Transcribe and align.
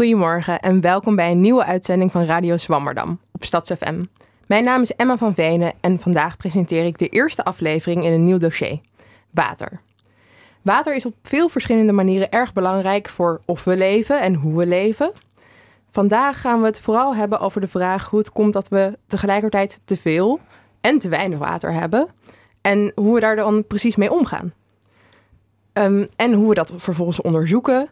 Goedemorgen 0.00 0.60
en 0.60 0.80
welkom 0.80 1.16
bij 1.16 1.30
een 1.30 1.40
nieuwe 1.40 1.64
uitzending 1.64 2.12
van 2.12 2.24
Radio 2.24 2.56
Zwammerdam 2.56 3.20
op 3.32 3.44
StadsFM. 3.44 4.04
Mijn 4.46 4.64
naam 4.64 4.82
is 4.82 4.92
Emma 4.92 5.16
van 5.16 5.34
Venen 5.34 5.72
en 5.80 5.98
vandaag 5.98 6.36
presenteer 6.36 6.84
ik 6.84 6.98
de 6.98 7.08
eerste 7.08 7.44
aflevering 7.44 8.04
in 8.04 8.12
een 8.12 8.24
nieuw 8.24 8.38
dossier: 8.38 8.80
water. 9.30 9.80
Water 10.62 10.94
is 10.94 11.06
op 11.06 11.14
veel 11.22 11.48
verschillende 11.48 11.92
manieren 11.92 12.30
erg 12.30 12.52
belangrijk 12.52 13.08
voor 13.08 13.40
of 13.44 13.64
we 13.64 13.76
leven 13.76 14.20
en 14.20 14.34
hoe 14.34 14.56
we 14.56 14.66
leven. 14.66 15.12
Vandaag 15.90 16.40
gaan 16.40 16.60
we 16.60 16.66
het 16.66 16.80
vooral 16.80 17.14
hebben 17.14 17.40
over 17.40 17.60
de 17.60 17.68
vraag 17.68 18.08
hoe 18.08 18.18
het 18.18 18.32
komt 18.32 18.52
dat 18.52 18.68
we 18.68 18.98
tegelijkertijd 19.06 19.80
te 19.84 19.96
veel 19.96 20.40
en 20.80 20.98
te 20.98 21.08
weinig 21.08 21.38
water 21.38 21.72
hebben 21.72 22.08
en 22.60 22.92
hoe 22.94 23.14
we 23.14 23.20
daar 23.20 23.36
dan 23.36 23.66
precies 23.66 23.96
mee 23.96 24.12
omgaan. 24.12 24.52
Um, 25.72 26.08
en 26.16 26.32
hoe 26.32 26.48
we 26.48 26.54
dat 26.54 26.72
vervolgens 26.76 27.20
onderzoeken. 27.20 27.88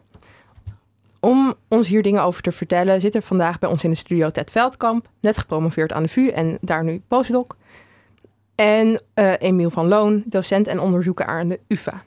Om 1.19 1.53
ons 1.67 1.87
hier 1.87 2.01
dingen 2.01 2.23
over 2.23 2.41
te 2.41 2.51
vertellen, 2.51 3.01
zit 3.01 3.15
er 3.15 3.21
vandaag 3.21 3.59
bij 3.59 3.69
ons 3.69 3.83
in 3.83 3.89
de 3.89 3.95
studio 3.95 4.29
Ted 4.29 4.51
Veldkamp, 4.51 5.09
net 5.21 5.37
gepromoveerd 5.37 5.91
aan 5.91 6.03
de 6.03 6.09
VU 6.09 6.27
en 6.27 6.57
daar 6.61 6.83
nu 6.83 7.01
postdoc. 7.07 7.55
En 8.55 9.01
uh, 9.15 9.33
Emiel 9.39 9.69
van 9.69 9.87
Loon, 9.87 10.23
docent 10.25 10.67
en 10.67 10.79
onderzoeker 10.79 11.25
aan 11.25 11.49
de 11.49 11.59
UvA. 11.67 12.03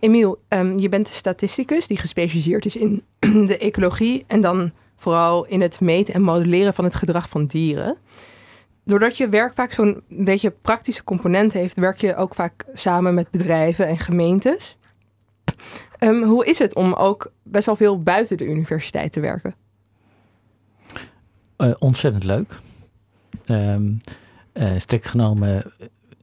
Emiel, 0.00 0.42
um, 0.48 0.78
je 0.78 0.88
bent 0.88 1.08
statisticus 1.08 1.86
die 1.86 1.96
gespecialiseerd 1.96 2.64
is 2.64 2.76
in 2.76 3.02
de 3.46 3.58
ecologie 3.58 4.24
en 4.26 4.40
dan 4.40 4.72
vooral 4.96 5.46
in 5.46 5.60
het 5.60 5.80
meten 5.80 6.14
en 6.14 6.22
modelleren 6.22 6.74
van 6.74 6.84
het 6.84 6.94
gedrag 6.94 7.28
van 7.28 7.46
dieren. 7.46 7.96
Doordat 8.84 9.16
je 9.16 9.28
werk 9.28 9.54
vaak 9.54 9.72
zo'n 9.72 10.02
beetje 10.08 10.50
praktische 10.50 11.04
component 11.04 11.52
heeft, 11.52 11.76
werk 11.76 12.00
je 12.00 12.16
ook 12.16 12.34
vaak 12.34 12.64
samen 12.72 13.14
met 13.14 13.30
bedrijven 13.30 13.86
en 13.86 13.98
gemeentes. 13.98 14.76
Um, 16.00 16.22
hoe 16.22 16.46
is 16.46 16.58
het 16.58 16.74
om 16.74 16.92
ook 16.92 17.32
best 17.42 17.66
wel 17.66 17.76
veel 17.76 18.02
buiten 18.02 18.36
de 18.36 18.46
universiteit 18.46 19.12
te 19.12 19.20
werken? 19.20 19.54
Uh, 21.58 21.74
ontzettend 21.78 22.24
leuk. 22.24 22.58
Um, 23.46 23.98
strikt 24.76 25.06
genomen 25.06 25.72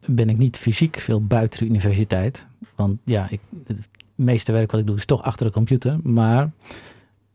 ben 0.05 0.29
ik 0.29 0.37
niet 0.37 0.57
fysiek 0.57 0.97
veel 0.97 1.25
buiten 1.25 1.59
de 1.59 1.65
universiteit. 1.65 2.47
Want 2.75 2.99
ja, 3.03 3.27
ik, 3.29 3.39
het 3.65 3.89
meeste 4.15 4.51
werk 4.51 4.71
wat 4.71 4.79
ik 4.79 4.87
doe 4.87 4.95
is 4.95 5.05
toch 5.05 5.23
achter 5.23 5.45
de 5.45 5.51
computer. 5.51 5.99
Maar 6.03 6.51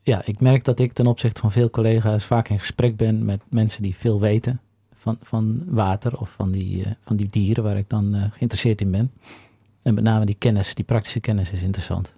ja, 0.02 0.22
ik 0.24 0.40
merk 0.40 0.64
dat 0.64 0.80
ik 0.80 0.92
ten 0.92 1.06
opzichte 1.06 1.40
van 1.40 1.52
veel 1.52 1.70
collega's 1.70 2.24
vaak 2.24 2.48
in 2.48 2.58
gesprek 2.58 2.96
ben 2.96 3.24
met 3.24 3.42
mensen 3.48 3.82
die 3.82 3.96
veel 3.96 4.20
weten 4.20 4.60
van, 4.94 5.18
van 5.22 5.62
water 5.66 6.20
of 6.20 6.30
van 6.30 6.50
die, 6.50 6.78
uh, 6.78 6.86
van 7.04 7.16
die 7.16 7.26
dieren 7.26 7.64
waar 7.64 7.76
ik 7.76 7.88
dan 7.88 8.30
geïnteresseerd 8.32 8.80
in 8.80 8.90
ben. 8.90 9.10
En 9.86 9.94
met 9.94 10.04
name 10.04 10.24
die 10.24 10.36
kennis, 10.38 10.74
die 10.74 10.84
praktische 10.84 11.20
kennis 11.20 11.50
is 11.50 11.62
interessant. 11.62 12.14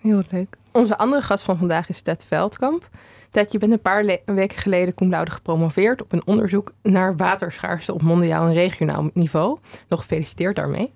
Heel 0.00 0.22
leuk. 0.30 0.56
Onze 0.72 0.98
andere 0.98 1.22
gast 1.22 1.44
van 1.44 1.58
vandaag 1.58 1.88
is 1.88 2.00
Ted 2.00 2.24
Veldkamp. 2.24 2.88
Ted, 3.30 3.52
je 3.52 3.58
bent 3.58 3.72
een 3.72 3.80
paar 3.80 4.04
weken 4.24 4.58
geleden 4.58 4.94
cum 4.94 5.10
laude 5.10 5.30
gepromoveerd 5.30 6.02
op 6.02 6.12
een 6.12 6.26
onderzoek 6.26 6.72
naar 6.82 7.16
waterschaarste 7.16 7.94
op 7.94 8.02
mondiaal 8.02 8.46
en 8.46 8.52
regionaal 8.52 9.10
niveau. 9.12 9.58
Nog 9.88 10.00
gefeliciteerd 10.00 10.56
daarmee. 10.56 10.92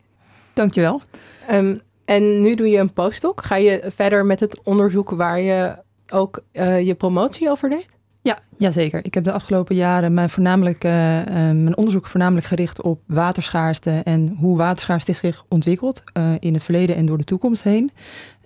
Dankjewel. 0.52 1.02
Um, 1.50 1.80
en 2.04 2.42
nu 2.42 2.54
doe 2.54 2.68
je 2.68 2.78
een 2.78 2.92
postdoc. 2.92 3.42
Ga 3.42 3.56
je 3.56 3.82
verder 3.94 4.26
met 4.26 4.40
het 4.40 4.60
onderzoek 4.62 5.10
waar 5.10 5.40
je 5.40 5.82
ook 6.12 6.42
uh, 6.52 6.80
je 6.80 6.94
promotie 6.94 7.50
over 7.50 7.68
deed? 7.68 7.88
Ja, 8.22 8.38
jazeker. 8.56 9.04
Ik 9.04 9.14
heb 9.14 9.24
de 9.24 9.32
afgelopen 9.32 9.74
jaren 9.74 10.14
mijn, 10.14 10.30
voornamelijk, 10.30 10.84
uh, 10.84 11.18
uh, 11.18 11.24
mijn 11.34 11.76
onderzoek 11.76 12.06
voornamelijk 12.06 12.46
gericht 12.46 12.82
op 12.82 13.00
waterschaarste 13.06 13.90
en 13.90 14.36
hoe 14.38 14.56
waterschaarste 14.56 15.12
zich 15.12 15.44
ontwikkelt 15.48 16.02
uh, 16.16 16.34
in 16.38 16.54
het 16.54 16.64
verleden 16.64 16.96
en 16.96 17.06
door 17.06 17.18
de 17.18 17.24
toekomst 17.24 17.62
heen. 17.62 17.90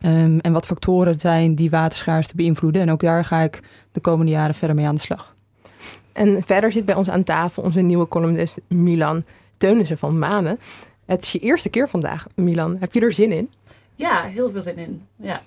Um, 0.01 0.41
en 0.41 0.53
wat 0.53 0.67
factoren 0.67 1.21
zijn 1.21 1.55
die 1.55 1.71
waterschaarste 1.71 2.37
beïnvloeden. 2.37 2.83
En 2.83 2.91
ook 2.91 3.01
daar 3.01 3.25
ga 3.25 3.41
ik 3.41 3.61
de 3.93 4.01
komende 4.01 4.33
jaren 4.33 4.55
verder 4.55 4.77
mee 4.77 4.87
aan 4.87 4.95
de 4.95 5.01
slag. 5.01 5.35
En 6.13 6.43
verder 6.43 6.73
zit 6.73 6.85
bij 6.85 6.95
ons 6.95 7.09
aan 7.09 7.23
tafel 7.23 7.63
onze 7.63 7.81
nieuwe 7.81 8.09
columnist 8.09 8.61
Milan 8.69 9.23
Teunissen 9.57 9.99
van 9.99 10.19
Manen. 10.19 10.59
Het 11.05 11.23
is 11.23 11.33
je 11.33 11.39
eerste 11.39 11.69
keer 11.69 11.89
vandaag, 11.89 12.27
Milan. 12.35 12.77
Heb 12.81 12.93
je 12.93 13.01
er 13.01 13.13
zin 13.13 13.33
in? 13.33 13.51
Ja, 13.95 14.23
heel 14.23 14.51
veel 14.51 14.63
zin 14.63 14.79
in. 14.79 15.03
Ja. 15.17 15.41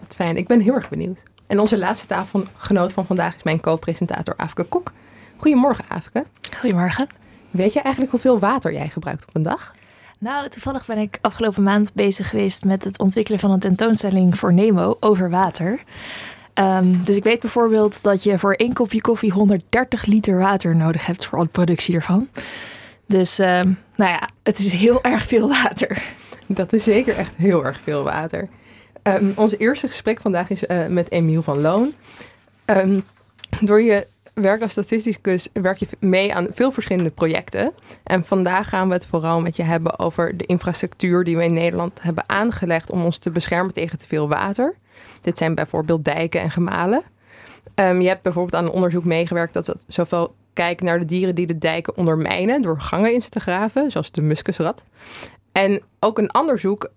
Wat 0.00 0.14
fijn. 0.14 0.36
Ik 0.36 0.46
ben 0.46 0.60
heel 0.60 0.74
erg 0.74 0.88
benieuwd. 0.88 1.22
En 1.46 1.60
onze 1.60 1.78
laatste 1.78 2.06
tafelgenoot 2.06 2.92
van 2.92 3.06
vandaag 3.06 3.34
is 3.34 3.42
mijn 3.42 3.60
co-presentator 3.60 4.34
Afke 4.36 4.64
Kok. 4.64 4.92
Goedemorgen, 5.36 5.84
Afke. 5.88 6.24
Goedemorgen. 6.58 7.06
Weet 7.50 7.72
je 7.72 7.80
eigenlijk 7.80 8.12
hoeveel 8.12 8.38
water 8.38 8.72
jij 8.72 8.88
gebruikt 8.88 9.26
op 9.28 9.34
een 9.34 9.42
dag? 9.42 9.74
Nou, 10.18 10.48
toevallig 10.48 10.86
ben 10.86 10.98
ik 10.98 11.18
afgelopen 11.20 11.62
maand 11.62 11.94
bezig 11.94 12.28
geweest 12.28 12.64
met 12.64 12.84
het 12.84 12.98
ontwikkelen 12.98 13.40
van 13.40 13.50
een 13.50 13.58
tentoonstelling 13.58 14.38
voor 14.38 14.52
Nemo 14.52 14.96
over 15.00 15.30
water. 15.30 15.82
Um, 16.54 17.04
dus 17.04 17.16
ik 17.16 17.24
weet 17.24 17.40
bijvoorbeeld 17.40 18.02
dat 18.02 18.22
je 18.22 18.38
voor 18.38 18.52
één 18.52 18.72
kopje 18.72 19.00
koffie 19.00 19.32
130 19.32 20.04
liter 20.04 20.38
water 20.38 20.76
nodig 20.76 21.06
hebt 21.06 21.26
voor 21.26 21.38
de 21.38 21.46
productie 21.46 21.94
ervan. 21.94 22.28
Dus 23.06 23.38
um, 23.38 23.78
nou 23.96 24.10
ja, 24.10 24.28
het 24.42 24.58
is 24.58 24.72
heel 24.72 25.02
erg 25.12 25.26
veel 25.26 25.48
water. 25.48 26.02
Dat 26.46 26.72
is 26.72 26.84
zeker 26.84 27.16
echt 27.16 27.36
heel 27.36 27.64
erg 27.64 27.80
veel 27.82 28.02
water. 28.02 28.48
Um, 29.08 29.32
ons 29.36 29.58
eerste 29.58 29.88
gesprek 29.88 30.20
vandaag 30.20 30.50
is 30.50 30.62
uh, 30.62 30.86
met 30.86 31.10
Emiel 31.10 31.42
van 31.42 31.60
Loon. 31.60 31.92
Um, 32.66 33.04
door 33.60 33.82
je 33.82 34.06
werk 34.34 34.62
als 34.62 34.70
statisticus 34.70 35.48
werk 35.52 35.78
je 35.78 35.86
mee 35.98 36.34
aan 36.34 36.46
veel 36.50 36.70
verschillende 36.70 37.10
projecten. 37.10 37.72
En 38.04 38.24
vandaag 38.24 38.68
gaan 38.68 38.88
we 38.88 38.94
het 38.94 39.06
vooral 39.06 39.40
met 39.40 39.56
je 39.56 39.62
hebben 39.62 39.98
over 39.98 40.36
de 40.36 40.46
infrastructuur 40.46 41.24
die 41.24 41.36
we 41.36 41.44
in 41.44 41.52
Nederland 41.52 42.02
hebben 42.02 42.28
aangelegd 42.28 42.90
om 42.90 43.04
ons 43.04 43.18
te 43.18 43.30
beschermen 43.30 43.72
tegen 43.72 43.98
te 43.98 44.06
veel 44.08 44.28
water. 44.28 44.74
Dit 45.20 45.38
zijn 45.38 45.54
bijvoorbeeld 45.54 46.04
dijken 46.04 46.40
en 46.40 46.50
gemalen. 46.50 47.02
Um, 47.74 48.00
je 48.00 48.08
hebt 48.08 48.22
bijvoorbeeld 48.22 48.54
aan 48.54 48.64
een 48.64 48.74
onderzoek 48.74 49.04
meegewerkt 49.04 49.54
dat 49.54 49.66
het 49.66 49.84
zoveel 49.88 50.34
kijkt 50.52 50.82
naar 50.82 50.98
de 50.98 51.04
dieren 51.04 51.34
die 51.34 51.46
de 51.46 51.58
dijken 51.58 51.96
ondermijnen 51.96 52.62
door 52.62 52.80
gangen 52.80 53.12
in 53.12 53.20
ze 53.20 53.28
te 53.28 53.40
graven, 53.40 53.90
zoals 53.90 54.12
de 54.12 54.22
muskusrat. 54.22 54.84
En 55.52 55.82
ook 56.00 56.18
een 56.18 56.34
onderzoek 56.34 56.90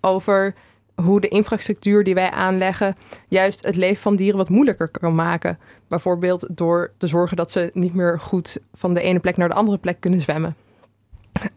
over 0.00 0.54
hoe 1.02 1.20
de 1.20 1.28
infrastructuur 1.28 2.04
die 2.04 2.14
wij 2.14 2.30
aanleggen 2.30 2.96
juist 3.28 3.64
het 3.64 3.76
leven 3.76 4.02
van 4.02 4.16
dieren 4.16 4.36
wat 4.36 4.48
moeilijker 4.48 4.88
kan 4.88 5.14
maken. 5.14 5.58
Bijvoorbeeld 5.88 6.46
door 6.50 6.92
te 6.96 7.06
zorgen 7.06 7.36
dat 7.36 7.50
ze 7.50 7.70
niet 7.74 7.94
meer 7.94 8.20
goed 8.20 8.58
van 8.74 8.94
de 8.94 9.00
ene 9.00 9.20
plek 9.20 9.36
naar 9.36 9.48
de 9.48 9.54
andere 9.54 9.78
plek 9.78 10.00
kunnen 10.00 10.20
zwemmen. 10.20 10.56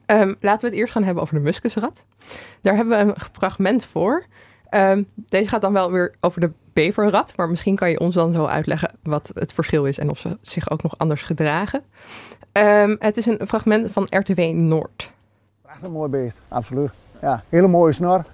Um, 0.06 0.36
laten 0.40 0.62
we 0.62 0.68
het 0.68 0.76
eerst 0.76 0.94
gaan 0.94 1.04
hebben 1.04 1.24
over 1.24 1.36
de 1.36 1.42
muskusrat. 1.42 2.06
Daar 2.62 2.76
hebben 2.76 2.98
we 2.98 3.04
een 3.04 3.16
fragment 3.32 3.86
voor. 3.86 4.26
Um, 4.70 5.08
deze 5.16 5.50
gaat 5.50 5.62
dan 5.62 5.74
wel 5.74 5.92
weer 5.92 6.16
over 6.20 6.40
de 6.40 6.52
beverrat, 6.74 7.34
maar 7.36 7.50
misschien 7.50 7.76
kan 7.76 7.90
je 7.90 8.00
ons 8.00 8.16
dan 8.16 8.34
zo 8.34 8.46
uitleggen 8.46 8.92
wat 9.04 9.32
het 9.34 9.54
verschil 9.54 9.86
is 9.86 9.98
en 9.98 10.10
of 10.10 10.20
ze 10.20 10.38
zich 10.42 10.70
ook 10.70 10.84
nog 10.84 10.98
anders 10.98 11.24
gedragen. 11.24 11.84
Um, 12.52 12.96
het 13.00 13.18
is 13.18 13.26
een 13.26 13.48
fragment 13.48 13.92
van 13.92 14.08
RTW 14.10 14.40
Noord. 14.40 15.12
Echt 15.68 15.84
een 15.84 15.92
mooi 15.92 16.10
beest, 16.10 16.42
absoluut. 16.48 16.92
Ja, 17.22 17.44
hele 17.50 17.68
mooie 17.68 17.94
snor. 17.94 18.26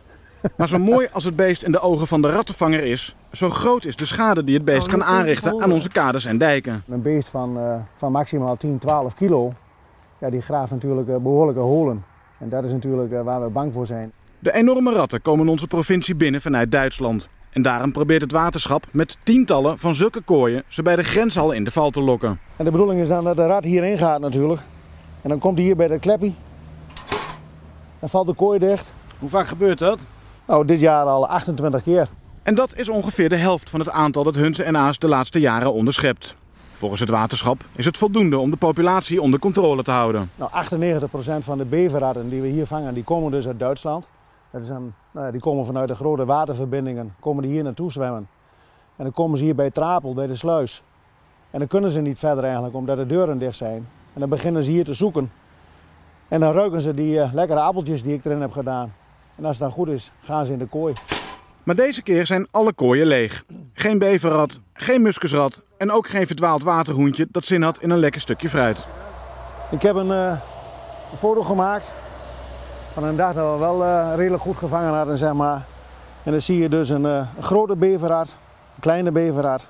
Maar 0.57 0.67
zo 0.67 0.77
mooi 0.77 1.07
als 1.11 1.23
het 1.23 1.35
beest 1.35 1.63
in 1.63 1.71
de 1.71 1.79
ogen 1.79 2.07
van 2.07 2.21
de 2.21 2.31
rattenvanger 2.31 2.83
is, 2.83 3.15
zo 3.31 3.49
groot 3.49 3.85
is 3.85 3.95
de 3.95 4.05
schade 4.05 4.43
die 4.43 4.55
het 4.55 4.65
beest 4.65 4.87
kan 4.87 5.03
aanrichten 5.03 5.61
aan 5.61 5.71
onze 5.71 5.89
kaders 5.89 6.25
en 6.25 6.37
dijken. 6.37 6.83
Een 6.87 7.01
beest 7.01 7.29
van, 7.29 7.57
uh, 7.57 7.75
van 7.95 8.11
maximaal 8.11 8.57
10, 8.57 8.77
12 8.77 9.13
kilo, 9.13 9.53
ja, 10.17 10.29
die 10.29 10.41
graaft 10.41 10.71
natuurlijk 10.71 11.07
uh, 11.07 11.15
behoorlijke 11.15 11.61
holen. 11.61 12.03
En 12.37 12.49
dat 12.49 12.63
is 12.63 12.71
natuurlijk 12.71 13.11
uh, 13.11 13.21
waar 13.21 13.41
we 13.41 13.49
bang 13.49 13.73
voor 13.73 13.85
zijn. 13.85 14.11
De 14.39 14.53
enorme 14.53 14.93
ratten 14.93 15.21
komen 15.21 15.49
onze 15.49 15.67
provincie 15.67 16.15
binnen 16.15 16.41
vanuit 16.41 16.71
Duitsland. 16.71 17.27
En 17.49 17.61
daarom 17.61 17.91
probeert 17.91 18.21
het 18.21 18.31
waterschap 18.31 18.85
met 18.91 19.17
tientallen 19.23 19.79
van 19.79 19.95
zulke 19.95 20.21
kooien 20.21 20.63
ze 20.67 20.81
bij 20.81 20.95
de 20.95 21.03
grenshal 21.03 21.51
in 21.51 21.63
de 21.63 21.71
val 21.71 21.89
te 21.89 22.01
lokken. 22.01 22.39
En 22.55 22.65
de 22.65 22.71
bedoeling 22.71 23.01
is 23.01 23.07
dan 23.07 23.23
dat 23.23 23.35
de 23.35 23.45
rat 23.45 23.63
hierin 23.63 23.97
gaat 23.97 24.19
natuurlijk. 24.19 24.61
En 25.21 25.29
dan 25.29 25.39
komt 25.39 25.57
hij 25.57 25.65
hier 25.65 25.75
bij 25.75 25.87
dat 25.87 25.99
kleppie. 25.99 26.35
Dan 27.99 28.09
valt 28.09 28.27
de 28.27 28.33
kooi 28.33 28.59
dicht. 28.59 28.93
Hoe 29.19 29.29
vaak 29.29 29.47
gebeurt 29.47 29.79
dat? 29.79 29.99
Nou, 30.45 30.65
dit 30.65 30.79
jaar 30.79 31.05
al 31.05 31.27
28 31.27 31.83
keer. 31.83 32.07
En 32.43 32.55
dat 32.55 32.75
is 32.75 32.89
ongeveer 32.89 33.29
de 33.29 33.35
helft 33.35 33.69
van 33.69 33.79
het 33.79 33.89
aantal 33.89 34.23
dat 34.23 34.35
Hunze 34.35 34.63
en 34.63 34.77
Aas 34.77 34.99
de 34.99 35.07
laatste 35.07 35.39
jaren 35.39 35.73
onderschept. 35.73 36.35
Volgens 36.71 37.01
het 37.01 37.09
waterschap 37.09 37.63
is 37.75 37.85
het 37.85 37.97
voldoende 37.97 38.37
om 38.37 38.51
de 38.51 38.57
populatie 38.57 39.21
onder 39.21 39.39
controle 39.39 39.83
te 39.83 39.91
houden. 39.91 40.31
Nou, 40.35 40.51
98% 40.51 41.43
van 41.43 41.57
de 41.57 41.65
beverratten 41.65 42.29
die 42.29 42.41
we 42.41 42.47
hier 42.47 42.65
vangen, 42.65 42.93
die 42.93 43.03
komen 43.03 43.31
dus 43.31 43.47
uit 43.47 43.59
Duitsland. 43.59 44.07
Dat 44.51 44.61
is 44.61 44.69
een, 44.69 44.93
nou 45.11 45.25
ja, 45.25 45.31
die 45.31 45.41
komen 45.41 45.65
vanuit 45.65 45.87
de 45.87 45.95
grote 45.95 46.25
waterverbindingen, 46.25 47.15
komen 47.19 47.43
die 47.43 47.51
hier 47.51 47.63
naartoe 47.63 47.91
zwemmen. 47.91 48.27
En 48.95 49.03
dan 49.03 49.13
komen 49.13 49.37
ze 49.37 49.43
hier 49.43 49.55
bij 49.55 49.71
Trapel, 49.71 50.13
bij 50.13 50.27
de 50.27 50.35
sluis. 50.35 50.83
En 51.51 51.59
dan 51.59 51.67
kunnen 51.67 51.89
ze 51.89 52.01
niet 52.01 52.19
verder 52.19 52.43
eigenlijk, 52.43 52.75
omdat 52.75 52.97
de 52.97 53.05
deuren 53.05 53.37
dicht 53.37 53.57
zijn. 53.57 53.87
En 54.13 54.19
dan 54.19 54.29
beginnen 54.29 54.63
ze 54.63 54.71
hier 54.71 54.85
te 54.85 54.93
zoeken. 54.93 55.31
En 56.27 56.39
dan 56.39 56.51
ruiken 56.53 56.81
ze 56.81 56.93
die 56.93 57.15
uh, 57.15 57.33
lekkere 57.33 57.59
appeltjes 57.59 58.03
die 58.03 58.13
ik 58.13 58.25
erin 58.25 58.41
heb 58.41 58.51
gedaan. 58.51 58.93
En 59.35 59.45
als 59.45 59.59
het 59.59 59.67
dan 59.67 59.77
goed 59.77 59.87
is, 59.87 60.11
gaan 60.21 60.45
ze 60.45 60.51
in 60.51 60.59
de 60.59 60.65
kooi. 60.65 60.93
Maar 61.63 61.75
deze 61.75 62.03
keer 62.03 62.25
zijn 62.25 62.47
alle 62.51 62.73
kooien 62.73 63.07
leeg. 63.07 63.43
Geen 63.73 63.99
beverrat, 63.99 64.59
geen 64.73 65.01
muskusrat 65.01 65.61
en 65.77 65.91
ook 65.91 66.07
geen 66.07 66.27
verdwaald 66.27 66.63
waterhoentje 66.63 67.27
dat 67.31 67.45
zin 67.45 67.61
had 67.61 67.81
in 67.81 67.89
een 67.89 67.99
lekker 67.99 68.21
stukje 68.21 68.49
fruit. 68.49 68.87
Ik 69.69 69.81
heb 69.81 69.95
een, 69.95 70.07
uh, 70.07 70.31
een 71.11 71.17
foto 71.17 71.43
gemaakt 71.43 71.93
van 72.93 73.03
een 73.03 73.15
dag 73.15 73.33
dat 73.33 73.53
we 73.53 73.59
wel 73.59 73.83
uh, 73.83 74.13
redelijk 74.15 74.43
goed 74.43 74.57
gevangen 74.57 74.93
hadden, 74.93 75.17
zeg 75.17 75.33
maar. 75.33 75.65
En 76.23 76.31
dan 76.31 76.41
zie 76.41 76.57
je 76.57 76.69
dus 76.69 76.89
een, 76.89 77.03
uh, 77.03 77.27
een 77.37 77.43
grote 77.43 77.75
beverraad, 77.75 78.27
een 78.75 78.81
kleine 78.81 79.11
beverraad 79.11 79.67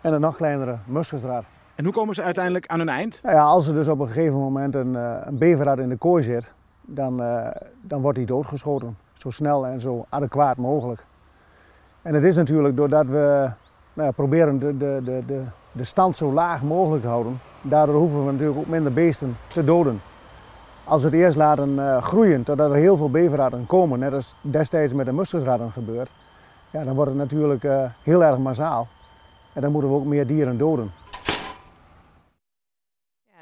en 0.00 0.12
een 0.12 0.20
nog 0.20 0.36
kleinere 0.36 0.76
muskusraad. 0.84 1.44
En 1.74 1.84
hoe 1.84 1.94
komen 1.94 2.14
ze 2.14 2.22
uiteindelijk 2.22 2.66
aan 2.66 2.78
hun 2.78 2.88
eind? 2.88 3.20
Nou 3.22 3.36
ja, 3.36 3.42
als 3.42 3.66
er 3.66 3.74
dus 3.74 3.88
op 3.88 4.00
een 4.00 4.06
gegeven 4.06 4.38
moment 4.38 4.74
een, 4.74 4.94
een 4.94 5.38
beverraad 5.38 5.78
in 5.78 5.88
de 5.88 5.96
kooi 5.96 6.22
zit, 6.22 6.52
dan, 6.94 7.22
uh, 7.22 7.46
dan 7.80 8.00
wordt 8.00 8.18
die 8.18 8.26
doodgeschoten. 8.26 8.96
Zo 9.12 9.30
snel 9.30 9.66
en 9.66 9.80
zo 9.80 10.04
adequaat 10.08 10.56
mogelijk. 10.56 11.04
En 12.02 12.14
het 12.14 12.24
is 12.24 12.36
natuurlijk 12.36 12.76
doordat 12.76 13.06
we 13.06 13.50
nou 13.92 14.08
ja, 14.08 14.10
proberen 14.10 14.58
de, 14.58 14.76
de, 14.76 15.00
de, 15.04 15.22
de, 15.26 15.42
de 15.72 15.84
stand 15.84 16.16
zo 16.16 16.32
laag 16.32 16.62
mogelijk 16.62 17.02
te 17.02 17.08
houden. 17.08 17.40
Daardoor 17.62 17.94
hoeven 17.94 18.26
we 18.26 18.32
natuurlijk 18.32 18.58
ook 18.58 18.66
minder 18.66 18.92
beesten 18.92 19.36
te 19.48 19.64
doden. 19.64 20.00
Als 20.84 21.02
we 21.02 21.08
het 21.08 21.16
eerst 21.16 21.36
laten 21.36 21.68
uh, 21.68 22.02
groeien 22.02 22.42
totdat 22.42 22.70
er 22.70 22.76
heel 22.76 22.96
veel 22.96 23.10
beverraden 23.10 23.66
komen, 23.66 23.98
net 23.98 24.12
als 24.12 24.34
destijds 24.40 24.92
met 24.92 25.06
de 25.06 25.12
muskusraden 25.12 25.72
gebeurt, 25.72 26.10
ja, 26.70 26.84
dan 26.84 26.94
wordt 26.94 27.10
het 27.10 27.20
natuurlijk 27.20 27.62
uh, 27.62 27.84
heel 28.02 28.24
erg 28.24 28.38
massaal. 28.38 28.88
En 29.52 29.60
dan 29.60 29.72
moeten 29.72 29.90
we 29.90 29.96
ook 29.96 30.04
meer 30.04 30.26
dieren 30.26 30.58
doden. 30.58 30.90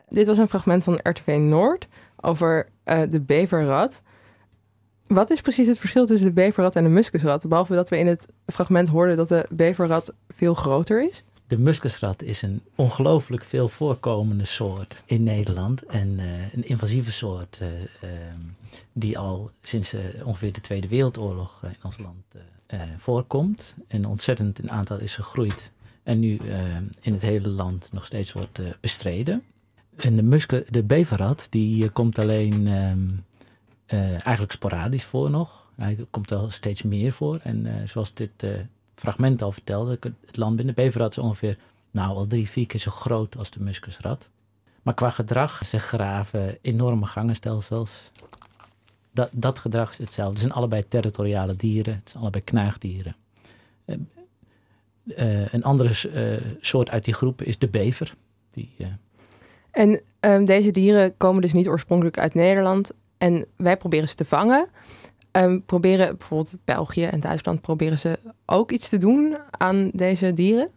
Dit 0.08 0.26
was 0.26 0.38
een 0.38 0.48
fragment 0.48 0.84
van 0.84 1.00
RTV 1.02 1.36
Noord 1.40 1.88
over 2.20 2.68
uh, 2.84 3.02
de 3.10 3.20
beverrat. 3.20 4.02
Wat 5.06 5.30
is 5.30 5.40
precies 5.40 5.66
het 5.66 5.78
verschil 5.78 6.06
tussen 6.06 6.28
de 6.28 6.34
beverrat 6.34 6.76
en 6.76 6.82
de 6.82 6.88
muskusrat? 6.88 7.48
Behalve 7.48 7.74
dat 7.74 7.88
we 7.88 7.98
in 7.98 8.06
het 8.06 8.28
fragment 8.46 8.88
hoorden 8.88 9.16
dat 9.16 9.28
de 9.28 9.46
beverrat 9.50 10.14
veel 10.28 10.54
groter 10.54 11.08
is. 11.08 11.24
De 11.46 11.58
muskusrat 11.58 12.22
is 12.22 12.42
een 12.42 12.62
ongelooflijk 12.74 13.44
veel 13.44 13.68
voorkomende 13.68 14.44
soort 14.44 15.02
in 15.06 15.22
Nederland. 15.22 15.86
En 15.86 16.18
uh, 16.18 16.54
een 16.54 16.68
invasieve 16.68 17.12
soort 17.12 17.58
uh, 17.62 17.68
uh, 17.80 18.18
die 18.92 19.18
al 19.18 19.50
sinds 19.62 19.96
ongeveer 20.24 20.52
de 20.52 20.60
Tweede 20.60 20.88
Wereldoorlog 20.88 21.62
in 21.62 21.76
ons 21.82 21.98
land 21.98 22.24
voorkomt. 22.98 23.74
En 23.86 24.06
ontzettend 24.06 24.58
in 24.58 24.70
aantal 24.70 24.98
is 24.98 25.14
gegroeid. 25.14 25.70
En 26.02 26.18
nu 26.18 26.38
in 27.00 27.12
het 27.12 27.22
hele 27.22 27.48
land 27.48 27.90
nog 27.92 28.06
steeds 28.06 28.32
wordt 28.32 28.80
bestreden. 28.80 29.42
En 29.98 30.16
de, 30.16 30.22
muske, 30.22 30.66
de 30.70 30.82
beverrat 30.82 31.46
die 31.50 31.90
komt 31.90 32.18
alleen 32.18 32.68
eigenlijk 33.86 34.52
sporadisch 34.52 35.04
voor 35.04 35.30
nog. 35.30 35.70
Hij 35.76 36.06
komt 36.10 36.30
wel 36.30 36.50
steeds 36.50 36.82
meer 36.82 37.12
voor. 37.12 37.40
En 37.42 37.88
zoals 37.88 38.14
dit 38.14 38.46
fragment 38.94 39.42
al 39.42 39.52
vertelde, 39.52 39.98
het 40.26 40.36
land 40.36 40.56
binnen 40.56 40.74
beverrat 40.74 41.10
is 41.10 41.18
ongeveer 41.18 41.58
nou, 41.90 42.16
al 42.16 42.26
drie, 42.26 42.48
vier 42.48 42.66
keer 42.66 42.80
zo 42.80 42.90
groot 42.90 43.36
als 43.36 43.50
de 43.50 43.62
muskusrat. 43.62 44.28
Maar 44.82 44.94
qua 44.94 45.10
gedrag, 45.10 45.64
ze 45.64 45.78
graven 45.78 46.58
enorme 46.62 47.06
gangenstelsels. 47.06 48.10
Dat, 49.12 49.30
dat 49.32 49.58
gedrag 49.58 49.90
is 49.90 49.98
hetzelfde. 49.98 50.32
Het 50.32 50.42
zijn 50.42 50.52
allebei 50.52 50.88
territoriale 50.88 51.56
dieren, 51.56 51.94
het 51.94 52.08
zijn 52.10 52.22
allebei 52.22 52.44
knaagdieren. 52.44 53.16
Uh, 53.86 55.52
een 55.52 55.64
andere 55.64 55.90
soort 56.60 56.90
uit 56.90 57.04
die 57.04 57.14
groep 57.14 57.42
is 57.42 57.58
de 57.58 57.68
bever. 57.68 58.14
Die, 58.50 58.74
en 59.70 60.00
um, 60.20 60.44
deze 60.44 60.70
dieren 60.70 61.16
komen 61.16 61.42
dus 61.42 61.52
niet 61.52 61.68
oorspronkelijk 61.68 62.18
uit 62.18 62.34
Nederland. 62.34 62.90
En 63.18 63.46
wij 63.56 63.76
proberen 63.76 64.08
ze 64.08 64.14
te 64.14 64.24
vangen. 64.24 64.68
Um, 65.32 65.64
proberen 65.64 66.16
bijvoorbeeld 66.16 66.58
België 66.64 67.04
en 67.04 67.20
Duitsland 67.20 67.60
proberen 67.60 67.98
ze 67.98 68.18
ook 68.46 68.70
iets 68.70 68.88
te 68.88 68.96
doen 68.96 69.36
aan 69.50 69.90
deze 69.92 70.34
dieren? 70.34 70.70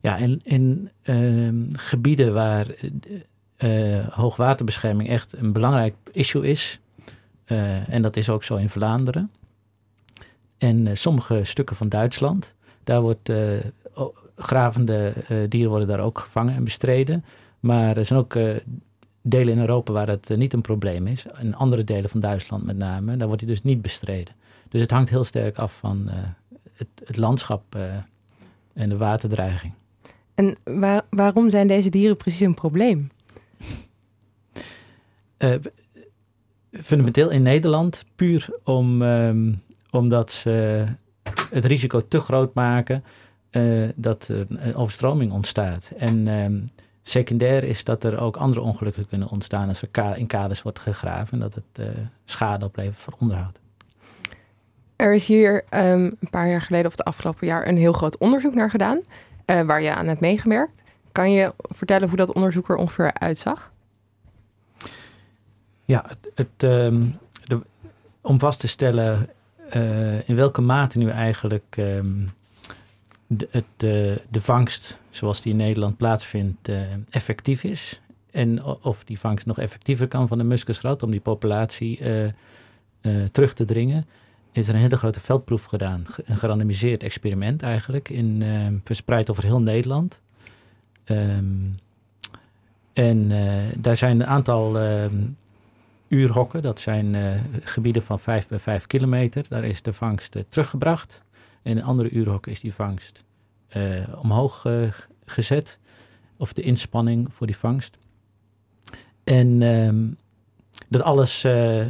Ja, 0.00 0.16
in, 0.16 0.40
in 0.42 0.90
uh, 1.04 1.78
gebieden 1.78 2.34
waar 2.34 2.66
uh, 3.58 4.08
hoogwaterbescherming 4.08 5.08
echt 5.08 5.36
een 5.36 5.52
belangrijk 5.52 5.94
issue 6.12 6.46
is, 6.46 6.80
uh, 7.46 7.88
en 7.88 8.02
dat 8.02 8.16
is 8.16 8.28
ook 8.28 8.44
zo 8.44 8.56
in 8.56 8.68
Vlaanderen, 8.68 9.30
en 10.58 10.96
sommige 10.96 11.40
stukken 11.44 11.76
van 11.76 11.88
Duitsland, 11.88 12.54
daar 12.84 13.00
wordt 13.00 13.32
gravende 14.36 15.12
dieren 15.48 15.70
worden 15.70 15.88
daar 15.88 16.00
ook 16.00 16.18
gevangen 16.18 16.54
en 16.54 16.64
bestreden. 16.64 17.24
Maar 17.60 17.96
er 17.96 18.04
zijn 18.04 18.18
ook 18.18 18.36
delen 19.22 19.52
in 19.52 19.60
Europa 19.60 19.92
waar 19.92 20.06
dat 20.06 20.28
niet 20.36 20.52
een 20.52 20.60
probleem 20.60 21.06
is. 21.06 21.26
In 21.40 21.54
andere 21.54 21.84
delen 21.84 22.10
van 22.10 22.20
Duitsland 22.20 22.64
met 22.64 22.76
name, 22.76 23.16
daar 23.16 23.26
wordt 23.26 23.42
hij 23.42 23.50
dus 23.50 23.62
niet 23.62 23.82
bestreden. 23.82 24.34
Dus 24.68 24.80
het 24.80 24.90
hangt 24.90 25.10
heel 25.10 25.24
sterk 25.24 25.58
af 25.58 25.76
van 25.78 26.10
het, 26.72 26.88
het, 27.04 27.16
landschap 27.16 27.76
en 28.72 28.88
de 28.88 28.96
waterdreiging. 28.96 29.72
En 30.34 30.56
waar, 30.64 31.02
waarom 31.10 31.50
zijn 31.50 31.68
deze 31.68 31.90
dieren 31.90 32.16
precies 32.16 32.40
een 32.40 32.54
probleem? 32.54 33.10
Uh, 35.38 35.54
fundamenteel 36.72 37.30
in 37.30 37.42
Nederland 37.42 38.04
puur 38.16 38.48
om, 38.64 39.02
um, 39.02 39.62
omdat 39.90 40.32
ze 40.32 40.84
het 41.50 41.64
risico 41.64 42.08
te 42.08 42.20
groot 42.20 42.54
maken 42.54 43.04
dat 43.94 44.28
er 44.28 44.46
een 44.48 44.74
overstroming 44.74 45.32
ontstaat. 45.32 45.90
En 45.96 46.26
um, 46.26 46.68
Secundair 47.02 47.64
is 47.64 47.84
dat 47.84 48.04
er 48.04 48.20
ook 48.20 48.36
andere 48.36 48.60
ongelukken 48.60 49.08
kunnen 49.08 49.28
ontstaan 49.28 49.68
als 49.68 49.82
er 49.82 50.16
in 50.16 50.26
kaders 50.26 50.62
wordt 50.62 50.78
gegraven 50.78 51.32
en 51.32 51.38
dat 51.38 51.54
het 51.54 51.86
uh, 51.86 51.86
schade 52.24 52.64
oplevert 52.64 52.96
voor 52.96 53.14
onderhoud. 53.18 53.60
Er 54.96 55.14
is 55.14 55.26
hier 55.26 55.64
um, 55.70 56.16
een 56.20 56.30
paar 56.30 56.48
jaar 56.48 56.62
geleden 56.62 56.86
of 56.86 56.96
het 56.96 57.04
afgelopen 57.04 57.46
jaar 57.46 57.66
een 57.66 57.76
heel 57.76 57.92
groot 57.92 58.18
onderzoek 58.18 58.54
naar 58.54 58.70
gedaan, 58.70 59.00
uh, 59.46 59.60
waar 59.60 59.82
je 59.82 59.94
aan 59.94 60.06
hebt 60.06 60.20
meegewerkt. 60.20 60.82
Kan 61.12 61.32
je 61.32 61.54
vertellen 61.58 62.08
hoe 62.08 62.16
dat 62.16 62.32
onderzoek 62.32 62.68
er 62.68 62.76
ongeveer 62.76 63.12
uitzag? 63.12 63.72
Ja, 65.84 66.04
het, 66.08 66.30
het, 66.34 66.62
um, 66.70 67.18
de, 67.44 67.60
om 68.20 68.38
vast 68.38 68.60
te 68.60 68.68
stellen 68.68 69.28
uh, 69.74 70.28
in 70.28 70.36
welke 70.36 70.60
mate 70.60 70.98
nu 70.98 71.08
eigenlijk 71.08 71.76
um, 71.78 72.28
de, 73.36 74.20
de, 74.30 74.40
vangst 74.40 74.98
zoals 75.10 75.40
die 75.40 75.52
in 75.52 75.58
Nederland 75.58 75.96
plaatsvindt 75.96 76.68
uh, 76.68 76.80
effectief 77.10 77.64
is. 77.64 78.00
En 78.30 78.64
of 78.64 79.04
die 79.04 79.18
vangst 79.18 79.46
nog 79.46 79.58
effectiever 79.58 80.08
kan 80.08 80.28
van 80.28 80.38
de 80.38 80.44
muskusrat 80.44 81.02
om 81.02 81.10
die 81.10 81.20
populatie 81.20 82.00
uh, 82.00 82.24
uh, 82.24 83.24
terug 83.32 83.54
te 83.54 83.64
dringen. 83.64 84.06
Is 84.52 84.68
er 84.68 84.74
een 84.74 84.80
hele 84.80 84.96
grote 84.96 85.20
veldproef 85.20 85.64
gedaan. 85.64 86.06
Een 86.24 86.36
gerandomiseerd 86.36 87.02
experiment 87.02 87.62
eigenlijk. 87.62 88.08
In, 88.08 88.42
verspreid 88.84 89.30
over 89.30 89.44
heel 89.44 89.60
Nederland. 89.60 90.20
Um, 91.04 91.74
en 92.92 93.32
daar 93.76 93.96
zijn 93.96 94.20
een 94.20 94.26
aantal 94.26 94.78
uurhokken. 96.08 96.62
Dat 96.62 96.80
zijn 96.80 97.16
gebieden 97.62 98.02
van 98.02 98.18
5 98.18 98.48
bij 98.48 98.58
5 98.58 98.86
kilometer. 98.86 99.44
Daar 99.48 99.64
is 99.64 99.82
de 99.82 99.92
vangst 99.92 100.36
teruggebracht. 100.48 101.22
En 101.62 101.76
in 101.76 101.82
andere 101.82 102.10
uurhokken 102.10 102.52
is 102.52 102.60
die 102.60 102.74
vangst 102.74 103.24
uh, 103.76 104.22
omhoog 104.22 104.64
uh, 104.64 104.92
gezet. 105.24 105.78
Of 106.36 106.52
de 106.52 106.62
inspanning 106.62 107.32
voor 107.32 107.46
die 107.46 107.56
vangst. 107.56 107.98
En 109.24 109.62
um, 109.62 110.16
dat 110.88 111.02
alles 111.02 111.44
uh, 111.44 111.86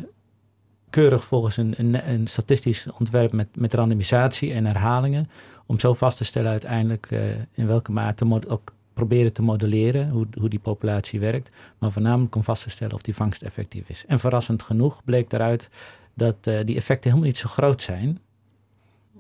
keurig 0.90 1.24
volgens 1.24 1.56
een, 1.56 1.74
een, 1.76 2.10
een, 2.10 2.26
statistisch 2.26 2.86
ontwerp 2.98 3.32
met, 3.32 3.56
met 3.56 3.74
randomisatie 3.74 4.52
en 4.52 4.66
herhalingen. 4.66 5.28
Om 5.66 5.78
zo 5.78 5.94
vast 5.94 6.16
te 6.16 6.24
stellen 6.24 6.50
uiteindelijk 6.50 7.08
in 7.52 7.66
welke 7.66 7.92
mate 7.92 8.48
ook 8.48 8.72
proberen 8.94 9.32
te 9.32 9.42
modelleren 9.42 10.08
hoe, 10.08 10.26
hoe 10.38 10.48
die 10.48 10.58
populatie 10.58 11.20
werkt. 11.20 11.50
Maar 11.78 11.92
voornamelijk 11.92 12.34
om 12.34 12.42
vast 12.42 12.62
te 12.62 12.70
stellen 12.70 12.94
of 12.94 13.02
die 13.02 13.14
vangst 13.14 13.42
effectief 13.42 13.88
is. 13.88 14.04
En 14.06 14.18
verrassend 14.18 14.62
genoeg 14.62 15.04
bleek 15.04 15.30
daaruit 15.30 15.70
dat 16.14 16.44
die 16.44 16.76
effecten 16.76 17.10
helemaal 17.10 17.30
niet 17.30 17.38
zo 17.38 17.48
groot 17.48 17.82
zijn. 17.82 18.20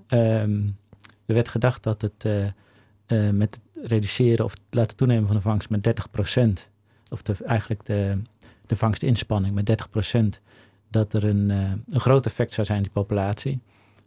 Um, 0.08 0.76
er 1.26 1.34
werd 1.34 1.48
gedacht 1.48 1.82
dat 1.82 2.02
het 2.02 2.24
uh, 2.24 2.44
uh, 3.06 3.30
met 3.30 3.60
het 3.72 3.86
reduceren 3.86 4.44
of 4.44 4.54
laten 4.70 4.96
toenemen 4.96 5.26
van 5.26 5.36
de 5.36 5.42
vangst 5.42 5.70
met 5.70 5.86
30%, 5.88 6.68
of 7.08 7.22
de, 7.22 7.34
eigenlijk 7.44 7.84
de, 7.84 8.22
de 8.66 8.76
vangstinspanning 8.76 9.54
met 9.54 9.86
30%, 10.14 10.40
dat 10.88 11.12
er 11.12 11.24
een, 11.24 11.50
uh, 11.50 11.72
een 11.88 12.00
groot 12.00 12.26
effect 12.26 12.52
zou 12.52 12.66
zijn 12.66 12.78
in 12.78 12.84
die 12.84 12.92
populatie. 12.92 13.60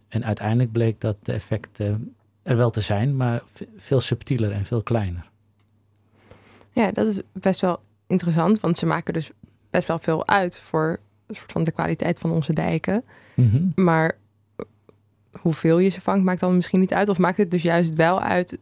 En 0.07 0.25
uiteindelijk 0.25 0.71
bleek 0.71 1.01
dat 1.01 1.17
de 1.21 1.31
effecten 1.31 2.15
er 2.43 2.57
wel 2.57 2.69
te 2.69 2.81
zijn, 2.81 3.15
maar 3.15 3.43
veel 3.77 3.99
subtieler 3.99 4.51
en 4.51 4.65
veel 4.65 4.83
kleiner. 4.83 5.29
Ja, 6.71 6.91
dat 6.91 7.07
is 7.07 7.19
best 7.31 7.61
wel 7.61 7.79
interessant, 8.07 8.59
want 8.59 8.77
ze 8.77 8.85
maken 8.85 9.13
dus 9.13 9.31
best 9.69 9.87
wel 9.87 9.99
veel 9.99 10.27
uit 10.27 10.57
voor 10.57 10.99
soort 11.29 11.51
van 11.51 11.63
de 11.63 11.71
kwaliteit 11.71 12.19
van 12.19 12.31
onze 12.31 12.53
dijken. 12.53 13.03
Mm 13.33 13.49
-hmm. 13.49 13.71
Maar 13.83 14.17
hoeveel 15.41 15.77
je 15.77 15.89
ze 15.89 16.01
vangt, 16.01 16.25
maakt 16.25 16.39
dan 16.39 16.55
misschien 16.55 16.79
niet 16.79 16.93
uit. 16.93 17.09
Of 17.09 17.17
maakt 17.17 17.37
het 17.37 17.51
dus 17.51 17.61
juist 17.61 17.95
wel 17.95 18.21
uit? 18.21 18.57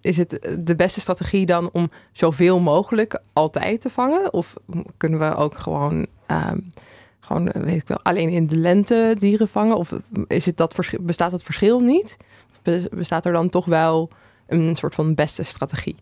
Is 0.00 0.16
het 0.16 0.56
de 0.58 0.76
beste 0.76 1.00
strategie 1.00 1.46
dan 1.46 1.70
om 1.72 1.90
zoveel 2.12 2.60
mogelijk 2.60 3.20
altijd 3.32 3.80
te 3.80 3.90
vangen? 3.90 4.32
Of 4.32 4.54
kunnen 4.96 5.18
we 5.18 5.34
ook 5.34 5.56
gewoon, 5.56 6.06
um, 6.26 6.72
gewoon 7.20 7.44
weet 7.44 7.80
ik 7.80 7.88
wel, 7.88 8.02
alleen 8.02 8.28
in 8.28 8.46
de 8.46 8.56
lente 8.56 9.14
dieren 9.18 9.48
vangen? 9.48 9.76
Of 9.76 9.92
is 10.26 10.46
het 10.46 10.56
dat 10.56 10.74
verschil, 10.74 11.02
bestaat 11.02 11.30
dat 11.30 11.42
verschil 11.42 11.80
niet? 11.80 12.16
Of 12.50 12.88
bestaat 12.90 13.26
er 13.26 13.32
dan 13.32 13.48
toch 13.48 13.64
wel 13.64 14.10
een 14.46 14.76
soort 14.76 14.94
van 14.94 15.14
beste 15.14 15.42
strategie? 15.42 15.96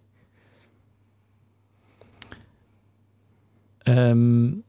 Um, 3.89 4.64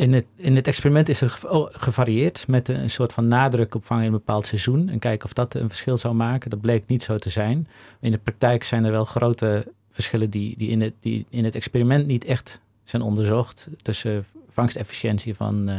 In 0.00 0.12
het, 0.12 0.24
in 0.36 0.56
het 0.56 0.66
experiment 0.66 1.08
is 1.08 1.20
er 1.20 1.38
oh, 1.48 1.68
gevarieerd 1.72 2.48
met 2.48 2.68
een 2.68 2.90
soort 2.90 3.12
van 3.12 3.28
nadruk 3.28 3.74
op 3.74 3.84
vangen 3.84 4.04
in 4.04 4.12
een 4.12 4.18
bepaald 4.18 4.46
seizoen. 4.46 4.88
En 4.88 4.98
kijken 4.98 5.24
of 5.24 5.32
dat 5.32 5.54
een 5.54 5.68
verschil 5.68 5.96
zou 5.96 6.14
maken. 6.14 6.50
Dat 6.50 6.60
bleek 6.60 6.86
niet 6.86 7.02
zo 7.02 7.16
te 7.16 7.30
zijn. 7.30 7.68
In 8.00 8.10
de 8.10 8.18
praktijk 8.18 8.64
zijn 8.64 8.84
er 8.84 8.90
wel 8.90 9.04
grote 9.04 9.72
verschillen 9.90 10.30
die, 10.30 10.54
die, 10.56 10.68
in, 10.68 10.80
het, 10.80 10.94
die 11.00 11.26
in 11.28 11.44
het 11.44 11.54
experiment 11.54 12.06
niet 12.06 12.24
echt 12.24 12.60
zijn 12.82 13.02
onderzocht. 13.02 13.68
Tussen 13.82 14.26
vangstefficiëntie 14.48 15.34
van 15.34 15.68
eh, 15.68 15.76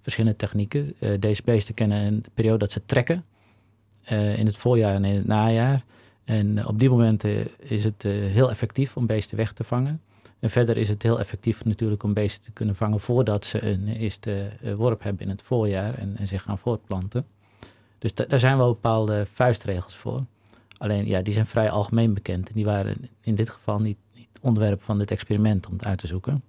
verschillende 0.00 0.36
technieken. 0.36 0.94
Eh, 0.98 1.10
deze 1.18 1.42
beesten 1.44 1.74
kennen 1.74 2.02
een 2.04 2.24
periode 2.34 2.58
dat 2.58 2.72
ze 2.72 2.86
trekken. 2.86 3.24
eh, 4.04 4.38
in 4.38 4.46
het 4.46 4.56
voorjaar 4.56 4.94
en 4.94 5.04
in 5.04 5.16
het 5.16 5.26
najaar. 5.26 5.84
En 6.24 6.66
op 6.66 6.78
die 6.78 6.90
momenten 6.90 7.48
is 7.58 7.84
het 7.84 8.02
heel 8.08 8.50
effectief 8.50 8.96
om 8.96 9.06
beesten 9.06 9.36
weg 9.36 9.52
te 9.52 9.64
vangen. 9.64 10.00
En 10.40 10.50
verder 10.50 10.76
is 10.76 10.88
het 10.88 11.02
heel 11.02 11.18
effectief 11.18 11.64
natuurlijk 11.64 12.02
om 12.02 12.12
beesten 12.12 12.42
te 12.42 12.52
kunnen 12.52 12.76
vangen 12.76 13.00
voordat 13.00 13.44
ze 13.44 13.62
een 13.62 13.88
eerste 13.88 14.48
eh, 14.62 14.74
worp 14.74 15.02
hebben 15.02 15.22
in 15.22 15.28
het 15.28 15.42
voorjaar 15.42 15.94
en, 15.94 16.16
zich 16.22 16.42
gaan 16.42 16.58
voortplanten. 16.58 17.26
Dus 17.98 18.14
da- 18.14 18.24
daar 18.24 18.38
zijn 18.38 18.56
wel 18.56 18.72
bepaalde 18.72 19.26
vuistregels 19.32 19.96
voor. 19.96 20.20
Alleen 20.78 21.06
ja, 21.06 21.22
die 21.22 21.32
zijn 21.32 21.46
vrij 21.46 21.70
algemeen 21.70 22.14
bekend. 22.14 22.48
En 22.48 22.54
die 22.54 22.64
waren 22.64 23.08
in 23.20 23.34
dit 23.34 23.50
geval 23.50 23.80
niet, 23.80 23.98
niet 24.14 24.28
onderwerp 24.40 24.82
van 24.82 24.98
dit 24.98 25.10
experiment 25.10 25.66
om 25.66 25.72
het 25.72 25.86
uit 25.86 25.98
te 25.98 26.06
zoeken. 26.06 26.42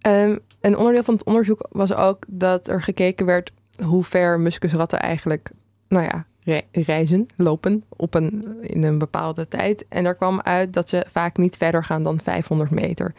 Ehm, 0.00 0.38
een 0.60 0.76
onderdeel 0.76 1.02
van 1.02 1.14
het 1.14 1.24
onderzoek 1.24 1.68
was 1.70 1.92
ook 1.92 2.24
dat 2.28 2.68
er 2.68 2.82
gekeken 2.82 3.26
werd 3.26 3.52
hoe 3.84 4.04
ver 4.04 4.40
muskusratten 4.40 5.00
eigenlijk, 5.00 5.50
nou 5.88 6.04
ja, 6.04 6.26
re- 6.44 6.62
reizen, 6.72 7.26
lopen 7.36 7.84
op 7.88 8.14
een, 8.14 8.56
in 8.60 8.82
een 8.82 8.98
bepaalde 8.98 9.48
tijd. 9.48 9.84
En 9.88 10.04
daar 10.04 10.14
kwam 10.14 10.40
uit 10.40 10.72
dat 10.72 10.88
ze 10.88 11.06
vaak 11.10 11.36
niet 11.36 11.56
verder 11.56 11.84
gaan 11.84 12.02
dan 12.02 12.20
500 12.20 12.70
meter. 12.70 13.14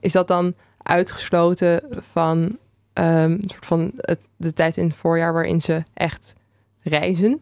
Is 0.00 0.12
dat 0.12 0.28
dan 0.28 0.54
uitgesloten 0.82 1.82
van, 1.90 2.58
een 2.92 3.44
soort 3.46 3.66
van 3.66 3.92
het, 3.96 4.28
de 4.36 4.52
tijd 4.52 4.76
in 4.76 4.86
het 4.86 4.96
voorjaar 4.96 5.32
waarin 5.32 5.60
ze 5.60 5.82
echt 5.94 6.34
reizen? 6.82 7.40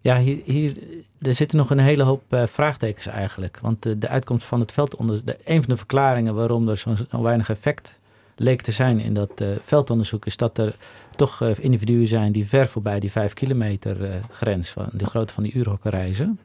Ja, 0.00 0.18
hier, 0.18 0.40
hier 0.44 0.76
er 1.20 1.34
zitten 1.34 1.58
nog 1.58 1.70
een 1.70 1.78
hele 1.78 2.02
hoop 2.02 2.22
eh, 2.28 2.46
vraagtekens 2.46 3.06
eigenlijk. 3.06 3.58
Want 3.62 3.82
de, 3.82 3.98
de 3.98 4.08
uitkomst 4.08 4.46
van 4.46 4.60
het 4.60 4.72
veldonderzoek, 4.72 5.26
de, 5.26 5.38
een 5.44 5.62
van 5.62 5.70
de 5.70 5.76
verklaringen 5.76 6.34
waarom 6.34 6.68
er 6.68 6.76
zo'n 6.76 6.96
zo 6.96 7.22
weinig 7.22 7.50
effect 7.50 7.98
leek 8.36 8.62
te 8.62 8.72
zijn 8.72 9.00
in 9.00 9.14
dat 9.14 9.40
eh, 9.40 9.48
veldonderzoek, 9.62 10.26
is 10.26 10.36
dat 10.36 10.58
er 10.58 10.76
toch 11.16 11.42
eh, 11.42 11.50
individuen 11.58 12.06
zijn 12.06 12.32
die 12.32 12.46
ver 12.46 12.68
voorbij 12.68 13.00
die 13.00 13.10
vijf 13.10 13.32
kilometer 13.32 14.04
eh, 14.04 14.24
grens, 14.30 14.68
van 14.70 14.88
de 14.92 15.06
grootte 15.06 15.34
van 15.34 15.42
die 15.42 15.54
uurhokken 15.54 15.90
reizen. 15.90 16.38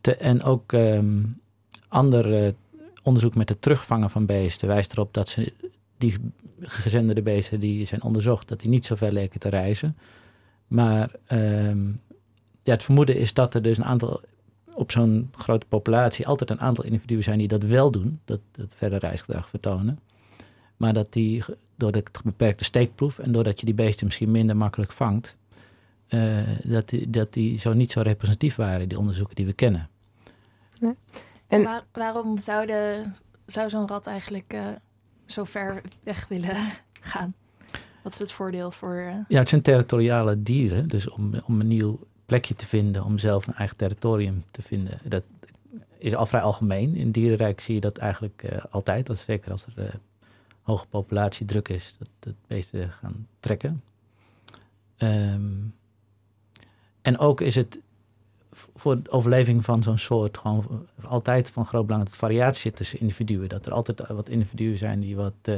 Te, 0.00 0.16
en 0.16 0.42
ook 0.42 0.72
ehm, 0.72 1.18
ander 1.88 2.54
onderzoek 3.02 3.34
met 3.34 3.48
het 3.48 3.62
terugvangen 3.62 4.10
van 4.10 4.26
beesten 4.26 4.68
wijst 4.68 4.92
erop 4.92 5.14
dat 5.14 5.28
ze 5.28 5.52
die 5.98 6.16
gezenderde 6.60 7.22
beesten 7.22 7.60
die 7.60 7.84
zijn 7.84 8.02
onderzocht, 8.02 8.48
dat 8.48 8.60
die 8.60 8.70
niet 8.70 8.86
zo 8.86 8.94
ver 8.94 9.12
leken 9.12 9.40
te 9.40 9.48
reizen. 9.48 9.96
Maar 10.66 11.10
ehm, 11.26 11.88
ja, 12.62 12.72
het 12.72 12.82
vermoeden 12.82 13.16
is 13.16 13.34
dat 13.34 13.54
er 13.54 13.62
dus 13.62 13.78
een 13.78 13.84
aantal, 13.84 14.20
op 14.74 14.90
zo'n 14.90 15.28
grote 15.32 15.66
populatie, 15.66 16.26
altijd 16.26 16.50
een 16.50 16.60
aantal 16.60 16.84
individuen 16.84 17.22
zijn 17.22 17.38
die 17.38 17.48
dat 17.48 17.62
wel 17.62 17.90
doen, 17.90 18.20
dat, 18.24 18.40
dat 18.50 18.74
verder 18.76 18.98
reisgedrag 18.98 19.48
vertonen. 19.48 19.98
Maar 20.80 20.92
dat 20.92 21.12
die, 21.12 21.42
door 21.76 21.92
de 21.92 22.04
beperkte 22.24 22.64
steekproef 22.64 23.18
en 23.18 23.32
doordat 23.32 23.60
je 23.60 23.66
die 23.66 23.74
beesten 23.74 24.06
misschien 24.06 24.30
minder 24.30 24.56
makkelijk 24.56 24.92
vangt, 24.92 25.36
eh, 26.06 26.38
dat, 26.64 26.88
die, 26.88 27.10
dat 27.10 27.32
die 27.32 27.58
zo 27.58 27.72
niet 27.72 27.92
zo 27.92 28.00
representatief 28.00 28.56
waren, 28.56 28.88
die 28.88 28.98
onderzoeken 28.98 29.34
die 29.36 29.46
we 29.46 29.52
kennen. 29.52 29.88
En- 31.48 31.62
Waar- 31.64 31.84
waarom 31.92 32.38
zouden, 32.38 33.14
zou 33.46 33.68
zo'n 33.70 33.88
rat 33.88 34.06
eigenlijk 34.06 34.52
eh, 34.52 34.66
zo 35.26 35.44
ver 35.44 35.82
weg 36.02 36.28
willen 36.28 36.56
gaan? 37.12 37.34
Wat 38.02 38.12
is 38.12 38.18
het 38.18 38.32
voordeel 38.32 38.70
voor... 38.70 38.94
eh, 38.96 39.14
Ja, 39.28 39.38
het 39.38 39.48
zijn 39.48 39.62
territoriale 39.62 40.42
dieren, 40.42 40.88
dus 40.88 41.08
om, 41.08 41.32
om 41.46 41.60
een 41.60 41.68
nieuw 41.68 41.98
plekje 42.26 42.54
te 42.54 42.66
vinden, 42.66 43.04
om 43.04 43.18
zelf 43.18 43.46
een 43.46 43.54
eigen 43.54 43.76
territorium 43.76 44.44
te 44.50 44.62
vinden, 44.62 44.98
dat 45.04 45.22
is 45.98 46.14
al 46.14 46.26
vrij 46.26 46.40
algemeen. 46.40 46.94
In 46.96 47.10
dierenrijk 47.10 47.60
zie 47.60 47.74
je 47.74 47.80
dat 47.80 47.96
eigenlijk 47.98 48.42
eh, 48.42 48.64
altijd, 48.70 49.08
als, 49.08 49.20
zeker 49.20 49.50
als 49.50 49.66
er 49.76 50.00
eh, 50.70 50.76
hoge 50.76 50.86
populatiedruk 50.86 51.68
is, 51.68 51.96
dat, 51.98 52.08
dat 52.18 52.34
beesten 52.46 52.90
gaan 52.90 53.26
trekken. 53.40 53.82
Ehm, 54.96 55.52
en 57.02 57.18
ook 57.18 57.40
is 57.40 57.54
het 57.54 57.80
voor 58.74 59.02
de 59.02 59.10
overleving 59.10 59.64
van 59.64 59.82
zo'n 59.82 59.98
soort 59.98 60.38
gewoon 60.38 60.86
altijd 61.02 61.50
van 61.50 61.64
groot 61.64 61.86
belang 61.86 62.04
dat 62.04 62.16
variatie 62.16 62.60
zit 62.60 62.76
tussen 62.76 63.00
individuen. 63.00 63.48
Dat 63.48 63.66
er 63.66 63.72
altijd 63.72 64.08
wat 64.08 64.28
individuen 64.28 64.78
zijn 64.78 65.00
die 65.00 65.16
wat 65.16 65.34
eh, 65.42 65.56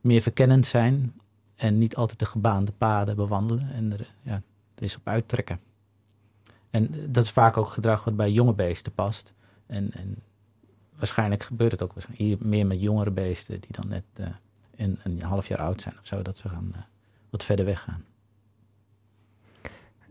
meer 0.00 0.20
verkennend 0.20 0.66
zijn 0.66 1.14
en 1.56 1.78
niet 1.78 1.96
altijd 1.96 2.18
de 2.18 2.26
gebaande 2.26 2.72
paden 2.72 3.16
bewandelen 3.16 3.72
en 3.72 3.92
er, 3.92 4.12
ja, 4.22 4.42
is 4.78 4.96
op 4.96 5.08
uittrekken. 5.08 5.60
En 6.70 7.12
dat 7.12 7.24
is 7.24 7.30
vaak 7.30 7.56
ook 7.56 7.68
gedrag 7.68 8.04
wat 8.04 8.16
bij 8.16 8.30
jonge 8.30 8.52
beesten 8.52 8.92
past. 8.92 9.32
En, 9.66 9.92
en 9.92 10.22
waarschijnlijk 10.98 11.42
gebeurt 11.42 11.72
het 11.72 11.82
ook 11.82 11.92
hier 12.12 12.36
meer 12.40 12.66
met 12.66 12.80
jongere 12.80 13.10
beesten 13.10 13.60
die 13.60 13.70
dan 13.70 13.88
net 13.88 14.04
eh, 14.14 14.26
een, 14.76 14.98
een 15.02 15.22
half 15.22 15.48
jaar 15.48 15.58
oud 15.58 15.80
zijn 15.80 15.94
of 16.00 16.06
zo, 16.06 16.22
dat 16.22 16.38
ze 16.38 16.48
gaan 16.48 16.70
eh, 16.74 16.80
wat 17.30 17.44
verder 17.44 17.64
weggaan. 17.64 18.04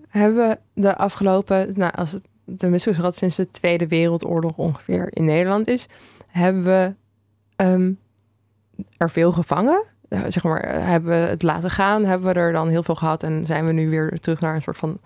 Hebben 0.07 0.47
we 0.47 0.81
de 0.81 0.95
afgelopen, 0.95 1.73
nou, 1.73 1.91
als 1.93 2.11
het 2.11 2.27
de 2.45 2.69
muskusrat 2.69 3.15
sinds 3.15 3.35
de 3.35 3.51
Tweede 3.51 3.87
Wereldoorlog 3.87 4.57
ongeveer 4.57 5.07
in 5.09 5.25
Nederland 5.25 5.67
is, 5.67 5.87
hebben 6.27 6.63
we 6.63 6.93
ehm, 7.55 7.93
er 8.97 9.09
veel 9.09 9.31
gevangen? 9.31 9.85
Zeg 10.27 10.43
maar, 10.43 10.59
eh, 10.61 10.85
hebben 10.85 11.09
we 11.09 11.27
het 11.27 11.43
laten 11.43 11.69
gaan? 11.69 12.05
Hebben 12.05 12.33
we 12.33 12.39
er 12.39 12.51
dan 12.51 12.67
heel 12.67 12.83
veel 12.83 12.95
gehad 12.95 13.23
en 13.23 13.45
zijn 13.45 13.65
we 13.65 13.71
nu 13.71 13.89
weer 13.89 14.19
terug 14.19 14.39
naar 14.39 14.55
een 14.55 14.61
soort 14.61 14.77
van 14.77 14.99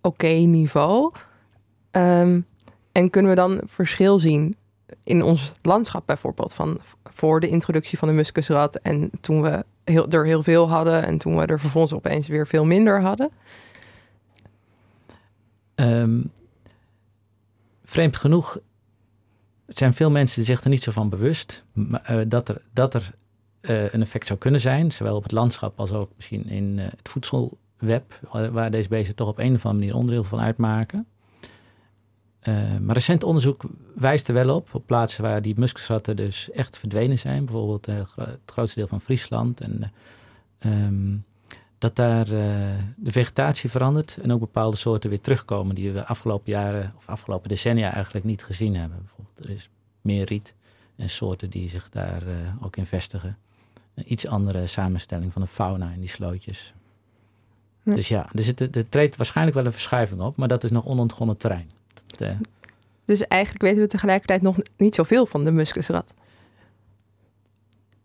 oké 0.00 0.26
niveau? 0.26 1.12
Ehm, 1.90 2.40
en 2.96 3.10
kunnen 3.10 3.30
we 3.30 3.36
dan 3.36 3.60
verschil 3.64 4.18
zien 4.18 4.56
in 5.04 5.22
ons 5.22 5.52
landschap 5.62 6.06
bijvoorbeeld 6.06 6.54
van 6.54 6.80
voor 7.04 7.40
de 7.40 7.48
introductie 7.48 7.98
van 7.98 8.08
de 8.08 8.14
muskusrat 8.14 8.76
en 8.76 9.10
toen 9.20 9.42
we 9.42 9.64
heel, 9.84 10.08
er 10.08 10.24
heel 10.24 10.42
veel 10.42 10.68
hadden 10.68 11.04
en 11.04 11.18
toen 11.18 11.36
we 11.36 11.46
er 11.46 11.60
vervolgens 11.60 11.92
opeens 11.92 12.26
weer 12.26 12.46
veel 12.46 12.64
minder 12.64 13.00
hadden? 13.00 13.30
Ehm, 15.74 16.22
vreemd 17.84 18.16
genoeg 18.16 18.58
zijn 19.66 19.94
veel 19.94 20.10
mensen 20.10 20.44
zich 20.44 20.62
er 20.62 20.70
niet 20.70 20.82
zo 20.82 20.92
van 20.92 21.08
bewust 21.08 21.64
eh, 22.02 22.20
dat 22.26 22.48
er, 22.48 22.62
dat 22.72 22.94
er 22.94 23.14
eh, 23.60 23.92
een 23.92 24.02
effect 24.02 24.26
zou 24.26 24.38
kunnen 24.38 24.60
zijn, 24.60 24.92
zowel 24.92 25.16
op 25.16 25.22
het 25.22 25.32
landschap 25.32 25.78
als 25.78 25.92
ook 25.92 26.10
misschien 26.16 26.48
in 26.48 26.78
eh, 26.78 26.84
het 26.84 27.08
voedselweb, 27.08 28.20
waar- 28.30 28.52
waar 28.52 28.70
deze 28.70 28.88
beesten 28.88 29.14
toch 29.14 29.28
op 29.28 29.38
een 29.38 29.54
of 29.54 29.64
andere 29.66 29.84
manier 29.84 29.94
onderdeel 29.94 30.24
van 30.24 30.40
uitmaken. 30.40 31.06
Eh, 32.46 32.78
maar 32.80 32.94
recent 32.94 33.24
onderzoek 33.24 33.64
wijst 33.94 34.28
er 34.28 34.34
wel 34.34 34.54
op, 34.54 34.74
op 34.74 34.86
plaatsen 34.86 35.22
waar 35.22 35.42
die 35.42 35.58
muskusratten 35.58 36.16
dus 36.16 36.50
echt 36.50 36.78
verdwenen 36.78 37.18
zijn, 37.18 37.44
bijvoorbeeld 37.44 37.88
eh, 37.88 37.96
het 38.16 38.38
grootste 38.46 38.78
deel 38.78 38.88
van 38.88 39.00
Friesland 39.00 39.60
en 39.60 39.92
eh, 40.58 40.72
ehm, 40.72 41.16
dat 41.78 41.96
daar 41.96 42.24
de 42.24 43.10
vegetatie 43.10 43.70
verandert 43.70 44.18
en 44.22 44.32
ook 44.32 44.40
bepaalde 44.40 44.76
soorten 44.76 45.10
weer 45.10 45.20
terugkomen 45.20 45.74
die 45.74 45.92
we 45.92 46.06
afgelopen 46.06 46.52
jaren 46.52 46.94
of 46.96 47.08
afgelopen 47.08 47.48
decennia 47.48 47.92
eigenlijk 47.92 48.24
niet 48.24 48.44
gezien 48.44 48.76
hebben. 48.76 48.98
Bijvoorbeeld, 48.98 49.44
er 49.44 49.50
is 49.50 49.68
meer 50.00 50.24
riet 50.24 50.54
en 50.96 51.10
soorten 51.10 51.50
die 51.50 51.68
zich 51.68 51.88
daar 51.88 52.22
ook 52.60 52.76
in 52.76 52.86
vestigen. 52.86 53.38
Een 53.94 54.12
iets 54.12 54.26
andere 54.26 54.66
samenstelling 54.66 55.32
van 55.32 55.42
de 55.42 55.48
fauna 55.48 55.90
in 55.90 56.00
die 56.00 56.08
slootjes. 56.08 56.74
Ja. 57.82 57.94
Dus 57.94 58.08
ja, 58.08 58.28
er, 58.34 58.42
zit, 58.42 58.76
er 58.76 58.88
treedt 58.88 59.16
waarschijnlijk 59.16 59.56
wel 59.56 59.66
een 59.66 59.72
verschuiving 59.72 60.20
op, 60.20 60.36
maar 60.36 60.48
dat 60.48 60.64
is 60.64 60.70
nog 60.70 60.86
onontgonnen 60.86 61.36
terrein. 61.36 61.68
Dus 63.04 63.26
eigenlijk 63.26 63.62
weten 63.62 63.80
we 63.80 63.88
tegelijkertijd 63.88 64.42
nog 64.42 64.56
niet 64.76 64.94
zoveel 64.94 65.26
van 65.26 65.44
de 65.44 65.50
muskusrat. 65.50 66.14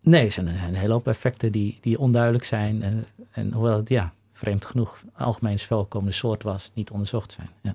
nee, 0.00 0.24
er 0.24 0.32
zijn, 0.32 0.48
er 0.48 0.56
zijn 0.56 0.68
een 0.68 0.80
hele 0.80 0.92
hoop 0.92 1.06
effecten 1.08 1.52
die, 1.52 1.78
die 1.80 1.98
onduidelijk 1.98 2.44
zijn. 2.44 2.82
En, 2.82 3.02
en 3.30 3.52
hoewel 3.52 3.76
het, 3.76 3.88
ja, 3.88 4.12
vreemd 4.32 4.64
genoeg, 4.64 5.02
een 5.02 5.24
algemeen 5.24 5.58
voorkomende 5.58 6.12
soort 6.12 6.42
was, 6.42 6.70
niet 6.74 6.90
onderzocht 6.90 7.32
zijn. 7.32 7.50
Ja. 7.60 7.74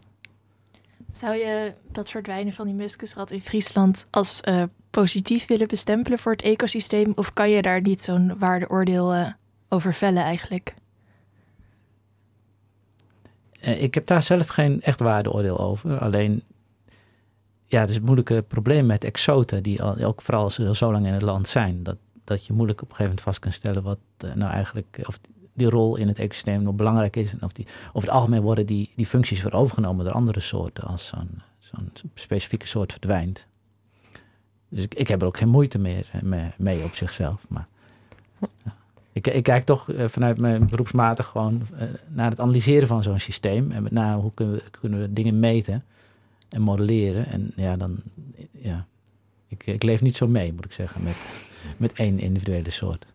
Zou 1.11 1.35
je 1.35 1.73
dat 1.91 2.09
verdwijnen 2.09 2.53
van 2.53 2.65
die 2.65 2.75
muskusrat 2.75 3.31
in 3.31 3.41
Friesland 3.41 4.05
als 4.09 4.41
eh, 4.41 4.63
positief 4.89 5.47
willen 5.47 5.67
bestempelen 5.67 6.19
voor 6.19 6.31
het 6.31 6.41
ecosysteem? 6.41 7.11
Of 7.15 7.33
kan 7.33 7.49
je 7.49 7.61
daar 7.61 7.81
niet 7.81 8.01
zo'n 8.01 8.37
waardeoordeel 8.37 9.13
eh, 9.13 9.31
over 9.69 9.93
vellen 9.93 10.23
eigenlijk? 10.23 10.73
Eh, 13.67 13.81
ik 13.81 13.93
heb 13.93 14.07
daar 14.07 14.23
zelf 14.23 14.47
geen 14.47 14.81
echt 14.81 14.99
waardeoordeel 14.99 15.59
over. 15.59 15.99
Alleen, 15.99 16.43
ja, 17.65 17.79
het 17.79 17.89
is 17.89 17.95
een 17.95 18.03
moeilijke 18.03 18.41
probleem 18.47 18.85
met 18.85 19.03
exoten, 19.03 19.63
die 19.63 19.83
al, 19.83 19.97
ook 19.97 20.21
vooral 20.21 20.43
als 20.43 20.55
ze 20.55 20.75
zo 20.75 20.91
lang 20.91 21.05
in 21.05 21.13
het 21.13 21.21
land 21.21 21.47
zijn, 21.47 21.83
dat, 21.83 21.97
dat 22.23 22.45
je 22.45 22.53
moeilijk 22.53 22.81
op 22.81 22.89
een 22.89 22.95
gegeven 22.95 23.15
moment 23.15 23.25
vast 23.25 23.39
kan 23.39 23.51
stellen 23.51 23.83
wat 23.83 23.99
eh, 24.17 24.33
nou 24.33 24.51
eigenlijk, 24.51 24.97
eh, 24.97 25.07
of 25.07 25.19
die 25.53 25.69
rol 25.69 25.95
in 25.95 26.07
het 26.07 26.19
ecosysteem 26.19 26.61
nog 26.61 26.75
belangrijk 26.75 27.15
is. 27.15 27.31
En 27.31 27.43
of 27.43 27.51
die, 27.51 27.67
over 27.87 28.09
het 28.09 28.17
algemeen 28.17 28.41
worden 28.41 28.65
die, 28.65 28.91
die 28.95 29.05
functies 29.05 29.41
weer 29.41 29.53
overgenomen 29.53 30.05
door 30.05 30.13
andere 30.13 30.39
soorten 30.39 30.83
als 30.83 31.07
zo'n 31.07 31.41
zo'n 31.59 31.91
specifieke 32.13 32.67
soort 32.67 32.91
verdwijnt. 32.91 33.47
Dus 34.69 34.83
ik, 34.83 34.93
ik 34.93 35.07
heb 35.07 35.21
er 35.21 35.27
ook 35.27 35.37
geen 35.37 35.49
moeite 35.49 35.77
meer 35.77 36.05
mee, 36.57 36.83
op 36.83 36.93
zichzelf. 36.93 37.45
Maar. 37.47 37.67
Ik, 39.17 39.27
ik 39.27 39.43
kijk 39.43 39.63
toch 39.63 39.89
vanuit 40.05 40.37
mijn 40.37 40.67
beroepsmatig 40.69 41.25
gewoon 41.25 41.67
naar 42.07 42.29
het 42.29 42.39
analyseren 42.39 42.87
van 42.87 43.03
zo'n 43.03 43.19
systeem. 43.19 43.71
En 43.71 43.83
met 43.83 43.91
name 43.91 44.21
hoe 44.21 44.31
kunnen 44.33 44.55
we, 44.55 44.63
kunnen 44.79 44.99
we 44.99 45.11
dingen 45.11 45.39
meten 45.39 45.83
en 46.49 46.61
modelleren. 46.61 47.27
En 47.27 47.51
ja, 47.55 47.77
dan, 47.77 47.97
ja, 48.51 48.85
ik, 49.47 49.65
ik 49.65 49.83
leef 49.83 50.01
niet 50.01 50.15
zo 50.15 50.27
mee, 50.27 50.53
moet 50.53 50.65
ik 50.65 50.71
zeggen, 50.71 51.03
met, 51.03 51.17
met 51.77 51.93
één 51.93 52.19
individuele 52.19 52.69
soort. 52.69 53.05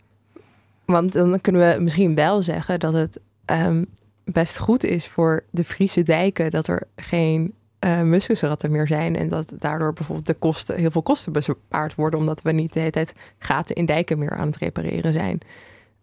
Want 0.84 1.12
dan 1.12 1.40
kunnen 1.40 1.74
we 1.74 1.80
misschien 1.80 2.14
wel 2.14 2.42
zeggen 2.42 2.80
dat 2.80 2.92
het 2.92 3.20
um, 3.46 3.86
best 4.24 4.58
goed 4.58 4.84
is 4.84 5.06
voor 5.06 5.44
de 5.50 5.64
Friese 5.64 6.02
dijken 6.02 6.50
dat 6.50 6.68
er 6.68 6.88
geen 6.96 7.54
uh, 7.84 8.02
muskusratten 8.02 8.70
meer 8.70 8.86
zijn. 8.86 9.16
En 9.16 9.28
dat 9.28 9.54
daardoor 9.58 9.92
bijvoorbeeld 9.92 10.26
de 10.26 10.34
kosten, 10.34 10.76
heel 10.76 10.90
veel 10.90 11.02
kosten 11.02 11.32
bespaard 11.32 11.94
worden, 11.94 12.20
omdat 12.20 12.42
we 12.42 12.52
niet 12.52 12.72
de 12.72 12.78
hele 12.78 12.90
tijd 12.90 13.14
gaten 13.38 13.76
in 13.76 13.86
dijken 13.86 14.18
meer 14.18 14.36
aan 14.36 14.46
het 14.46 14.56
repareren 14.56 15.12
zijn. 15.12 15.38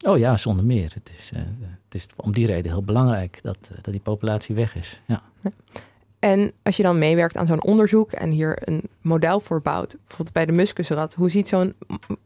Oh 0.06 0.18
ja, 0.18 0.38
zonder 0.38 0.66
meer. 0.66 0.92
Het 0.94 1.12
is, 1.18 1.32
uh, 1.34 1.40
het 1.86 1.96
is 1.96 2.08
om 2.16 2.32
die 2.32 2.46
reden 2.46 2.72
heel 2.72 2.84
belangrijk 2.84 3.40
dat, 3.42 3.58
uh, 3.72 3.78
dat 3.82 3.94
die 3.94 4.02
populatie 4.02 4.56
weg 4.56 4.76
is. 4.76 5.02
Ja. 5.06 5.22
En 6.20 6.52
als 6.64 6.78
je 6.78 6.84
dan 6.84 7.00
meewerkt 7.00 7.38
aan 7.38 7.48
zo'n 7.48 7.64
onderzoek 7.64 8.12
en 8.12 8.30
hier 8.30 8.58
een 8.70 8.82
model 9.02 9.40
voor 9.40 9.62
bouwt, 9.62 9.98
bijvoorbeeld 9.98 10.34
bij 10.34 10.46
de 10.46 10.52
muskusrat, 10.52 11.14
hoe 11.14 11.30
ziet 11.30 11.48
zo'n 11.48 11.74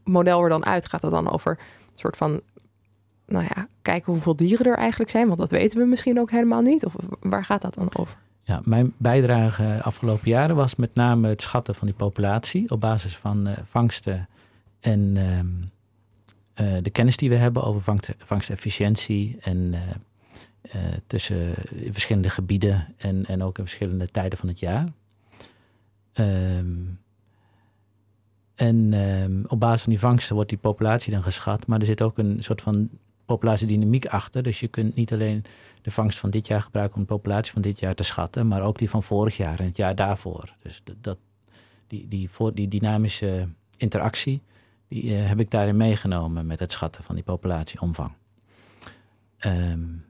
model 0.04 0.42
er 0.42 0.48
dan 0.48 0.64
uit? 0.64 0.88
Gaat 0.88 1.00
dat 1.00 1.10
dan 1.10 1.30
over 1.30 1.58
een 1.92 1.98
soort 1.98 2.16
van, 2.16 2.40
nou 3.26 3.44
ja, 3.54 3.68
kijken 3.82 4.12
hoeveel 4.12 4.36
dieren 4.36 4.66
er 4.66 4.76
eigenlijk 4.76 5.10
zijn? 5.10 5.26
Want 5.26 5.38
dat 5.38 5.50
weten 5.50 5.78
we 5.78 5.84
misschien 5.84 6.20
ook 6.20 6.30
helemaal 6.30 6.62
niet. 6.62 6.84
Of 6.84 6.94
waar 7.20 7.44
gaat 7.44 7.62
dat 7.62 7.74
dan 7.74 7.88
over? 7.96 8.18
Ja, 8.42 8.60
mijn 8.64 8.92
bijdrage 8.96 9.80
afgelopen 9.82 10.28
jaren 10.28 10.56
was 10.56 10.76
met 10.76 10.94
name 10.94 11.28
het 11.28 11.42
schatten 11.42 11.74
van 11.74 11.86
die 11.86 11.96
populatie 11.96 12.70
op 12.70 12.80
basis 12.80 13.16
van 13.16 13.48
uh, 13.48 13.52
vangsten 13.64 14.28
en 14.80 15.16
uh, 15.16 15.40
de 16.54 16.90
kennis 16.92 17.16
die 17.16 17.28
we 17.28 17.36
hebben 17.36 17.62
over 17.62 17.80
vangst, 17.80 18.14
vangstefficiëntie 18.18 19.36
en 19.40 19.74
uh, 20.74 20.82
tussen 21.06 21.54
verschillende 21.90 22.30
gebieden 22.30 22.94
en, 22.96 23.26
en 23.26 23.42
ook 23.42 23.58
in 23.58 23.64
verschillende 23.64 24.08
tijden 24.08 24.38
van 24.38 24.48
het 24.48 24.58
jaar. 24.58 24.92
Um, 26.14 26.98
en 28.54 28.92
um, 28.92 29.44
op 29.48 29.60
basis 29.60 29.82
van 29.82 29.90
die 29.90 30.00
vangsten 30.00 30.34
wordt 30.34 30.50
die 30.50 30.58
populatie 30.58 31.12
dan 31.12 31.22
geschat, 31.22 31.66
maar 31.66 31.80
er 31.80 31.86
zit 31.86 32.02
ook 32.02 32.18
een 32.18 32.42
soort 32.42 32.62
van 32.62 32.88
populatiedynamiek 33.24 34.06
achter. 34.06 34.42
Dus 34.42 34.60
je 34.60 34.68
kunt 34.68 34.94
niet 34.94 35.12
alleen 35.12 35.44
de 35.82 35.90
vangst 35.90 36.18
van 36.18 36.30
dit 36.30 36.46
jaar 36.46 36.62
gebruiken 36.62 36.96
om 36.96 37.02
de 37.02 37.08
populatie 37.14 37.52
van 37.52 37.62
dit 37.62 37.78
jaar 37.80 37.94
te 37.94 38.02
schatten, 38.02 38.48
maar 38.48 38.62
ook 38.62 38.78
die 38.78 38.90
van 38.90 39.02
vorig 39.02 39.36
jaar 39.36 39.58
en 39.60 39.66
het 39.66 39.76
jaar 39.76 39.94
daarvoor. 39.94 40.54
Dus 40.62 40.82
dat, 41.00 41.18
die, 41.86 42.08
die, 42.08 42.30
voor, 42.30 42.54
die 42.54 42.68
dynamische 42.68 43.48
interactie, 43.76 44.42
die 44.88 45.04
uh, 45.04 45.26
heb 45.26 45.40
ik 45.40 45.50
daarin 45.50 45.76
meegenomen 45.76 46.46
met 46.46 46.60
het 46.60 46.72
schatten 46.72 47.04
van 47.04 47.14
die 47.14 47.24
populatieomvang. 47.24 48.12
Um, 49.46 50.04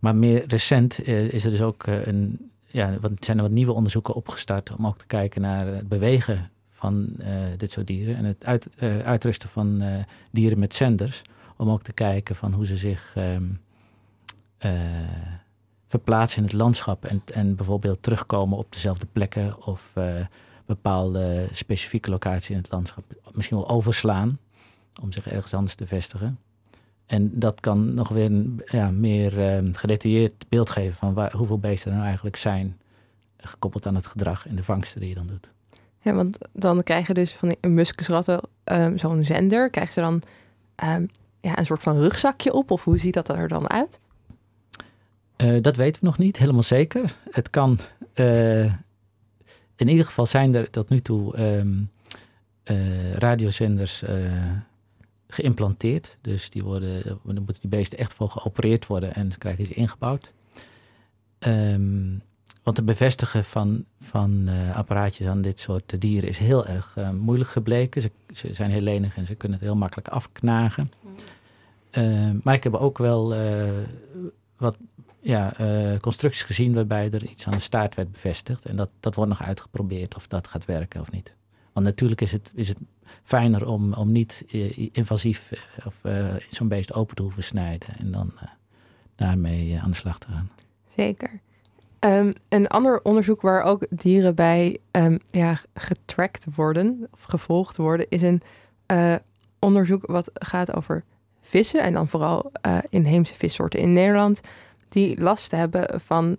maar 0.00 0.16
meer 0.16 0.44
recent 0.46 1.08
uh, 1.08 1.32
is 1.32 1.44
er 1.44 1.50
dus 1.50 1.62
ook 1.62 1.86
uh, 1.86 2.06
een, 2.06 2.50
ja, 2.64 2.98
wat, 3.00 3.12
zijn 3.20 3.36
er 3.36 3.42
wat 3.42 3.52
nieuwe 3.52 3.72
onderzoeken 3.72 4.14
opgestart 4.14 4.72
om 4.76 4.86
ook 4.86 4.98
te 4.98 5.06
kijken 5.06 5.40
naar 5.40 5.66
het 5.66 5.88
bewegen 5.88 6.50
van 6.70 7.16
dit 7.56 7.70
soort 7.70 7.86
dieren 7.86 8.16
en 8.16 8.24
het 8.24 8.44
uit, 8.44 8.68
uitrusten 9.04 9.48
van 9.48 9.82
dieren 10.30 10.58
met 10.58 10.74
zenders. 10.74 11.22
Om 11.56 11.70
ook 11.70 11.82
te 11.82 11.92
kijken 11.92 12.36
van 12.36 12.52
hoe 12.52 12.66
ze 12.66 12.76
zich 12.76 13.14
um, 13.18 13.60
verplaatsen 15.86 16.38
in 16.38 16.44
het 16.44 16.52
landschap 16.52 17.04
en, 17.04 17.20
en 17.34 17.56
bijvoorbeeld 17.56 18.02
terugkomen 18.02 18.58
op 18.58 18.72
dezelfde 18.72 19.06
plekken 19.12 19.66
of 19.66 19.92
bepaalde 20.66 21.48
specifieke 21.52 22.10
locaties 22.10 22.50
in 22.50 22.56
het 22.56 22.70
landschap 22.70 23.04
misschien 23.32 23.56
wel 23.56 23.68
overslaan 23.68 24.38
om 25.02 25.12
zich 25.12 25.28
ergens 25.28 25.54
anders 25.54 25.74
te 25.74 25.86
vestigen. 25.86 26.38
En 27.06 27.38
dat 27.38 27.60
kan 27.60 27.94
nog 27.94 28.08
weer 28.08 28.24
een 28.24 28.62
ja, 28.64 28.90
meer 28.90 29.62
uh, 29.64 29.70
gedetailleerd 29.72 30.48
beeld 30.48 30.70
geven 30.70 30.96
van 30.96 31.14
waar, 31.14 31.32
hoeveel 31.32 31.58
beesten 31.58 31.88
er 31.90 31.94
nou 31.94 32.06
eigenlijk 32.06 32.36
zijn, 32.36 32.78
gekoppeld 33.36 33.86
aan 33.86 33.94
het 33.94 34.06
gedrag 34.06 34.48
en 34.48 34.56
de 34.56 34.62
vangsten 34.62 35.00
die 35.00 35.08
je 35.08 35.14
dan 35.14 35.26
doet. 35.26 35.48
Ja, 36.00 36.12
want 36.12 36.38
dan 36.52 36.82
krijgen 36.82 37.14
dus 37.14 37.32
van 37.32 37.48
die 37.48 37.70
muskusratten 37.70 38.40
um, 38.64 38.98
zo'n 38.98 39.24
zender. 39.24 39.70
Krijgen 39.70 39.92
ze 39.92 40.00
dan 40.00 40.22
um, 40.94 41.08
ja, 41.40 41.58
een 41.58 41.66
soort 41.66 41.82
van 41.82 41.98
rugzakje 41.98 42.52
op? 42.52 42.70
Of 42.70 42.84
hoe 42.84 42.98
ziet 42.98 43.14
dat 43.14 43.28
er 43.28 43.48
dan 43.48 43.70
uit? 43.70 43.98
Uh, 45.36 45.62
dat 45.62 45.76
weten 45.76 46.00
we 46.00 46.06
nog 46.06 46.18
niet 46.18 46.36
helemaal 46.36 46.62
zeker. 46.62 47.16
Het 47.30 47.50
kan. 47.50 47.78
Uh, 48.14 48.72
in 49.76 49.88
ieder 49.88 50.04
geval 50.04 50.26
zijn 50.26 50.54
er 50.54 50.70
tot 50.70 50.88
nu 50.88 51.00
toe 51.00 51.40
um, 51.40 51.90
radiozenders 53.12 54.02
geïmplanteerd. 55.28 56.16
Dus 56.20 56.50
die 56.50 56.62
worden, 56.62 57.02
dan 57.04 57.18
moeten 57.24 57.60
die 57.60 57.70
beesten 57.70 57.98
echt 57.98 58.14
voor 58.14 58.28
geopereerd 58.28 58.86
worden 58.86 59.14
en 59.14 59.28
dan 59.28 59.38
krijgen 59.38 59.66
ze 59.66 59.74
ingebouwd. 59.74 60.32
Um, 61.38 62.22
want 62.66 62.76
het 62.76 62.86
bevestigen 62.86 63.44
van, 63.44 63.84
van 64.00 64.44
uh, 64.48 64.76
apparaatjes 64.76 65.26
aan 65.26 65.42
dit 65.42 65.58
soort 65.58 66.00
dieren 66.00 66.28
is 66.28 66.38
heel 66.38 66.66
erg 66.66 66.96
uh, 66.98 67.10
moeilijk 67.10 67.50
gebleken. 67.50 68.02
Ze, 68.02 68.10
ze, 68.34 68.54
zijn 68.54 68.70
heel 68.70 68.80
lenig 68.80 69.16
en 69.16 69.26
ze 69.26 69.34
kunnen 69.34 69.58
het 69.58 69.66
heel 69.66 69.76
makkelijk 69.76 70.08
afknagen. 70.08 70.92
Mm. 71.00 71.10
Uh, 72.02 72.30
maar 72.42 72.54
ik 72.54 72.62
heb 72.62 72.74
ook 72.74 72.98
wel 72.98 73.34
wat 74.56 74.76
ja, 75.26 75.52
constructies 76.00 76.42
gezien 76.42 76.74
waarbij 76.74 77.10
er 77.10 77.24
iets 77.24 77.46
aan 77.46 77.52
de 77.52 77.58
staart 77.58 77.94
werd 77.94 78.12
bevestigd. 78.12 78.64
En 78.64 78.76
dat, 78.76 78.90
dat 79.00 79.14
wordt 79.14 79.30
nog 79.30 79.42
uitgeprobeerd 79.42 80.14
of 80.14 80.26
dat 80.26 80.46
gaat 80.46 80.64
werken 80.64 81.00
of 81.00 81.10
niet. 81.10 81.34
Want 81.72 81.86
natuurlijk 81.86 82.20
is 82.20 82.32
het, 82.32 82.50
is 82.54 82.68
het 82.68 82.78
fijner 83.22 83.66
om, 83.66 83.92
om 83.92 84.12
niet 84.12 84.44
invasief 84.92 85.52
of 85.84 86.00
zo'n 86.48 86.68
beest 86.68 86.92
open 86.92 87.16
te 87.16 87.22
hoeven 87.22 87.42
snijden. 87.42 87.88
En 87.98 88.10
dan 88.12 88.32
daarmee 89.14 89.78
aan 89.82 89.90
de 89.90 89.96
slag 89.96 90.18
te 90.18 90.26
gaan. 90.30 90.50
Zeker. 90.96 91.40
Um, 92.00 92.32
een 92.48 92.66
ander 92.66 93.00
onderzoek 93.02 93.40
waar 93.40 93.62
ook 93.62 93.86
dieren 93.90 94.34
bij 94.34 94.78
um, 94.90 95.18
ja, 95.30 95.60
getracked 95.74 96.46
worden 96.54 97.08
of 97.12 97.22
gevolgd 97.22 97.76
worden, 97.76 98.06
is 98.08 98.22
een 98.22 98.42
onderzoek 99.58 100.06
wat 100.06 100.30
gaat 100.34 100.74
over 100.74 101.04
vissen. 101.40 101.82
En 101.82 101.92
dan 101.92 102.08
vooral 102.08 102.52
inheemse 102.88 103.34
vissoorten 103.34 103.80
in 103.80 103.92
Nederland, 103.92 104.40
die 104.88 105.20
last 105.20 105.50
hebben 105.50 106.00
van 106.00 106.36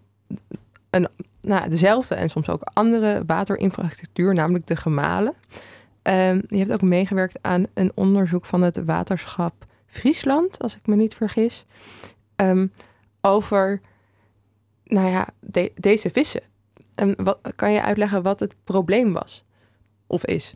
een, 0.89 1.07
nou, 1.41 1.69
dezelfde 1.69 2.15
en 2.15 2.29
soms 2.29 2.49
ook 2.49 2.61
andere 2.73 3.23
waterinfrastructuur, 3.25 4.33
namelijk 4.33 4.67
de 4.67 4.75
gemalen. 4.75 5.33
Je 6.47 6.57
hebt 6.57 6.71
ook 6.71 6.81
meegewerkt 6.81 7.37
aan 7.41 7.65
een 7.73 7.91
onderzoek 7.95 8.45
van 8.45 8.61
het 8.61 8.83
waterschap 8.85 9.65
Friesland, 9.85 10.59
als 10.59 10.75
ik 10.75 10.87
me 10.87 10.95
niet 10.95 11.15
vergis, 11.15 11.65
over 13.21 13.81
nou 14.83 15.09
ja, 15.09 15.27
de, 15.39 15.71
deze 15.75 16.09
vissen. 16.09 16.41
En 16.95 17.23
wat, 17.23 17.39
kan 17.55 17.71
je 17.71 17.81
uitleggen 17.81 18.21
wat 18.21 18.39
het 18.39 18.55
probleem 18.63 19.13
was 19.13 19.43
of 20.07 20.25
is? 20.25 20.55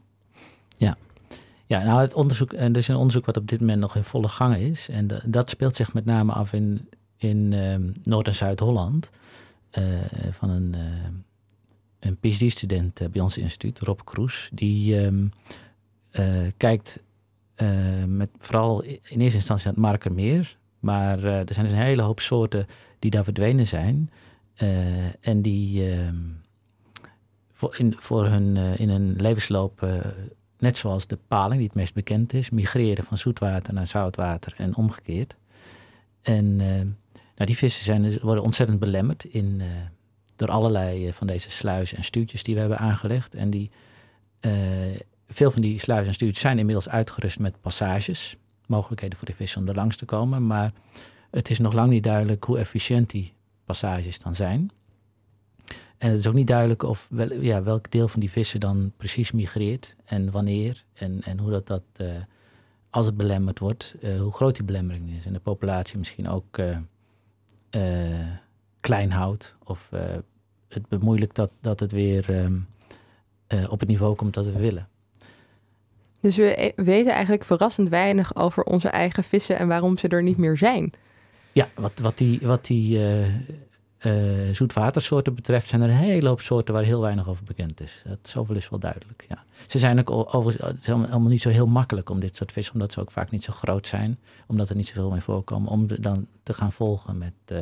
Ja. 0.77 0.97
Ja, 1.65 1.83
nou 1.83 2.01
het 2.01 2.13
onderzoek, 2.13 2.53
en 2.53 2.71
er 2.71 2.77
is 2.77 2.87
een 2.87 2.95
onderzoek 2.95 3.25
wat 3.25 3.37
op 3.37 3.47
dit 3.47 3.59
moment 3.59 3.79
nog 3.79 3.95
in 3.95 4.03
volle 4.03 4.27
gang 4.27 4.55
is. 4.55 4.89
En 4.89 5.07
dat 5.25 5.49
speelt 5.49 5.75
zich 5.75 5.93
met 5.93 6.05
name 6.05 6.31
af 6.31 6.53
in, 6.53 6.89
in 7.23 7.53
um, 7.53 7.91
Noord- 8.03 8.27
en 8.27 8.35
Zuid-Holland. 8.35 9.09
Uh, 9.77 9.83
van 10.31 10.49
een, 10.49 10.73
uh, 10.75 10.81
een 11.99 12.17
PhD-student 12.17 13.01
uh, 13.01 13.07
bij 13.09 13.21
ons 13.21 13.37
instituut, 13.37 13.79
Rob 13.79 13.99
Kroes. 14.03 14.49
Die 14.53 14.97
um, 14.97 15.31
kijkt 16.57 17.03
met 18.07 18.29
vooral 18.37 18.83
in 18.83 19.21
eerste 19.21 19.37
instantie 19.37 19.65
naar 19.65 19.73
het 19.73 19.83
Markermeer. 19.83 20.57
Maar 20.79 21.23
er 21.23 21.53
zijn 21.53 21.65
dus 21.65 21.75
een 21.75 21.81
hele 21.81 22.01
hoop 22.01 22.19
soorten 22.19 22.67
die 22.99 23.11
daar 23.11 23.23
verdwenen 23.23 23.67
zijn. 23.67 24.11
En 25.19 25.41
die 25.41 25.95
uh, 25.95 26.09
voor, 27.51 27.75
in, 27.77 27.93
voor 27.97 28.25
hun, 28.25 28.57
in 28.57 28.89
hun 28.89 29.15
levensloop, 29.15 29.87
net 30.57 30.77
zoals 30.77 31.07
de 31.07 31.17
paling, 31.27 31.57
die 31.57 31.67
het 31.67 31.75
meest 31.75 31.93
bekend 31.93 32.33
is, 32.33 32.49
migreren 32.49 33.03
van 33.03 33.17
zoetwater 33.17 33.73
naar 33.73 33.87
zoutwater 33.87 34.53
en 34.57 34.75
omgekeerd. 34.75 35.35
En 36.21 36.61
die 37.45 37.57
vissen 37.57 37.83
zijn, 37.83 38.01
dus, 38.01 38.17
worden 38.17 38.43
ontzettend 38.43 38.79
belemmerd 38.79 39.23
in, 39.23 39.61
door 40.35 40.49
allerlei 40.49 41.13
van 41.13 41.27
deze 41.27 41.51
sluizen 41.51 41.97
en 41.97 42.03
stuurtjes 42.03 42.43
die 42.43 42.53
we 42.53 42.59
hebben 42.59 42.79
aangelegd. 42.79 43.35
En 43.35 43.49
die, 43.49 43.71
veel 45.27 45.51
van 45.51 45.61
die 45.61 45.79
sluizen 45.79 46.07
en 46.07 46.13
stuurtjes 46.13 46.41
zijn 46.41 46.57
inmiddels 46.57 46.89
uitgerust 46.89 47.39
met 47.39 47.61
passages, 47.61 48.37
mogelijkheden 48.65 49.17
voor 49.17 49.27
de 49.27 49.33
vissen 49.33 49.61
om 49.61 49.67
er 49.67 49.75
langs 49.75 49.95
te 49.95 50.05
komen. 50.05 50.47
Maar 50.47 50.71
het 51.31 51.49
is 51.49 51.59
nog 51.59 51.73
lang 51.73 51.89
niet 51.89 52.03
duidelijk 52.03 52.43
hoe 52.43 52.57
efficiënt 52.57 53.09
die 53.09 53.33
passages 53.65 54.19
dan 54.19 54.35
zijn. 54.35 54.71
En 55.97 56.09
het 56.09 56.19
is 56.19 56.27
ook 56.27 56.33
niet 56.33 56.47
duidelijk 56.47 56.83
of 56.83 57.07
wel, 57.09 57.33
ja, 57.33 57.63
welk 57.63 57.91
deel 57.91 58.07
van 58.07 58.19
die 58.19 58.31
vissen 58.31 58.59
dan 58.59 58.93
precies 58.97 59.31
migreert 59.31 59.95
en 60.05 60.31
wanneer. 60.31 60.83
En, 60.93 61.21
en 61.23 61.39
hoe 61.39 61.51
dat, 61.51 61.67
dat 61.67 61.83
als 62.89 63.05
het 63.05 63.17
belemmerd 63.17 63.59
wordt, 63.59 63.95
hoe 64.19 64.31
groot 64.31 64.55
die 64.55 64.65
belemmering 64.65 65.09
is. 65.09 65.25
En 65.25 65.33
de 65.33 65.39
populatie 65.39 65.97
misschien 65.97 66.29
ook 66.29 66.57
klein 68.79 69.11
houdt. 69.11 69.55
Of 69.63 69.89
het 70.67 70.87
bemoeilijkt 70.87 71.35
dat, 71.35 71.51
dat 71.61 71.79
het 71.79 71.91
weer 71.91 72.29
um, 72.29 72.67
op 73.69 73.79
het 73.79 73.89
niveau 73.89 74.15
komt 74.15 74.33
dat 74.33 74.45
we 74.45 74.59
willen. 74.59 74.87
Dus 76.21 76.35
we 76.35 76.63
e- 76.63 76.71
weten 76.75 77.11
eigenlijk 77.13 77.43
verrassend 77.43 77.89
weinig 77.89 78.35
over 78.35 78.63
onze 78.63 78.89
eigen 78.89 79.23
vissen 79.23 79.57
en 79.57 79.67
waarom 79.67 79.97
ze 79.97 80.07
er 80.07 80.23
niet 80.23 80.37
meer 80.37 80.57
zijn. 80.57 80.93
Ja, 81.51 81.69
wat, 81.75 81.99
wat 81.99 82.17
die, 82.17 82.39
wat 82.41 82.65
die 82.65 83.07
eh, 83.07 83.25
eh, 84.01 84.13
zoetwatersoorten 84.51 85.35
betreft, 85.35 85.69
zijn 85.69 85.81
er 85.81 85.89
een 85.89 85.95
hele 85.95 86.27
hoop 86.27 86.41
soorten 86.41 86.73
waar 86.73 86.83
heel 86.83 87.01
weinig 87.01 87.27
over 87.29 87.43
bekend 87.43 87.81
is. 87.81 88.01
Dat, 88.07 88.17
zoveel 88.21 88.55
is 88.55 88.69
wel 88.69 88.79
duidelijk. 88.79 89.25
Ja. 89.29 89.43
Ze 89.67 89.79
zijn 89.79 89.99
ook 89.99 90.35
overigens 90.35 90.87
allemaal 90.87 91.07
allemaal 91.09 91.29
niet 91.29 91.41
zo 91.41 91.49
heel 91.49 91.67
makkelijk 91.67 92.09
om 92.09 92.19
dit 92.19 92.35
soort 92.35 92.51
vissen, 92.51 92.73
omdat 92.73 92.91
ze 92.91 92.99
ook 92.99 93.11
vaak 93.11 93.31
niet 93.31 93.43
zo 93.43 93.53
groot 93.53 93.87
zijn, 93.87 94.19
omdat 94.47 94.69
er 94.69 94.75
niet 94.75 94.87
zoveel 94.87 95.09
mee 95.09 95.21
voorkomen, 95.21 95.71
om 95.71 95.87
dan 95.99 96.27
te 96.43 96.53
gaan 96.53 96.71
volgen 96.71 97.17
met 97.17 97.33
eh, 97.45 97.57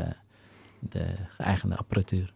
de 0.80 1.06
geëigende 1.28 1.76
apparatuur. 1.76 2.34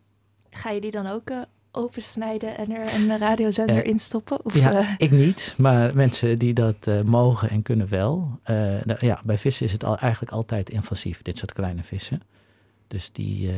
Ga 0.50 0.70
je 0.70 0.82
die 0.82 0.92
dan 0.92 1.08
ook 1.08 1.30
eh, 1.30 1.42
opensnijden 1.72 2.58
en 2.58 2.72
er 2.72 2.94
een 2.96 3.18
radiozender 3.18 3.86
in 3.86 4.00
stoppen? 4.00 4.46
Of, 4.46 4.56
ja, 4.56 4.96
ik 4.98 5.12
niet, 5.12 5.54
maar 5.58 5.96
mensen 5.96 6.40
die 6.40 6.54
dat 6.54 6.90
mogen 7.06 7.50
en 7.50 7.62
kunnen 7.62 7.90
wel. 7.90 8.40
Nou, 8.84 8.98
ja, 9.00 9.22
bij 9.26 9.38
vissen 9.38 9.66
is 9.66 9.72
het 9.72 9.84
al, 9.84 9.98
eigenlijk 9.98 10.32
altijd 10.32 10.70
invasief, 10.70 11.22
dit 11.22 11.38
soort 11.38 11.54
kleine 11.54 11.84
vissen. 11.84 12.22
Dus 12.88 13.12
die, 13.12 13.52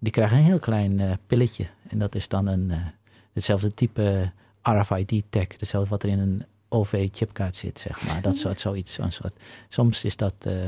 die 0.00 0.12
krijgen 0.12 0.36
een 0.38 0.44
heel 0.44 0.58
klein 0.58 1.00
eh, 1.00 1.12
pilletje. 1.26 1.66
En 1.88 1.98
dat 1.98 2.14
is 2.14 2.28
dan 2.28 2.46
een, 2.46 2.70
eh, 2.70 2.86
hetzelfde 3.32 3.74
type 3.74 4.32
RFID-tag, 4.62 5.46
hetzelfde 5.58 5.90
wat 5.90 6.02
er 6.02 6.08
in 6.08 6.18
een 6.18 6.44
OV-chipkaart 6.68 7.56
zit, 7.56 7.78
zeg 7.78 8.06
maar. 8.06 8.22
Dat 8.22 8.36
soort 8.42 8.60
zoiets. 8.60 8.94
Zo'n 8.94 9.10
soort. 9.10 9.32
Soms 9.68 10.04
is 10.04 10.16
dat, 10.16 10.34
eh, 10.38 10.66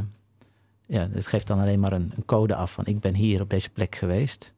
ja, 0.87 1.09
het 1.13 1.27
geeft 1.27 1.47
dan 1.47 1.59
alleen 1.59 1.81
maar 1.81 1.93
een, 1.93 2.13
een 2.17 2.25
code 2.25 2.55
af 2.55 2.73
van 2.73 2.87
ik 2.87 3.01
ben 3.01 3.15
hier 3.15 3.41
op 3.41 3.51
deze 3.51 3.71
plek 3.71 3.95
geweest. 3.95 4.53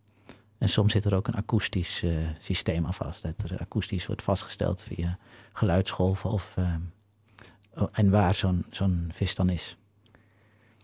En 0.58 0.68
soms 0.68 0.92
zit 0.92 1.04
er 1.04 1.14
ook 1.14 1.28
een 1.28 1.34
akoestisch 1.34 2.02
eh, 2.02 2.10
systeem 2.40 2.87
aan 2.87 2.94
vast. 2.94 3.22
Dat 3.22 3.50
er 3.50 3.58
akoestisch 3.60 4.06
wordt 4.06 4.22
vastgesteld 4.22 4.82
via 4.82 5.18
geluidsgolven 5.52 6.30
of, 6.30 6.52
eh, 6.56 6.74
en 7.92 8.10
waar 8.10 8.34
zo'n 8.34 8.64
zo'n 8.70 9.10
vis 9.12 9.34
dan 9.34 9.48
is. 9.48 9.76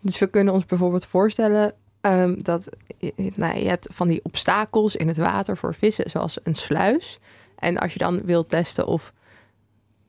Dus 0.00 0.18
we 0.18 0.26
kunnen 0.26 0.54
ons 0.54 0.66
bijvoorbeeld 0.66 1.06
voorstellen 1.06 1.74
ehm, 2.00 2.34
dat 2.38 2.68
je- 2.98 3.32
nou, 3.34 3.58
je 3.58 3.68
hebt 3.68 3.88
van 3.92 4.08
die 4.08 4.20
obstakels 4.22 4.96
in 4.96 5.08
het 5.08 5.16
water 5.16 5.56
voor 5.56 5.74
vissen, 5.74 6.10
zoals 6.10 6.38
een 6.42 6.54
sluis. 6.54 7.18
En 7.58 7.78
als 7.78 7.92
je 7.92 7.98
dan 7.98 8.24
wilt 8.24 8.48
testen 8.48 8.86
of 8.86 9.12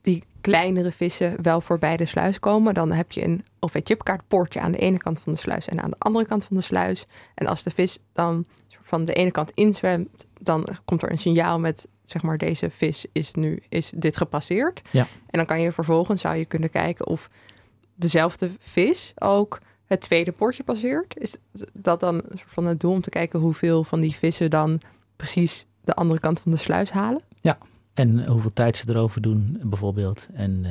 die 0.00 0.24
kleinere 0.40 0.92
vissen 0.92 1.42
wel 1.42 1.60
voorbij 1.60 1.96
de 1.96 2.06
sluis 2.06 2.38
komen, 2.40 2.74
dan 2.74 2.92
heb 2.92 3.12
je 3.12 3.24
een 3.24 3.44
OV-chipkaartpoortje 3.60 4.60
aan 4.60 4.72
de 4.72 4.78
ene 4.78 4.98
kant 4.98 5.20
van 5.20 5.32
de 5.32 5.38
sluis 5.38 5.68
en 5.68 5.82
aan 5.82 5.90
de 5.90 5.96
andere 5.98 6.26
kant 6.26 6.44
van 6.44 6.56
de 6.56 6.62
sluis. 6.62 7.04
En 7.34 7.46
als 7.46 7.62
de 7.62 7.70
vis 7.70 7.98
dan 8.12 8.44
van 8.80 9.04
de 9.04 9.12
ene 9.12 9.30
kant 9.30 9.50
inzwemt, 9.54 10.26
dan 10.40 10.66
komt 10.84 11.02
er 11.02 11.10
een 11.10 11.18
signaal 11.18 11.58
met 11.60 11.86
zeg 12.04 12.22
maar 12.22 12.38
deze 12.38 12.70
vis 12.70 13.06
is 13.12 13.32
nu 13.34 13.62
is 13.68 13.92
dit 13.94 14.16
gepasseerd. 14.16 14.82
Ja. 14.90 15.00
En 15.02 15.38
dan 15.38 15.46
kan 15.46 15.60
je 15.60 15.72
vervolgens 15.72 16.20
zou 16.20 16.36
je 16.36 16.44
kunnen 16.44 16.70
kijken 16.70 17.06
of 17.06 17.30
dezelfde 17.94 18.50
vis 18.58 19.12
ook 19.18 19.58
het 19.92 20.00
tweede 20.00 20.32
poortje 20.32 20.62
passeert. 20.62 21.18
Is 21.18 21.36
dat 21.72 22.00
dan 22.00 22.14
een 22.14 22.38
soort 22.38 22.52
van 22.52 22.66
het 22.66 22.80
doel 22.80 22.92
om 22.92 23.00
te 23.00 23.10
kijken 23.10 23.40
hoeveel 23.40 23.84
van 23.84 24.00
die 24.00 24.14
vissen 24.14 24.50
dan 24.50 24.80
precies 25.16 25.66
de 25.84 25.94
andere 25.94 26.20
kant 26.20 26.40
van 26.40 26.52
de 26.52 26.58
sluis 26.58 26.90
halen? 26.90 27.22
En 27.94 28.26
hoeveel 28.26 28.52
tijd 28.52 28.76
ze 28.76 28.88
erover 28.88 29.22
doen, 29.22 29.60
bijvoorbeeld. 29.62 30.28
En 30.32 30.64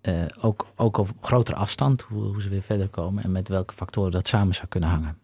eh, 0.00 0.22
eh, 0.22 0.28
ook, 0.40 0.66
ook 0.76 0.98
over 0.98 1.14
grotere 1.20 1.56
afstand, 1.56 2.02
hoe, 2.02 2.22
hoe 2.22 2.42
ze 2.42 2.48
weer 2.48 2.62
verder 2.62 2.88
komen. 2.88 3.24
En 3.24 3.32
met 3.32 3.48
welke 3.48 3.74
factoren 3.74 4.10
dat 4.10 4.28
samen 4.28 4.54
zou 4.54 4.68
kunnen 4.68 4.88
hangen. 4.88 5.18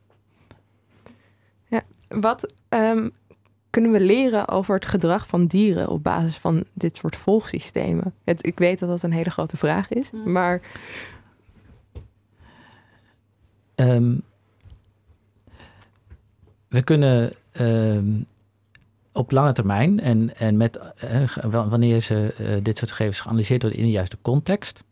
Wat 2.08 2.52
ehm, 2.68 3.08
kunnen 3.70 3.92
we 3.92 4.00
leren 4.00 4.48
over 4.48 4.74
het 4.74 4.86
gedrag 4.86 5.26
van 5.26 5.46
dieren 5.46 5.88
op 5.88 6.02
basis 6.02 6.36
van 6.36 6.64
dit 6.72 6.96
soort 6.96 7.16
volgsystemen? 7.16 8.14
Het, 8.24 8.46
ik 8.46 8.58
weet 8.58 8.78
dat 8.78 8.88
dat 8.88 9.02
een 9.02 9.12
hele 9.12 9.30
grote 9.30 9.56
vraag 9.56 9.88
is, 9.88 10.10
Mm. 10.10 10.32
maar 10.32 10.60
Ehm, 13.76 14.14
we 16.68 16.82
kunnen 16.82 17.32
ehm, 17.52 18.12
op 19.12 19.30
lange 19.30 19.52
termijn 19.52 20.00
en, 20.00 20.36
en 20.36 20.56
met, 20.56 20.76
eh, 20.96 21.28
wa- 21.28 21.68
wanneer 21.68 22.00
ze 22.00 22.34
eh, 22.38 22.62
dit 22.62 22.78
soort 22.78 22.90
gegevens 22.90 23.20
geanalyseerd 23.20 23.62
worden 23.62 23.80
in 23.80 23.86
de 23.86 23.92
juiste 23.92 24.18
context, 24.22 24.84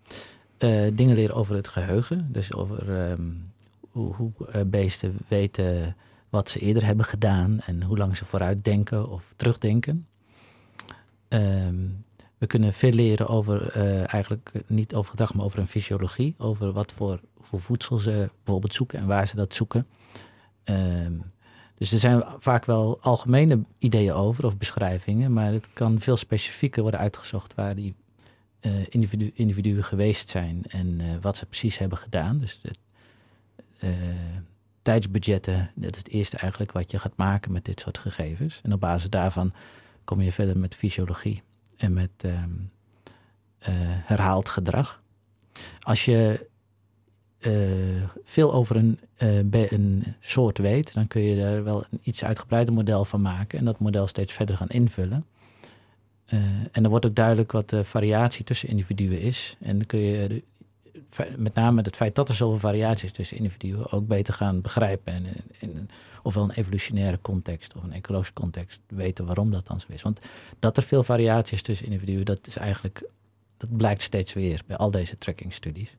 eh, 0.59 0.83
dingen 0.93 1.15
leren 1.17 1.35
over 1.37 1.55
het 1.55 1.69
geheugen. 1.69 2.29
Dus 2.33 2.53
over 2.55 3.01
ehm, 3.11 3.23
hoe, 3.91 4.15
hoe 4.15 4.31
eh, 4.53 4.61
beesten 4.67 5.17
weten 5.29 5.97
wat 6.29 6.51
ze 6.51 6.59
eerder 6.59 6.85
hebben 6.85 7.05
gedaan 7.05 7.61
en 7.67 7.83
hoe 7.83 7.99
lang 7.99 8.17
ze 8.17 8.25
vooruit 8.25 8.65
denken 8.65 9.09
of 9.11 9.33
terugdenken. 9.37 10.07
We 12.39 12.47
kunnen 12.47 12.73
veel 12.73 12.93
leren 12.93 13.27
over, 13.29 13.69
eh, 13.71 14.13
eigenlijk 14.15 14.53
niet 14.67 14.95
over 14.95 15.11
gedrag, 15.11 15.35
maar 15.35 15.45
over 15.45 15.59
een 15.59 15.67
fysiologie. 15.67 16.35
Over 16.39 16.73
wat 16.73 16.93
voor, 16.93 17.21
voor 17.45 17.61
voedsel 17.61 17.99
ze 17.99 18.31
bijvoorbeeld 18.37 18.75
zoeken 18.75 18.99
en 18.99 19.07
waar 19.07 19.27
ze 19.27 19.37
dat 19.37 19.55
zoeken. 19.55 19.87
Ehm, 20.65 21.13
dus 21.75 21.93
er 21.93 21.99
zijn 21.99 22.25
vaak 22.39 22.65
wel 22.65 22.99
algemene 23.01 23.65
ideeën 23.79 24.13
over 24.13 24.47
of 24.47 24.57
beschrijvingen, 24.57 25.33
maar 25.33 25.53
het 25.53 25.69
kan 25.73 26.01
veel 26.01 26.17
specifieker 26.17 26.83
worden 26.83 27.01
uitgezocht 27.01 27.55
waar 27.55 27.75
die 27.75 27.95
eh, 28.61 28.73
individu 28.89 29.31
individuen 29.35 29.85
geweest 29.85 30.29
zijn 30.29 30.65
en 30.69 31.01
eh, 31.01 31.07
wat 31.21 31.37
ze 31.37 31.47
precies 31.47 31.79
hebben 31.79 31.99
gedaan. 31.99 32.39
Dus 32.39 32.61
de, 32.61 32.71
eh, 33.79 33.91
tijdsbudgetten, 34.83 35.71
dat 35.75 35.91
is 35.93 35.99
het 35.99 36.09
eerste 36.09 36.37
eigenlijk 36.37 36.73
wat 36.73 36.91
je 36.91 36.99
gaat 36.99 37.17
maken 37.17 37.53
met 37.53 37.65
dit 37.65 37.81
soort 37.81 37.99
gegevens. 37.99 38.61
En 38.63 38.73
op 38.73 38.81
basis 38.81 39.11
daarvan 39.11 39.53
kom 40.05 40.21
je 40.21 40.33
verder 40.33 40.59
met 40.59 40.75
fysiologie 40.75 41.43
en 41.77 41.93
met 41.93 42.11
ehm, 42.17 42.51
eh, 43.59 43.73
herhaald 43.79 44.49
gedrag. 44.49 45.03
Als 45.81 46.05
je 46.05 46.49
veel 48.25 48.53
over 48.55 48.77
een, 48.77 48.99
eh, 49.17 49.71
een 49.71 50.05
soort 50.21 50.59
weet, 50.59 50.95
dan 50.95 51.07
kun 51.07 51.23
je 51.23 51.37
daar 51.37 51.65
wel 51.65 51.85
een 51.91 52.01
iets 52.03 52.25
uitgebreider 52.25 52.75
model 52.75 53.05
van 53.05 53.21
maken 53.21 53.59
en 53.59 53.65
dat 53.65 53.79
model 53.79 54.07
steeds 54.07 54.33
verder 54.33 54.57
gaan 54.57 54.69
invullen. 54.69 55.27
Eh, 56.25 56.39
en 56.73 56.83
dan 56.83 56.89
wordt 56.89 57.07
ook 57.07 57.15
duidelijk 57.15 57.53
wat 57.53 57.71
de 57.71 57.85
variatie 57.85 58.45
tussen 58.45 58.69
individuen 58.69 59.21
is. 59.21 59.57
En 59.61 59.77
dan 59.77 59.87
kun 59.87 59.99
je 59.99 60.43
met 61.37 61.55
name 61.55 61.83
het 61.83 61.97
feit 61.97 62.15
dat 62.15 62.29
er 62.29 62.35
zoveel 62.35 62.59
variatie 62.59 63.05
is 63.05 63.13
tussen 63.13 63.37
individuen 63.37 63.93
ook 63.93 64.07
beter 64.07 64.35
gaan 64.35 64.61
begrijpen. 64.61 65.13
En 65.13 65.27
in 65.59 65.89
ofwel 66.23 66.43
een 66.43 66.51
evolutionaire 66.51 67.19
context 67.23 67.75
of 67.77 67.83
een 67.83 67.93
ecologische 67.93 68.35
context 68.35 68.81
weten 68.87 69.27
waarom 69.27 69.51
dat 69.51 69.67
dan 69.67 69.81
zo 69.81 69.87
is. 69.89 70.03
Want 70.03 70.21
dat 70.59 70.77
er 70.77 70.83
veel 70.83 71.03
variatie 71.03 71.57
is 71.57 71.63
tussen 71.63 71.87
individuen, 71.87 72.25
dat 72.25 72.47
is 72.47 72.57
eigenlijk, 72.57 73.09
dat 73.57 73.77
blijkt 73.77 74.03
steeds 74.03 74.33
weer 74.33 74.61
bij 74.67 74.77
al 74.77 74.91
deze 74.91 75.19
trackingstudies. 75.19 75.97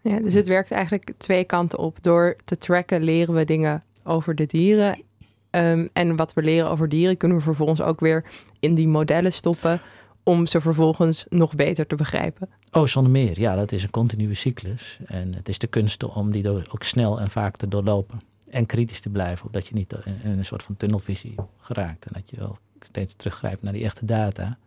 Ja, 0.00 0.20
dus 0.20 0.34
het 0.34 0.48
werkt 0.48 0.70
eigenlijk 0.70 1.12
twee 1.16 1.44
kanten 1.44 1.78
op. 1.78 2.02
Door 2.02 2.36
te 2.44 2.58
tracken 2.58 3.02
leren 3.02 3.34
we 3.34 3.44
dingen 3.44 3.82
over 4.04 4.34
de 4.34 4.46
dieren. 4.46 5.02
Ehm, 5.50 5.86
en 5.92 6.16
wat 6.16 6.32
we 6.32 6.42
leren 6.42 6.70
over 6.70 6.88
dieren 6.88 7.16
kunnen 7.16 7.36
we 7.36 7.42
vervolgens 7.42 7.80
ook 7.80 8.00
weer 8.00 8.24
in 8.60 8.74
die 8.74 8.88
modellen 8.88 9.32
stoppen. 9.32 9.80
Om 10.22 10.46
ze 10.46 10.60
vervolgens 10.60 11.26
nog 11.28 11.54
beter 11.54 11.86
te 11.86 11.94
begrijpen. 11.94 12.48
Oh, 12.72 12.86
zonder 12.86 13.12
meer. 13.12 13.40
Ja, 13.40 13.54
dat 13.54 13.72
is 13.72 13.82
een 13.82 13.90
continue 13.90 14.34
cyclus. 14.34 14.98
En 15.06 15.34
het 15.34 15.48
is 15.48 15.58
de 15.58 15.66
kunst 15.66 16.04
om 16.04 16.32
die 16.32 16.48
ook 16.48 16.82
snel 16.82 17.20
en 17.20 17.30
vaak 17.30 17.56
te 17.56 17.68
doorlopen. 17.68 18.20
En 18.50 18.66
kritisch 18.66 19.00
te 19.00 19.10
blijven, 19.10 19.46
opdat 19.46 19.66
je 19.66 19.74
niet 19.74 19.94
in 20.22 20.30
een 20.30 20.44
soort 20.44 20.62
van 20.62 20.76
tunnelvisie 20.76 21.34
geraakt. 21.58 22.06
En 22.06 22.12
dat 22.12 22.30
je 22.30 22.36
wel 22.36 22.58
steeds 22.80 23.14
teruggrijpt 23.14 23.62
naar 23.62 23.72
die 23.72 23.84
echte 23.84 24.04
data. 24.04 24.58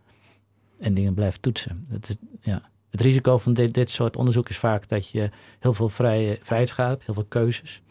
En 0.78 0.94
dingen 0.94 1.14
blijft 1.14 1.42
toetsen. 1.42 1.86
Dat 1.88 2.08
is, 2.08 2.16
ja. 2.40 2.70
Het 2.92 3.00
risico 3.00 3.38
van 3.38 3.52
dit, 3.52 3.74
dit 3.74 3.90
soort 3.90 4.16
onderzoek 4.16 4.48
is 4.48 4.58
vaak 4.58 4.88
dat 4.88 5.08
je 5.08 5.30
heel 5.58 5.72
veel 5.72 5.88
vrije, 5.88 6.38
vrijheidsgraad 6.42 6.90
hebt, 6.90 7.04
heel 7.04 7.14
veel 7.14 7.26
keuzes. 7.28 7.82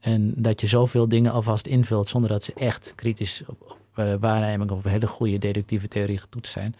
En 0.00 0.32
dat 0.36 0.60
je 0.60 0.66
zoveel 0.66 1.08
dingen 1.08 1.32
alvast 1.32 1.66
invult 1.66 2.08
zonder 2.08 2.30
dat 2.30 2.44
ze 2.44 2.52
echt 2.54 2.92
kritisch 2.94 3.42
op, 3.46 3.76
eh, 3.94 4.14
waarneming 4.20 4.70
of 4.70 4.78
op 4.78 4.84
hele 4.84 5.06
goede 5.06 5.38
deductieve 5.38 5.88
theorie 5.88 6.18
getoetst 6.18 6.52
zijn. 6.52 6.74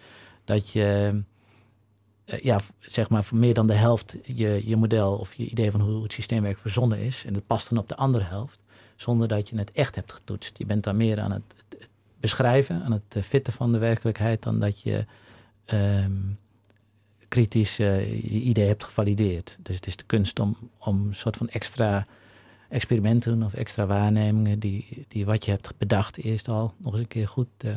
Dat 0.45 0.71
je 0.71 1.21
eh, 2.25 2.41
ja, 2.41 2.61
zeg 2.79 3.09
maar 3.09 3.25
voor 3.25 3.39
meer 3.39 3.55
dan 3.55 3.67
de 3.67 3.75
helft 3.75 4.17
je, 4.23 4.63
je 4.69 4.77
model 4.77 5.17
of 5.17 5.35
je 5.35 5.47
idee 5.47 5.71
van 5.71 5.81
hoe 5.81 6.03
het 6.03 6.13
systeem 6.13 6.43
werkt 6.43 6.61
verzonnen 6.61 6.99
is. 6.99 7.25
En 7.25 7.33
dat 7.33 7.47
past 7.47 7.69
dan 7.69 7.79
op 7.79 7.89
de 7.89 7.97
andere 7.97 8.25
helft, 8.25 8.59
zonder 8.97 9.29
dat 9.29 9.49
je 9.49 9.59
het 9.59 9.73
echt 9.73 9.95
hebt 9.95 10.13
getoetst. 10.13 10.59
Je 10.59 10.67
bent 10.67 10.85
dan 10.85 10.97
meer 10.97 11.21
aan 11.21 11.33
het, 11.33 11.55
het 11.69 11.89
beschrijven, 12.21 12.83
aan 12.83 12.93
het 12.93 13.17
eh, 13.17 13.23
fitten 13.23 13.53
van 13.53 13.73
de 13.73 13.79
werkelijkheid, 13.79 14.43
dan 14.43 14.61
dat 14.61 14.81
je 14.81 15.05
ehm, 15.65 16.13
kritisch 17.31 17.79
eh, 17.79 18.13
je 18.13 18.41
idee 18.41 18.67
hebt 18.67 18.85
gevalideerd. 18.85 19.59
Dus 19.61 19.77
het 19.77 19.87
is 19.87 19.97
de 19.97 20.05
kunst 20.07 20.41
om, 20.41 20.57
om 20.79 21.07
een 21.07 21.15
soort 21.15 21.37
van 21.37 21.49
extra 21.49 22.07
experimenten 22.69 23.43
of 23.43 23.55
extra 23.55 23.87
waarnemingen 23.87 24.59
die, 24.59 25.05
die 25.09 25.25
wat 25.27 25.45
je 25.45 25.51
hebt 25.51 25.73
bedacht 25.79 26.19
eerst 26.19 26.49
al 26.49 26.75
nog 26.77 26.93
eens 26.93 27.03
een 27.03 27.09
keer 27.09 27.29
goed 27.29 27.49
eh, 27.59 27.71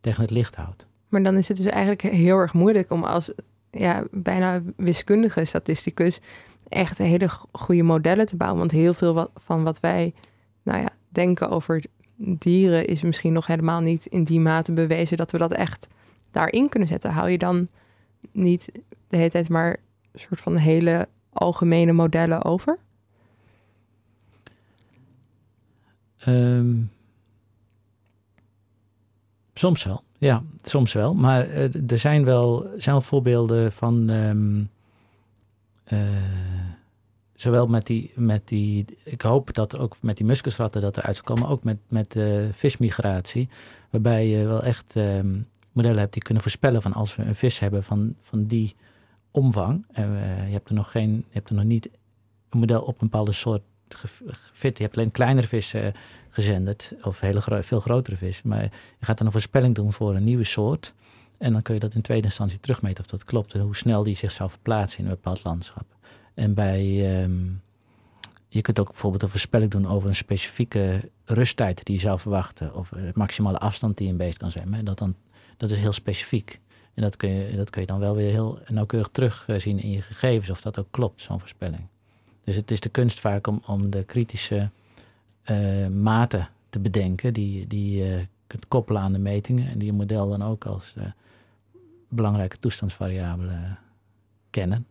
tegen 0.00 0.22
het 0.22 0.30
licht 0.30 0.54
houdt. 0.54 0.86
Maar 1.08 1.22
dan 1.22 1.36
is 1.36 1.48
het 1.48 1.56
dus 1.56 1.66
eigenlijk 1.66 2.02
heel 2.02 2.38
erg 2.38 2.52
moeilijk 2.52 2.90
om 2.90 3.04
als 3.04 3.30
ja, 3.70 4.04
bijna 4.10 4.62
wiskundige 4.76 5.44
statisticus 5.44 6.20
echt 6.68 6.98
hele 6.98 7.28
go- 7.28 7.48
goede 7.52 7.82
modellen 7.82 8.26
te 8.26 8.36
bouwen. 8.36 8.60
Want 8.60 8.70
heel 8.70 8.94
veel 8.94 9.30
van 9.34 9.64
wat 9.64 9.80
wij 9.80 10.14
nou 10.62 10.80
ja, 10.80 10.88
denken 11.08 11.50
over 11.50 11.84
dieren 12.16 12.86
is 12.86 13.02
misschien 13.02 13.32
nog 13.32 13.46
helemaal 13.46 13.80
niet 13.80 14.06
in 14.06 14.24
die 14.24 14.40
mate 14.40 14.72
bewezen 14.72 15.16
dat 15.16 15.30
we 15.30 15.38
dat 15.38 15.52
echt 15.52 15.86
daarin 16.30 16.68
kunnen 16.68 16.88
zetten. 16.88 17.10
Hou 17.10 17.30
je 17.30 17.38
dan 17.38 17.68
niet 18.32 18.72
de 19.08 19.16
hele 19.16 19.30
tijd 19.30 19.48
maar 19.48 19.76
een 20.12 20.20
soort 20.20 20.40
van 20.40 20.58
hele 20.58 21.08
algemene 21.32 21.92
modellen 21.92 22.44
over? 22.44 22.78
Ehm, 26.18 26.74
soms 29.54 29.84
wel, 29.84 30.02
ja, 30.18 30.42
soms 30.62 30.92
wel. 30.92 31.14
Maar 31.14 31.48
uh, 31.48 31.90
er 31.90 31.98
zijn 31.98 32.24
wel, 32.24 32.66
zijn 32.76 33.02
voorbeelden 33.02 33.72
van. 33.72 34.08
Um, 34.08 34.70
uh, 35.92 35.98
zowel 37.34 37.66
met 37.66 37.86
die, 37.86 38.12
met 38.14 38.48
die. 38.48 38.84
Ik 39.02 39.22
hoop 39.22 39.54
dat 39.54 39.78
ook 39.78 39.96
met 40.02 40.16
die 40.16 40.26
muskusratten 40.26 40.80
dat 40.80 40.96
eruit 40.96 41.16
zal 41.16 41.24
komen. 41.24 41.48
Ook 41.48 41.64
met, 41.64 41.78
met 41.88 42.14
uh, 42.14 42.44
vismigratie. 42.52 43.48
Waarbij 43.90 44.28
je 44.28 44.44
wel 44.46 44.62
echt 44.62 44.94
um, 44.94 45.46
modellen 45.74 45.98
hebt 45.98 46.12
die 46.12 46.22
kunnen 46.22 46.42
voorspellen 46.42 46.82
van 46.82 46.92
als 46.92 47.16
we 47.16 47.22
een 47.22 47.34
vis 47.34 47.58
hebben 47.58 47.84
van, 47.84 48.14
van 48.20 48.46
die 48.46 48.74
omvang. 49.30 49.84
En 49.92 50.10
je 50.46 50.52
hebt 50.52 50.68
er 50.68 50.74
nog 50.74 50.90
geen. 50.90 51.10
Je 51.10 51.32
hebt 51.32 51.48
er 51.48 51.54
nog 51.54 51.64
niet 51.64 51.88
een 52.50 52.58
model 52.58 52.82
op 52.82 53.00
een 53.00 53.08
bepaalde 53.08 53.32
soort 53.32 53.62
gefit. 53.88 54.78
Je 54.78 54.84
hebt 54.84 54.96
alleen 54.96 55.10
kleinere 55.10 55.46
vissen 55.46 55.94
gezenderd, 56.28 56.94
of 57.02 57.20
hele 57.20 57.40
gro 57.40 57.60
veel 57.60 57.80
grotere 57.80 58.16
vissen. 58.16 58.48
Maar 58.48 58.62
je 58.62 58.70
gaat 59.00 59.16
dan 59.18 59.26
een 59.26 59.32
voorspelling 59.32 59.74
doen 59.74 59.92
voor 59.92 60.14
een 60.14 60.24
nieuwe 60.24 60.44
soort. 60.44 60.94
En 61.38 61.52
dan 61.52 61.62
kun 61.62 61.74
je 61.74 61.80
dat 61.80 61.94
in 61.94 62.00
tweede 62.00 62.26
instantie 62.26 62.60
terugmeten 62.60 63.04
of 63.04 63.10
dat 63.10 63.24
klopt. 63.24 63.54
En 63.54 63.60
hoe 63.60 63.76
snel 63.76 64.02
die 64.02 64.16
zich 64.16 64.32
zou 64.32 64.50
verplaatsen 64.50 64.98
in 64.98 65.04
een 65.04 65.10
bepaald 65.10 65.44
landschap. 65.44 65.84
En 66.34 66.54
bij, 66.54 67.22
um, 67.22 67.62
je 68.48 68.60
kunt 68.60 68.78
ook 68.80 68.88
bijvoorbeeld 68.88 69.22
een 69.22 69.28
voorspelling 69.28 69.70
doen 69.70 69.88
over 69.88 70.08
een 70.08 70.14
specifieke 70.14 71.10
rusttijd 71.24 71.84
die 71.84 71.94
je 71.94 72.00
zou 72.00 72.18
verwachten. 72.18 72.74
Of 72.74 72.88
de 72.88 73.10
maximale 73.14 73.58
afstand 73.58 73.96
die 73.96 74.08
een 74.08 74.16
beest 74.16 74.38
kan 74.38 74.50
zwemmen. 74.50 74.84
Dat, 74.84 74.98
dan, 74.98 75.14
dat 75.56 75.70
is 75.70 75.78
heel 75.78 75.92
specifiek. 75.92 76.60
En 76.94 77.02
dat 77.02 77.16
kun, 77.16 77.30
je, 77.30 77.56
dat 77.56 77.70
kun 77.70 77.80
je 77.80 77.86
dan 77.86 77.98
wel 77.98 78.14
weer 78.14 78.30
heel 78.30 78.58
nauwkeurig 78.68 79.08
terugzien 79.12 79.82
in 79.82 79.90
je 79.90 80.02
gegevens 80.02 80.50
of 80.50 80.60
dat 80.60 80.78
ook 80.78 80.86
klopt, 80.90 81.22
zo'n 81.22 81.38
voorspelling. 81.38 81.86
Dus 82.44 82.56
het 82.56 82.70
is 82.70 82.80
de 82.80 82.88
kunst 82.88 83.20
vaak 83.20 83.46
om, 83.46 83.62
om 83.66 83.90
de 83.90 84.04
kritische 84.04 84.70
uh, 85.50 85.86
maten 85.86 86.48
te 86.70 86.78
bedenken 86.78 87.32
die, 87.32 87.66
die 87.66 87.96
je 87.96 88.26
kunt 88.46 88.68
koppelen 88.68 89.02
aan 89.02 89.12
de 89.12 89.18
metingen 89.18 89.68
en 89.68 89.78
die 89.78 89.86
je 89.86 89.92
model 89.92 90.28
dan 90.28 90.42
ook 90.42 90.64
als 90.64 90.94
belangrijke 92.08 92.58
toestandsvariabelen 92.58 93.78
kennen. 94.50 94.86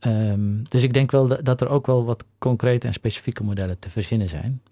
Um, 0.00 0.68
dus 0.68 0.82
ik 0.82 0.92
denk 0.92 1.10
wel 1.10 1.42
dat 1.42 1.60
er 1.60 1.68
ook 1.68 1.86
wel 1.86 2.04
wat 2.04 2.24
concrete 2.38 2.86
en 2.86 2.92
specifieke 2.92 3.44
modellen 3.44 3.78
te 3.78 3.90
verzinnen 3.90 4.28
zijn. 4.28 4.62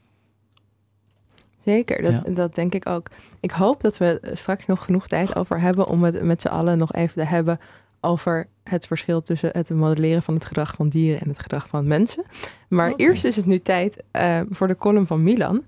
Zeker, 1.69 2.03
dat, 2.03 2.13
ja. 2.13 2.33
dat 2.33 2.55
denk 2.55 2.75
ik 2.75 2.89
ook. 2.89 3.07
Ik 3.41 3.51
hoop 3.51 3.81
dat 3.81 3.99
we 3.99 4.21
straks 4.33 4.67
nog 4.67 4.85
genoeg 4.85 5.09
tijd 5.09 5.37
over 5.37 5.61
hebben 5.61 5.87
om 5.87 6.03
het 6.03 6.23
met 6.23 6.41
z'n 6.41 6.49
allen 6.49 6.79
nog 6.79 6.93
even 6.93 7.15
te 7.15 7.29
hebben 7.29 7.61
over 8.01 8.47
het 8.65 8.87
verschil 8.87 9.23
tussen 9.23 9.51
het 9.53 9.71
modelleren 9.71 10.23
van 10.23 10.35
het 10.35 10.45
gedrag 10.45 10.75
van 10.75 10.89
dieren 10.89 11.21
en 11.21 11.29
het 11.29 11.39
gedrag 11.39 11.69
van 11.69 11.87
mensen. 11.87 12.25
Maar 12.69 12.91
okay. 12.93 13.07
eerst 13.07 13.25
is 13.25 13.37
het 13.37 13.47
nu 13.47 13.59
tijd 13.59 14.03
uh, 14.13 14.41
voor 14.51 14.67
de 14.67 14.77
column 14.77 15.07
van 15.07 15.23
Milan. 15.23 15.65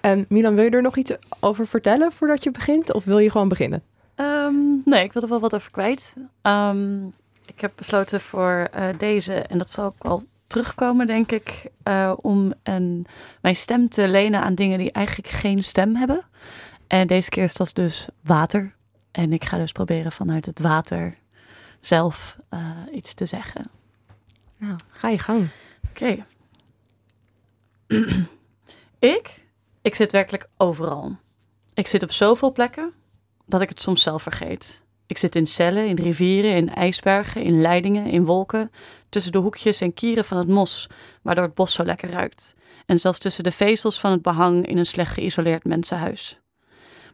En 0.00 0.24
Milan, 0.28 0.54
wil 0.54 0.64
je 0.64 0.70
er 0.70 0.82
nog 0.82 0.96
iets 0.96 1.16
over 1.40 1.66
vertellen 1.66 2.12
voordat 2.12 2.44
je 2.44 2.50
begint? 2.50 2.92
Of 2.92 3.04
wil 3.04 3.18
je 3.18 3.30
gewoon 3.30 3.48
beginnen? 3.48 3.82
Um, 4.16 4.82
nee, 4.84 5.04
ik 5.04 5.12
wil 5.12 5.22
er 5.22 5.28
wel 5.28 5.40
wat 5.40 5.54
over 5.54 5.70
kwijt. 5.70 6.14
Um, 6.42 7.12
ik 7.46 7.60
heb 7.60 7.72
besloten 7.76 8.20
voor 8.20 8.68
uh, 8.76 8.84
deze, 8.98 9.34
en 9.34 9.58
dat 9.58 9.70
zal 9.70 9.84
ook 9.84 10.02
wel 10.02 10.22
terugkomen, 10.50 11.06
denk 11.06 11.32
ik, 11.32 11.70
uh, 11.84 12.12
om 12.16 12.52
een, 12.62 13.06
mijn 13.40 13.56
stem 13.56 13.88
te 13.88 14.08
lenen 14.08 14.42
aan 14.42 14.54
dingen 14.54 14.78
die 14.78 14.92
eigenlijk 14.92 15.28
geen 15.28 15.64
stem 15.64 15.96
hebben. 15.96 16.24
En 16.86 17.06
deze 17.06 17.28
keer 17.28 17.44
is 17.44 17.54
dat 17.54 17.70
dus 17.74 18.08
water. 18.22 18.74
En 19.10 19.32
ik 19.32 19.44
ga 19.44 19.56
dus 19.56 19.72
proberen 19.72 20.12
vanuit 20.12 20.46
het 20.46 20.58
water 20.58 21.14
zelf 21.80 22.36
uh, 22.50 22.60
iets 22.92 23.14
te 23.14 23.26
zeggen. 23.26 23.70
Nou, 24.58 24.76
ga 24.88 25.08
je 25.08 25.18
gang. 25.18 25.48
Oké. 25.90 26.02
Okay. 26.02 26.24
ik, 29.16 29.44
ik 29.82 29.94
zit 29.94 30.12
werkelijk 30.12 30.48
overal. 30.56 31.16
Ik 31.74 31.86
zit 31.86 32.02
op 32.02 32.10
zoveel 32.10 32.52
plekken 32.52 32.92
dat 33.46 33.60
ik 33.60 33.68
het 33.68 33.82
soms 33.82 34.02
zelf 34.02 34.22
vergeet. 34.22 34.82
Ik 35.10 35.18
zit 35.18 35.34
in 35.34 35.46
cellen, 35.46 35.86
in 35.86 35.96
rivieren, 35.96 36.56
in 36.56 36.74
ijsbergen, 36.74 37.42
in 37.42 37.60
leidingen, 37.60 38.06
in 38.06 38.24
wolken, 38.24 38.70
tussen 39.08 39.32
de 39.32 39.38
hoekjes 39.38 39.80
en 39.80 39.94
kieren 39.94 40.24
van 40.24 40.38
het 40.38 40.48
mos, 40.48 40.86
waardoor 41.22 41.44
het 41.44 41.54
bos 41.54 41.72
zo 41.72 41.84
lekker 41.84 42.10
ruikt. 42.10 42.54
En 42.86 42.98
zelfs 42.98 43.18
tussen 43.18 43.44
de 43.44 43.52
vezels 43.52 44.00
van 44.00 44.10
het 44.10 44.22
behang 44.22 44.66
in 44.66 44.78
een 44.78 44.86
slecht 44.86 45.12
geïsoleerd 45.12 45.64
mensenhuis. 45.64 46.40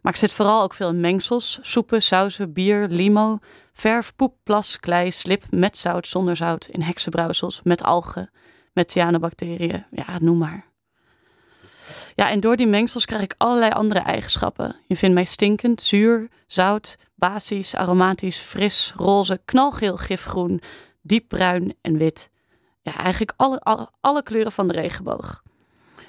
Maar 0.02 0.12
ik 0.12 0.18
zit 0.18 0.32
vooral 0.32 0.62
ook 0.62 0.74
veel 0.74 0.88
in 0.88 1.00
mengsels, 1.00 1.58
soepen, 1.62 2.02
sauzen, 2.02 2.52
bier, 2.52 2.86
limo, 2.88 3.38
verf, 3.72 4.16
poep, 4.16 4.34
plas, 4.42 4.80
klei, 4.80 5.10
slip, 5.12 5.44
met 5.50 5.78
zout, 5.78 6.08
zonder 6.08 6.36
zout, 6.36 6.66
in 6.66 6.82
heksenbrouwsels, 6.82 7.60
met 7.64 7.82
algen, 7.82 8.30
met 8.72 8.90
cyanobacteriën, 8.90 9.84
ja, 9.90 10.18
noem 10.20 10.38
maar. 10.38 10.65
Ja, 12.14 12.30
en 12.30 12.40
door 12.40 12.56
die 12.56 12.66
mengsels 12.66 13.04
krijg 13.04 13.22
ik 13.22 13.34
allerlei 13.36 13.70
andere 13.70 14.00
eigenschappen. 14.00 14.76
Je 14.86 14.96
vindt 14.96 15.14
mij 15.14 15.24
stinkend, 15.24 15.82
zuur, 15.82 16.28
zout, 16.46 16.96
basisch, 17.14 17.74
aromatisch, 17.74 18.38
fris, 18.38 18.92
roze, 18.96 19.40
knalgeel, 19.44 19.96
gifgroen, 19.96 20.60
diepbruin 21.02 21.74
en 21.80 21.98
wit. 21.98 22.30
Ja, 22.82 22.96
eigenlijk 22.96 23.32
alle, 23.36 23.60
alle, 23.60 23.88
alle 24.00 24.22
kleuren 24.22 24.52
van 24.52 24.68
de 24.68 24.74
regenboog. 24.74 25.42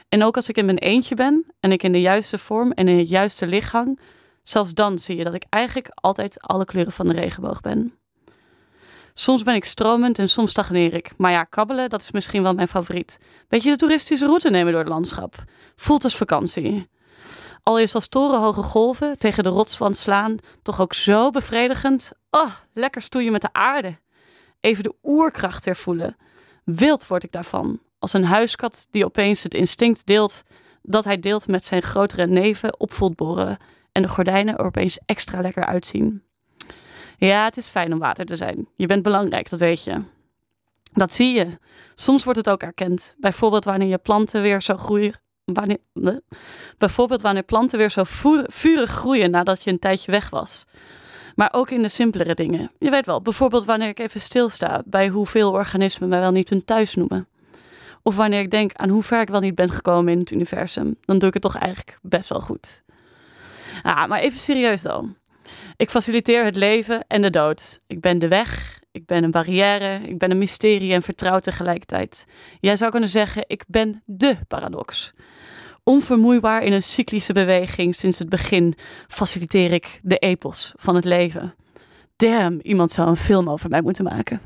En 0.10 0.24
ook 0.24 0.36
als 0.36 0.50
ik 0.50 0.58
in 0.58 0.66
mijn 0.66 0.78
eentje 0.78 1.16
ben 1.16 1.46
en 1.60 1.72
ik 1.72 1.84
in 1.84 1.92
de 1.92 2.02
juiste 2.02 2.38
vorm 2.38 2.72
en 2.72 2.88
in 2.88 2.98
het 2.98 3.10
juiste 3.10 3.48
licht 3.48 3.72
hang, 3.72 4.00
zelfs 4.44 4.74
dan 4.74 5.00
zie 5.00 5.18
je 5.18 5.24
dat 5.24 5.34
ik 5.34 5.46
eigenlijk 5.50 5.90
altijd 5.94 6.42
alle 6.42 6.66
kleuren 6.66 6.94
van 6.94 7.08
de 7.08 7.14
regenboog 7.14 7.62
ben. 7.62 7.94
Soms 9.20 9.44
ben 9.44 9.56
ik 9.56 9.66
stromend 9.66 10.20
en 10.20 10.30
soms 10.30 10.52
stagneer 10.52 10.94
ik. 10.94 11.12
Maar 11.18 11.32
ja, 11.32 11.44
kabbelen, 11.44 11.90
dat 11.90 12.02
is 12.02 12.12
misschien 12.12 12.44
wel 12.44 12.54
mijn 12.54 12.68
favoriet. 12.68 13.18
Beetje 13.48 13.70
de 13.72 13.78
toeristische 13.78 14.26
route 14.26 14.50
nemen 14.50 14.72
door 14.72 14.82
het 14.82 14.90
landschap. 14.90 15.36
Voelt 15.76 16.04
als 16.04 16.16
vakantie. 16.16 16.90
Al 17.64 17.80
is 17.80 17.96
als 17.96 18.08
torenhoge 18.08 18.62
golven 18.62 19.18
tegen 19.18 19.44
de 19.44 19.50
rotswand 19.50 19.98
slaan 19.98 20.38
toch 20.62 20.82
ook 20.82 20.94
zo 20.94 21.30
bevredigend. 21.30 22.12
Oh, 22.30 22.52
lekker 22.74 23.02
stoeien 23.02 23.32
met 23.32 23.42
de 23.42 23.50
aarde. 23.52 24.00
Even 24.60 24.84
de 24.84 24.96
oerkracht 25.04 25.66
hervoelen. 25.66 26.16
Wild 26.64 27.08
word 27.08 27.24
ik 27.24 27.32
daarvan. 27.32 27.80
Als 28.00 28.14
een 28.14 28.26
huiskat 28.26 28.88
die 28.92 29.06
opeens 29.06 29.44
het 29.44 29.54
instinct 29.54 30.06
deelt 30.06 30.44
dat 30.82 31.04
hij 31.04 31.20
deelt 31.20 31.48
met 31.48 31.66
zijn 31.66 31.82
grotere 31.82 32.28
neven 32.28 32.80
op 32.80 33.12
boren 33.16 33.58
en 33.92 34.02
de 34.02 34.08
gordijnen 34.08 34.58
er 34.58 34.66
opeens 34.66 35.00
extra 35.06 35.42
lekker 35.42 35.66
uitzien. 35.66 36.27
Ja, 37.18 37.44
het 37.44 37.58
is 37.58 37.68
fijn 37.68 37.94
om 37.94 38.00
water 38.00 38.26
te 38.26 38.36
zijn. 38.36 38.68
Je 38.76 38.86
bent 38.86 39.04
belangrijk, 39.04 39.50
dat 39.50 39.60
weet 39.60 39.84
je. 39.84 40.02
Dat 40.94 41.14
zie 41.14 41.36
je. 41.36 41.48
Soms 41.96 42.24
wordt 42.24 42.40
het 42.40 42.50
ook 42.50 42.62
erkend. 42.62 43.16
Bijvoorbeeld 43.18 43.64
wanneer 43.64 43.88
je 43.88 43.98
planten 43.98 44.42
weer 44.42 44.62
zo 44.62 44.78
groeien. 44.78 45.14
Wanneer, 45.46 45.78
nee. 45.94 46.20
Bijvoorbeeld 46.78 47.22
wanneer 47.22 47.44
planten 47.44 47.78
weer 47.78 47.92
zo 47.92 48.02
vurig 48.46 48.90
groeien 48.90 49.32
nadat 49.32 49.64
je 49.64 49.72
een 49.72 49.80
tijdje 49.80 50.12
weg 50.12 50.30
was. 50.30 50.66
Maar 51.36 51.50
ook 51.52 51.70
in 51.70 51.82
de 51.82 51.90
simpelere 51.90 52.34
dingen. 52.34 52.72
Je 52.80 52.90
weet 52.90 53.06
wel, 53.06 53.22
bijvoorbeeld 53.22 53.66
wanneer 53.66 53.88
ik 53.88 54.00
even 54.00 54.22
stilsta 54.22 54.84
bij 54.86 55.08
hoeveel 55.08 55.52
organismen 55.52 56.10
mij 56.10 56.20
wel 56.20 56.32
niet 56.32 56.50
hun 56.50 56.66
thuis 56.66 56.96
noemen. 56.96 57.28
Of 58.04 58.16
wanneer 58.16 58.40
ik 58.40 58.52
denk 58.52 58.74
aan 58.74 58.90
hoe 58.90 59.04
ver 59.04 59.22
ik 59.22 59.28
wel 59.28 59.40
niet 59.40 59.56
ben 59.56 59.70
gekomen 59.70 60.14
in 60.14 60.20
het 60.20 60.32
universum. 60.32 60.98
Dan 61.02 61.18
doe 61.18 61.28
ik 61.28 61.34
het 61.34 61.44
toch 61.44 61.56
eigenlijk 61.56 62.00
best 62.02 62.30
wel 62.30 62.40
goed. 62.40 62.84
Ah, 63.84 64.08
maar 64.08 64.20
even 64.20 64.40
serieus 64.40 64.82
dan. 64.82 65.16
Ik 65.76 65.90
faciliteer 65.90 66.46
het 66.46 66.56
leven 66.56 67.06
en 67.08 67.22
de 67.22 67.30
dood. 67.30 67.80
Ik 67.88 68.02
ben 68.02 68.20
de 68.20 68.28
weg, 68.28 68.80
ik 68.92 69.06
ben 69.06 69.24
een 69.24 69.32
barrière, 69.32 70.00
ik 70.08 70.18
ben 70.18 70.32
een 70.32 70.38
mysterie 70.38 70.94
en 70.94 71.02
vertrouwd 71.02 71.44
tegelijkertijd. 71.44 72.26
Jij 72.60 72.76
zou 72.76 72.92
kunnen 72.92 73.10
zeggen, 73.10 73.44
ik 73.48 73.64
ben 73.68 74.04
de 74.06 74.38
paradox. 74.48 75.14
Onvermoeibaar 75.84 76.64
in 76.64 76.74
een 76.74 76.84
cyclische 76.84 77.34
beweging 77.34 77.96
sinds 77.96 78.20
het 78.20 78.30
begin 78.30 78.76
faciliteer 79.08 79.72
ik 79.72 80.00
de 80.04 80.18
epos 80.18 80.74
van 80.76 80.96
het 80.96 81.06
leven. 81.06 81.56
Damn, 82.16 82.60
iemand 82.62 82.92
zou 82.92 83.10
een 83.10 83.18
film 83.18 83.50
over 83.50 83.70
mij 83.70 83.82
moeten 83.82 84.04
maken. 84.04 84.42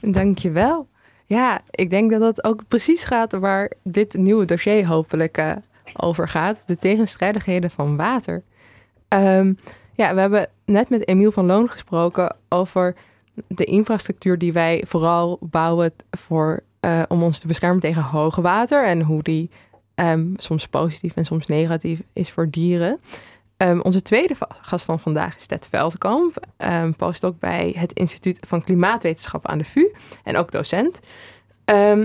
Dankjewel. 0.00 0.88
Ja, 1.26 1.60
ik 1.70 1.90
denk 1.90 2.10
dat 2.10 2.20
dat 2.20 2.44
ook 2.44 2.68
precies 2.68 3.04
gaat 3.04 3.32
waar 3.32 3.72
dit 3.82 4.14
nieuwe 4.14 4.44
dossier 4.44 4.86
hopelijk 4.86 5.38
uh, 5.38 5.56
over 5.96 6.28
gaat. 6.28 6.62
De 6.66 6.76
tegenstrijdigheden 6.76 7.70
van 7.70 7.96
water. 7.96 8.42
Um, 9.08 9.58
ja, 9.94 10.14
we 10.14 10.20
hebben 10.20 10.48
net 10.64 10.88
met 10.88 11.08
Emiel 11.08 11.32
van 11.32 11.46
Loon 11.46 11.70
gesproken 11.70 12.36
over 12.48 12.94
de 13.46 13.64
infrastructuur 13.64 14.38
die 14.38 14.52
wij 14.52 14.84
vooral 14.86 15.38
bouwen 15.40 15.92
voor, 16.10 16.62
uh, 16.80 17.02
om 17.08 17.22
ons 17.22 17.38
te 17.38 17.46
beschermen 17.46 17.80
tegen 17.80 18.02
hoge 18.02 18.40
water 18.40 18.84
en 18.84 19.02
hoe 19.02 19.22
die 19.22 19.50
um, 19.94 20.32
soms 20.36 20.68
positief 20.68 21.16
en 21.16 21.24
soms 21.24 21.46
negatief 21.46 22.00
is 22.12 22.30
voor 22.30 22.50
dieren. 22.50 23.00
Um, 23.56 23.80
onze 23.80 24.02
tweede 24.02 24.34
gast 24.60 24.84
van 24.84 25.00
vandaag 25.00 25.36
is 25.36 25.46
Ted 25.46 25.68
Veldkamp, 25.68 26.46
um, 26.58 26.96
postdoc 26.96 27.38
bij 27.38 27.74
het 27.78 27.92
Instituut 27.92 28.38
van 28.46 28.64
Klimaatwetenschap 28.64 29.46
aan 29.46 29.58
de 29.58 29.64
VU 29.64 29.92
en 30.24 30.36
ook 30.36 30.52
docent. 30.52 31.00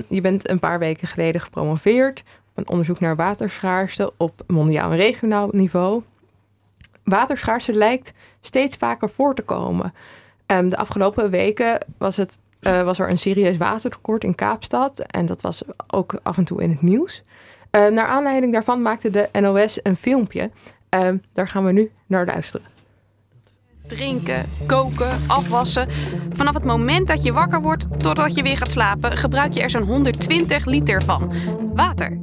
je 0.09 0.19
bent 0.21 0.49
een 0.49 0.59
paar 0.59 0.79
weken 0.79 1.07
geleden 1.07 1.41
gepromoveerd 1.41 2.23
op 2.49 2.57
een 2.57 2.69
onderzoek 2.69 2.99
naar 2.99 3.15
waterschaarste 3.15 4.13
op 4.17 4.43
mondiaal 4.47 4.91
en 4.91 4.97
regionaal 4.97 5.47
niveau. 5.51 6.03
Waterschaarste 7.03 7.73
lijkt 7.73 8.13
steeds 8.41 8.75
vaker 8.75 9.09
voor 9.09 9.35
te 9.35 9.41
komen. 9.41 9.93
Um, 10.47 10.69
de 10.69 10.77
afgelopen 10.77 11.29
weken 11.29 11.85
was, 11.97 12.17
het, 12.17 12.39
uh, 12.61 12.81
was 12.81 12.99
er 12.99 13.09
een 13.09 13.17
serieus 13.17 13.57
watertekort 13.57 14.23
in 14.23 14.35
Kaapstad. 14.35 14.99
En 14.99 15.25
dat 15.25 15.41
was 15.41 15.63
ook 15.87 16.19
af 16.23 16.37
en 16.37 16.43
toe 16.43 16.61
in 16.61 16.69
het 16.69 16.81
nieuws. 16.81 17.23
Uh, 17.71 17.87
naar 17.87 18.07
aanleiding 18.07 18.53
daarvan 18.53 18.81
maakte 18.81 19.09
de 19.09 19.29
NOS 19.31 19.79
een 19.83 19.95
filmpje. 19.95 20.51
Uh, 20.95 21.09
daar 21.33 21.47
gaan 21.47 21.65
we 21.65 21.71
nu 21.71 21.91
naar 22.07 22.25
luisteren. 22.25 22.67
Drinken, 23.87 24.49
koken, 24.65 25.19
afwassen. 25.27 25.87
Vanaf 26.35 26.53
het 26.53 26.63
moment 26.63 27.07
dat 27.07 27.23
je 27.23 27.31
wakker 27.31 27.61
wordt 27.61 27.99
totdat 28.01 28.35
je 28.35 28.43
weer 28.43 28.57
gaat 28.57 28.71
slapen, 28.71 29.17
gebruik 29.17 29.53
je 29.53 29.61
er 29.61 29.69
zo'n 29.69 29.87
120 29.87 30.65
liter 30.65 31.03
van. 31.03 31.33
Water. 31.73 32.22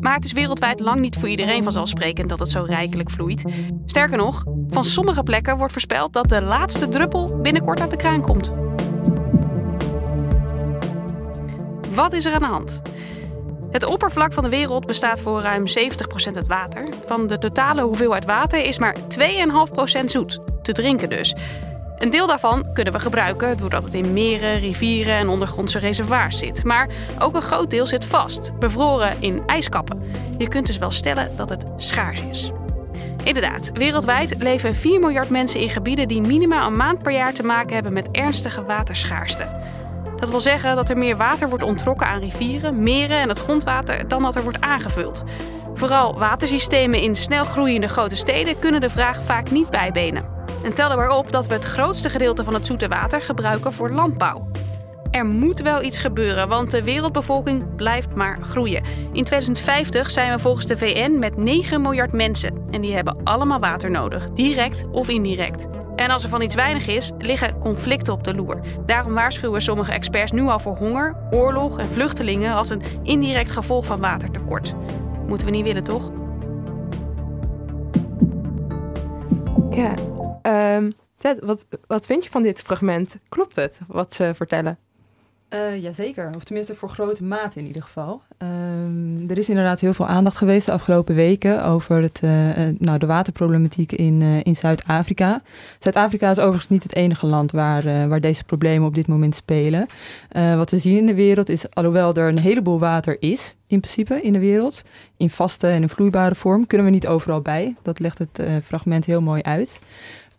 Maar 0.00 0.14
het 0.14 0.24
is 0.24 0.32
wereldwijd 0.32 0.80
lang 0.80 1.00
niet 1.00 1.16
voor 1.16 1.28
iedereen 1.28 1.62
vanzelfsprekend 1.62 2.28
dat 2.28 2.38
het 2.38 2.50
zo 2.50 2.62
rijkelijk 2.62 3.10
vloeit. 3.10 3.44
Sterker 3.86 4.16
nog, 4.16 4.44
van 4.68 4.84
sommige 4.84 5.22
plekken 5.22 5.56
wordt 5.56 5.72
voorspeld 5.72 6.12
dat 6.12 6.28
de 6.28 6.42
laatste 6.42 6.88
druppel 6.88 7.38
binnenkort 7.40 7.80
uit 7.80 7.90
de 7.90 7.96
kraan 7.96 8.22
komt. 8.22 8.50
Wat 11.94 12.12
is 12.12 12.24
er 12.24 12.32
aan 12.32 12.38
de 12.38 12.44
hand? 12.44 12.82
Het 13.70 13.84
oppervlak 13.84 14.32
van 14.32 14.44
de 14.44 14.50
wereld 14.50 14.86
bestaat 14.86 15.20
voor 15.20 15.40
ruim 15.40 15.64
70% 15.66 16.36
uit 16.36 16.46
water. 16.46 16.88
Van 17.06 17.26
de 17.26 17.38
totale 17.38 17.82
hoeveelheid 17.82 18.24
water 18.24 18.64
is 18.64 18.78
maar 18.78 18.96
2,5% 20.00 20.04
zoet, 20.04 20.38
te 20.62 20.72
drinken 20.72 21.08
dus. 21.08 21.34
Een 21.98 22.10
deel 22.10 22.26
daarvan 22.26 22.72
kunnen 22.72 22.92
we 22.92 22.98
gebruiken 23.00 23.56
doordat 23.56 23.84
het 23.84 23.94
in 23.94 24.12
meren, 24.12 24.58
rivieren 24.58 25.14
en 25.14 25.28
ondergrondse 25.28 25.78
reservoirs 25.78 26.38
zit. 26.38 26.64
Maar 26.64 26.88
ook 27.18 27.36
een 27.36 27.42
groot 27.42 27.70
deel 27.70 27.86
zit 27.86 28.04
vast, 28.04 28.58
bevroren 28.58 29.16
in 29.20 29.42
ijskappen. 29.46 30.02
Je 30.38 30.48
kunt 30.48 30.66
dus 30.66 30.78
wel 30.78 30.90
stellen 30.90 31.36
dat 31.36 31.48
het 31.48 31.64
schaars 31.76 32.20
is. 32.20 32.50
Inderdaad, 33.24 33.70
wereldwijd 33.72 34.34
leven 34.38 34.74
4 34.74 35.00
miljard 35.00 35.30
mensen 35.30 35.60
in 35.60 35.68
gebieden 35.68 36.08
die 36.08 36.20
minimaal 36.20 36.66
een 36.66 36.76
maand 36.76 37.02
per 37.02 37.12
jaar 37.12 37.32
te 37.32 37.42
maken 37.42 37.74
hebben 37.74 37.92
met 37.92 38.10
ernstige 38.10 38.64
waterschaarste. 38.64 39.48
Dat 40.16 40.30
wil 40.30 40.40
zeggen 40.40 40.76
dat 40.76 40.88
er 40.88 40.98
meer 40.98 41.16
water 41.16 41.48
wordt 41.48 41.64
ontrokken 41.64 42.06
aan 42.06 42.20
rivieren, 42.20 42.82
meren 42.82 43.20
en 43.20 43.28
het 43.28 43.38
grondwater 43.38 44.08
dan 44.08 44.22
dat 44.22 44.34
er 44.34 44.42
wordt 44.42 44.60
aangevuld. 44.60 45.24
Vooral 45.74 46.18
watersystemen 46.18 47.00
in 47.00 47.14
snel 47.14 47.44
groeiende 47.44 47.88
grote 47.88 48.16
steden 48.16 48.58
kunnen 48.58 48.80
de 48.80 48.90
vraag 48.90 49.22
vaak 49.22 49.50
niet 49.50 49.70
bijbenen. 49.70 50.37
En 50.62 50.74
tel 50.74 50.96
maar 50.96 51.16
op 51.16 51.32
dat 51.32 51.46
we 51.46 51.54
het 51.54 51.64
grootste 51.64 52.10
gedeelte 52.10 52.44
van 52.44 52.54
het 52.54 52.66
zoete 52.66 52.88
water 52.88 53.22
gebruiken 53.22 53.72
voor 53.72 53.90
landbouw. 53.90 54.46
Er 55.10 55.26
moet 55.26 55.60
wel 55.60 55.82
iets 55.82 55.98
gebeuren, 55.98 56.48
want 56.48 56.70
de 56.70 56.82
wereldbevolking 56.82 57.74
blijft 57.76 58.14
maar 58.14 58.38
groeien. 58.40 58.82
In 59.12 59.24
2050 59.24 60.10
zijn 60.10 60.32
we 60.32 60.38
volgens 60.38 60.66
de 60.66 60.78
VN 60.78 61.18
met 61.18 61.36
9 61.36 61.80
miljard 61.80 62.12
mensen. 62.12 62.66
En 62.70 62.80
die 62.80 62.94
hebben 62.94 63.16
allemaal 63.24 63.58
water 63.58 63.90
nodig, 63.90 64.30
direct 64.30 64.86
of 64.92 65.08
indirect. 65.08 65.66
En 65.94 66.10
als 66.10 66.22
er 66.22 66.28
van 66.28 66.42
iets 66.42 66.54
weinig 66.54 66.86
is, 66.86 67.12
liggen 67.18 67.58
conflicten 67.58 68.12
op 68.12 68.24
de 68.24 68.34
loer. 68.34 68.60
Daarom 68.86 69.14
waarschuwen 69.14 69.62
sommige 69.62 69.92
experts 69.92 70.32
nu 70.32 70.42
al 70.42 70.58
voor 70.58 70.76
honger, 70.76 71.16
oorlog 71.30 71.78
en 71.78 71.90
vluchtelingen 71.90 72.54
als 72.54 72.70
een 72.70 72.82
indirect 73.02 73.50
gevolg 73.50 73.84
van 73.84 74.00
watertekort. 74.00 74.74
Moeten 75.26 75.46
we 75.46 75.52
niet 75.52 75.64
willen, 75.64 75.84
toch? 75.84 76.10
Ja, 79.70 79.94
um, 80.42 80.92
Ted, 81.18 81.40
wat, 81.44 81.66
wat 81.86 82.06
vind 82.06 82.24
je 82.24 82.30
van 82.30 82.42
dit 82.42 82.62
fragment? 82.62 83.18
Klopt 83.28 83.56
het 83.56 83.80
wat 83.86 84.14
ze 84.14 84.32
vertellen? 84.34 84.78
Uh, 85.54 85.82
jazeker, 85.82 86.30
of 86.36 86.44
tenminste 86.44 86.74
voor 86.74 86.88
grote 86.88 87.24
mate 87.24 87.58
in 87.58 87.66
ieder 87.66 87.82
geval. 87.82 88.22
Um, 88.38 89.30
er 89.30 89.38
is 89.38 89.48
inderdaad 89.48 89.80
heel 89.80 89.94
veel 89.94 90.06
aandacht 90.06 90.36
geweest 90.36 90.66
de 90.66 90.72
afgelopen 90.72 91.14
weken 91.14 91.64
over 91.64 92.02
het, 92.02 92.20
uh, 92.24 92.30
nou, 92.78 92.98
de 92.98 93.06
waterproblematiek 93.06 93.92
in, 93.92 94.22
in 94.22 94.56
Zuid-Afrika. 94.56 95.42
Zuid-Afrika 95.78 96.30
is 96.30 96.38
overigens 96.38 96.68
niet 96.68 96.82
het 96.82 96.94
enige 96.94 97.26
land 97.26 97.52
waar, 97.52 98.08
waar 98.08 98.20
deze 98.20 98.44
problemen 98.44 98.88
op 98.88 98.94
dit 98.94 99.06
moment 99.06 99.34
spelen. 99.34 99.86
wat 100.32 100.70
we 100.70 100.78
zien 100.78 100.96
in 100.96 101.06
de 101.06 101.14
wereld 101.14 101.48
is, 101.48 101.74
alhoewel 101.74 102.14
er 102.14 102.28
een 102.28 102.38
heleboel 102.38 102.78
water 102.78 103.16
is, 103.20 103.56
in 103.66 103.80
principe 103.80 104.22
in 104.22 104.32
de 104.32 104.38
wereld, 104.38 104.84
in 105.16 105.30
vaste 105.30 105.66
en 105.66 105.82
in 105.82 105.88
vloeibare 105.88 106.34
vorm, 106.34 106.66
kunnen 106.66 106.86
we 106.86 106.92
niet 106.92 107.06
overal 107.06 107.40
bij. 107.40 107.76
Dat 107.82 107.98
legt 107.98 108.18
het 108.18 108.42
fragment 108.64 109.04
heel 109.04 109.20
mooi 109.20 109.42
uit. 109.42 109.80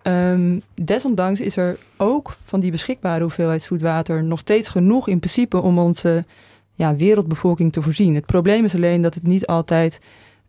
Um, 0.10 0.62
desondanks 0.76 1.40
is 1.40 1.58
er 1.58 1.78
ook 1.98 2.38
van 2.44 2.60
die 2.60 2.72
beschikbare 2.72 3.22
hoeveelheid 3.22 3.62
zoetwater 3.62 4.24
nog 4.24 4.40
steeds 4.40 4.68
genoeg 4.68 5.08
in 5.08 5.20
principe 5.20 5.62
om 5.62 5.80
onze 5.80 6.26
ja, 6.74 6.96
wereldbevolking 6.96 7.74
te 7.74 7.82
voorzien. 7.82 8.16
Het 8.16 8.26
probleem 8.26 8.64
is 8.64 8.76
alleen 8.76 9.02
dat 9.02 9.14
het 9.14 9.24
niet 9.24 9.48
altijd 9.48 10.00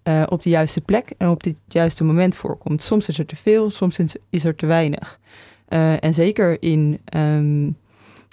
uh, 0.04 0.22
op 0.28 0.42
de 0.42 0.50
juiste 0.50 0.80
plek 0.80 1.12
en 1.18 1.28
op 1.28 1.44
het 1.44 1.56
juiste 1.68 2.04
moment 2.04 2.34
voorkomt. 2.34 2.82
Soms 2.82 3.08
is 3.08 3.18
er 3.18 3.26
te 3.26 3.36
veel, 3.36 3.70
soms 3.70 4.00
is 4.30 4.44
er 4.44 4.54
te 4.54 4.66
weinig. 4.66 5.18
Uh, 5.68 6.04
en 6.04 6.14
zeker 6.14 6.62
in 6.62 7.00
um, 7.16 7.76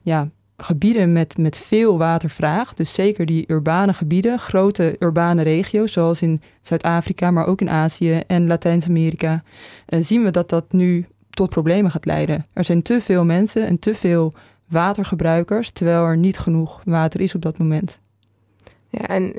ja, 0.03 0.29
gebieden 0.57 1.11
met, 1.11 1.37
met 1.37 1.57
veel 1.57 1.97
watervraag, 1.97 2.73
dus 2.73 2.93
zeker 2.93 3.25
die 3.25 3.43
urbane 3.47 3.93
gebieden, 3.93 4.39
grote 4.39 4.95
urbane 4.99 5.41
regio's, 5.41 5.91
zoals 5.91 6.21
in 6.21 6.41
Zuid-Afrika, 6.61 7.31
maar 7.31 7.45
ook 7.45 7.61
in 7.61 7.69
Azië 7.69 8.21
en 8.27 8.47
Latijns-Amerika, 8.47 9.43
uh, 9.89 9.99
zien 10.01 10.23
we 10.23 10.31
dat 10.31 10.49
dat 10.49 10.71
nu 10.71 11.05
tot 11.37 11.49
problemen 11.49 11.91
gaat 11.91 12.05
leiden. 12.05 12.45
Er 12.53 12.63
zijn 12.63 12.81
te 12.81 13.01
veel 13.01 13.25
mensen 13.25 13.67
en 13.67 13.79
te 13.79 13.95
veel 13.95 14.33
watergebruikers, 14.69 15.69
terwijl 15.69 16.03
er 16.03 16.17
niet 16.17 16.37
genoeg 16.37 16.81
water 16.85 17.21
is 17.21 17.35
op 17.35 17.41
dat 17.41 17.57
moment. 17.57 17.99
Ja, 18.89 19.07
en 19.07 19.33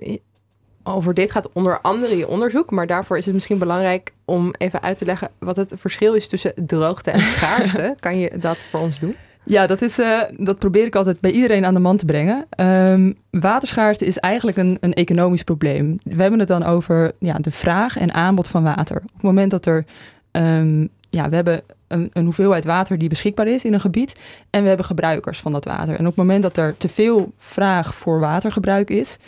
over 0.82 1.14
dit 1.14 1.30
gaat 1.30 1.52
onder 1.52 1.80
andere 1.80 2.16
je 2.16 2.28
onderzoek, 2.28 2.70
maar 2.70 2.87
daarvoor 2.87 3.18
is 3.18 3.24
het 3.24 3.34
misschien 3.34 3.58
belangrijk 3.58 4.12
om 4.24 4.54
even 4.58 4.82
uit 4.82 4.98
te 4.98 5.04
leggen 5.04 5.30
wat 5.38 5.56
het 5.56 5.72
verschil 5.76 6.14
is 6.14 6.28
tussen 6.28 6.52
droogte 6.66 7.11
en 7.11 7.20
schaarste. 7.20 7.94
kan 8.00 8.18
je 8.18 8.38
dat 8.38 8.58
voor 8.58 8.80
ons 8.80 8.98
doen? 8.98 9.14
Ja, 9.44 9.66
dat, 9.66 9.82
is, 9.82 9.98
uh, 9.98 10.20
dat 10.37 10.58
probeer 10.58 10.84
ik 10.84 10.96
altijd 10.96 11.20
bij 11.20 11.30
iedereen 11.30 11.64
aan 11.64 11.74
de 11.74 11.80
man 11.80 11.96
te 11.96 12.04
brengen. 12.04 12.46
Um, 12.61 13.16
waterschaarste 13.30 14.06
is 14.06 14.18
eigenlijk 14.18 14.56
een, 14.56 14.76
een 14.80 14.94
economisch 14.94 15.44
probleem. 15.44 15.98
We 16.02 16.20
hebben 16.20 16.38
het 16.38 16.48
dan 16.48 16.62
over 16.62 17.12
ja, 17.18 17.34
de 17.34 17.50
vraag 17.50 17.98
en 17.98 18.14
aanbod 18.14 18.48
van 18.48 18.62
water. 18.62 18.96
Op 18.96 19.12
het 19.12 19.22
moment 19.22 19.50
dat 19.50 19.66
er 19.66 19.84
um, 20.32 20.88
ja, 21.11 21.28
we 21.28 21.34
hebben 21.34 21.62
een, 21.88 22.11
een, 22.12 22.24
hoeveelheid 22.24 22.64
water 22.64 22.98
die 22.98 23.09
beschikbaar 23.09 23.46
is 23.46 23.64
in 23.64 23.72
een 23.72 23.81
gebied. 23.81 24.20
En 24.51 24.62
we 24.62 24.68
hebben 24.68 24.87
gebruikers 24.87 25.40
van 25.40 25.53
dat 25.53 25.64
water. 25.64 25.94
En 25.94 26.01
op 26.01 26.07
het 26.07 26.16
moment 26.16 26.42
dat 26.42 26.57
er 26.57 26.77
te 26.77 26.88
veel 26.88 27.33
vraag 27.38 27.94
voor 27.94 28.20
watergebruik 28.20 28.90
is, 28.90 29.18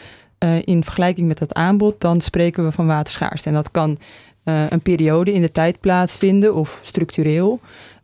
uh, 0.45 0.63
in 0.65 0.85
vergelijking 0.85 1.29
met 1.29 1.39
dat 1.39 1.55
aanbod, 1.55 2.01
dan 2.01 2.21
spreken 2.21 2.65
we 2.65 2.73
van 2.73 2.87
waterschaarste. 2.87 3.49
En 3.49 3.55
dat 3.55 3.71
kan 3.71 3.99
uh, 4.45 4.71
een 4.71 4.81
periode 4.81 5.33
in 5.33 5.41
de 5.41 5.51
tijd 5.51 5.81
plaatsvinden 5.81 6.55
of 6.55 6.81
structureel. 6.83 7.61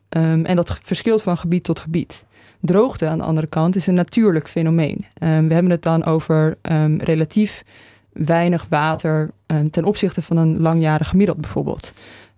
Um, 0.08 0.44
en 0.44 0.56
dat 0.56 0.78
verschilt 0.82 1.22
van 1.22 1.38
gebied 1.38 1.64
tot 1.64 1.78
gebied. 1.78 2.24
Droogte 2.60 3.06
aan 3.06 3.18
de 3.18 3.24
andere 3.24 3.46
kant 3.46 3.76
is 3.76 3.86
een 3.86 3.94
natuurlijk 3.94 4.48
fenomeen. 4.48 5.06
Um, 5.22 5.48
we 5.48 5.54
hebben 5.54 5.70
het 5.70 5.82
dan 5.82 6.04
over 6.04 6.56
um, 6.62 7.00
relatief 7.00 7.64
weinig 8.12 8.66
water 8.68 9.30
ten 9.70 9.84
opzichte 9.84 10.22
van 10.22 10.36
een 10.36 10.60
langjarig 10.60 11.08
gemiddeld 11.08 11.40
bijvoorbeeld. 11.40 11.92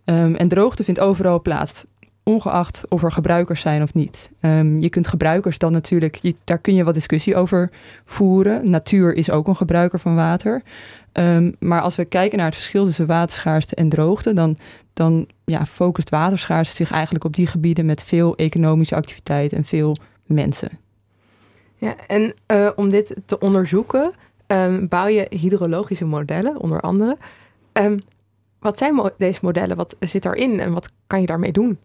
en 0.05 0.49
droogte 0.49 0.85
vindt 0.85 1.01
overal 1.01 1.43
plaats, 1.43 1.85
ongeacht 2.29 2.85
of 2.88 3.03
er 3.03 3.12
gebruikers 3.12 3.61
zijn 3.61 3.83
of 3.83 3.95
niet. 3.95 4.31
je 4.79 4.88
kunt 4.91 5.09
gebruikers 5.09 5.59
dan 5.59 5.73
natuurlijk, 5.73 6.21
daar 6.45 6.59
kun 6.59 6.75
je 6.75 6.85
wat 6.85 6.95
discussie 6.95 7.37
over 7.37 7.71
voeren. 8.05 8.71
Natuur 8.71 9.14
is 9.14 9.31
ook 9.31 9.47
een 9.47 9.57
gebruiker 9.57 9.99
van 10.01 10.14
water. 10.14 10.62
Um, 11.12 11.55
maar 11.59 11.81
als 11.81 11.97
we 11.97 12.05
kijken 12.05 12.37
naar 12.39 12.47
het 12.47 12.55
verschil 12.55 12.85
tussen 12.85 13.07
waterschaarste 13.07 13.74
en 13.74 13.89
droogte, 13.89 14.33
dan, 14.33 14.57
dan 14.93 15.26
ja, 15.45 15.66
focust 15.66 16.11
waterschaarste 16.11 16.76
zich 16.76 16.91
eigenlijk 16.91 17.24
op 17.24 17.37
die 17.37 17.47
gebieden 17.47 17.87
met 17.87 18.03
veel 18.03 18.37
economische 18.37 18.95
activiteit 18.95 19.53
en 19.53 19.64
veel 19.64 19.97
mensen. 20.26 20.70
Ja, 21.76 21.95
en 22.07 22.35
uh, 22.53 22.68
om 22.76 22.89
dit 22.89 23.16
te 23.24 23.39
onderzoeken, 23.39 24.12
um, 24.47 24.89
bouw 24.89 25.07
je 25.07 25.26
hydrologische 25.31 26.05
modellen, 26.05 26.61
onder 26.61 26.81
andere. 26.81 27.16
Wat 28.59 28.79
zijn 28.79 29.12
deze 29.18 29.41
modellen? 29.43 29.76
Wat 29.76 29.97
zit 30.01 30.22
daarin 30.22 30.61
en 30.61 30.72
wat 30.72 30.91
kan 31.07 31.20
je 31.20 31.26
daarmee 31.26 31.53
doen? 31.53 31.79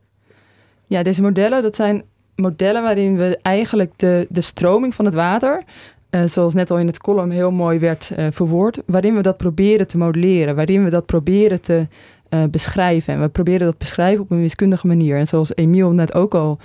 Ja, 0.93 1.03
deze 1.03 1.21
modellen, 1.21 1.61
dat 1.61 1.75
zijn 1.75 2.03
modellen 2.35 2.83
waarin 2.83 3.17
we 3.17 3.39
eigenlijk 3.41 3.91
de, 3.95 4.27
de 4.29 4.41
stroming 4.41 4.95
van 4.95 5.05
het 5.05 5.13
water 5.13 5.63
uh, 6.11 6.23
zoals 6.25 6.53
net 6.53 6.71
al 6.71 6.79
in 6.79 6.87
het 6.87 6.99
column 6.99 7.31
heel 7.31 7.51
mooi 7.51 7.79
werd 7.79 8.11
uh, 8.17 8.27
verwoord, 8.31 8.81
waarin 8.85 9.15
we 9.15 9.21
dat 9.21 9.37
proberen 9.37 9.87
te 9.87 9.97
modelleren, 9.97 10.55
waarin 10.55 10.83
we 10.83 10.89
dat 10.89 11.05
proberen 11.05 11.61
te 11.61 11.87
uh, 12.29 12.43
beschrijven. 12.51 13.13
En 13.13 13.21
we 13.21 13.29
proberen 13.29 13.67
dat 13.67 13.77
beschrijven 13.77 14.23
op 14.23 14.31
een 14.31 14.39
wiskundige 14.39 14.87
manier. 14.87 15.17
En 15.17 15.27
zoals 15.27 15.55
Emiel 15.55 15.91
net 15.91 16.13
ook 16.13 16.35
al 16.35 16.59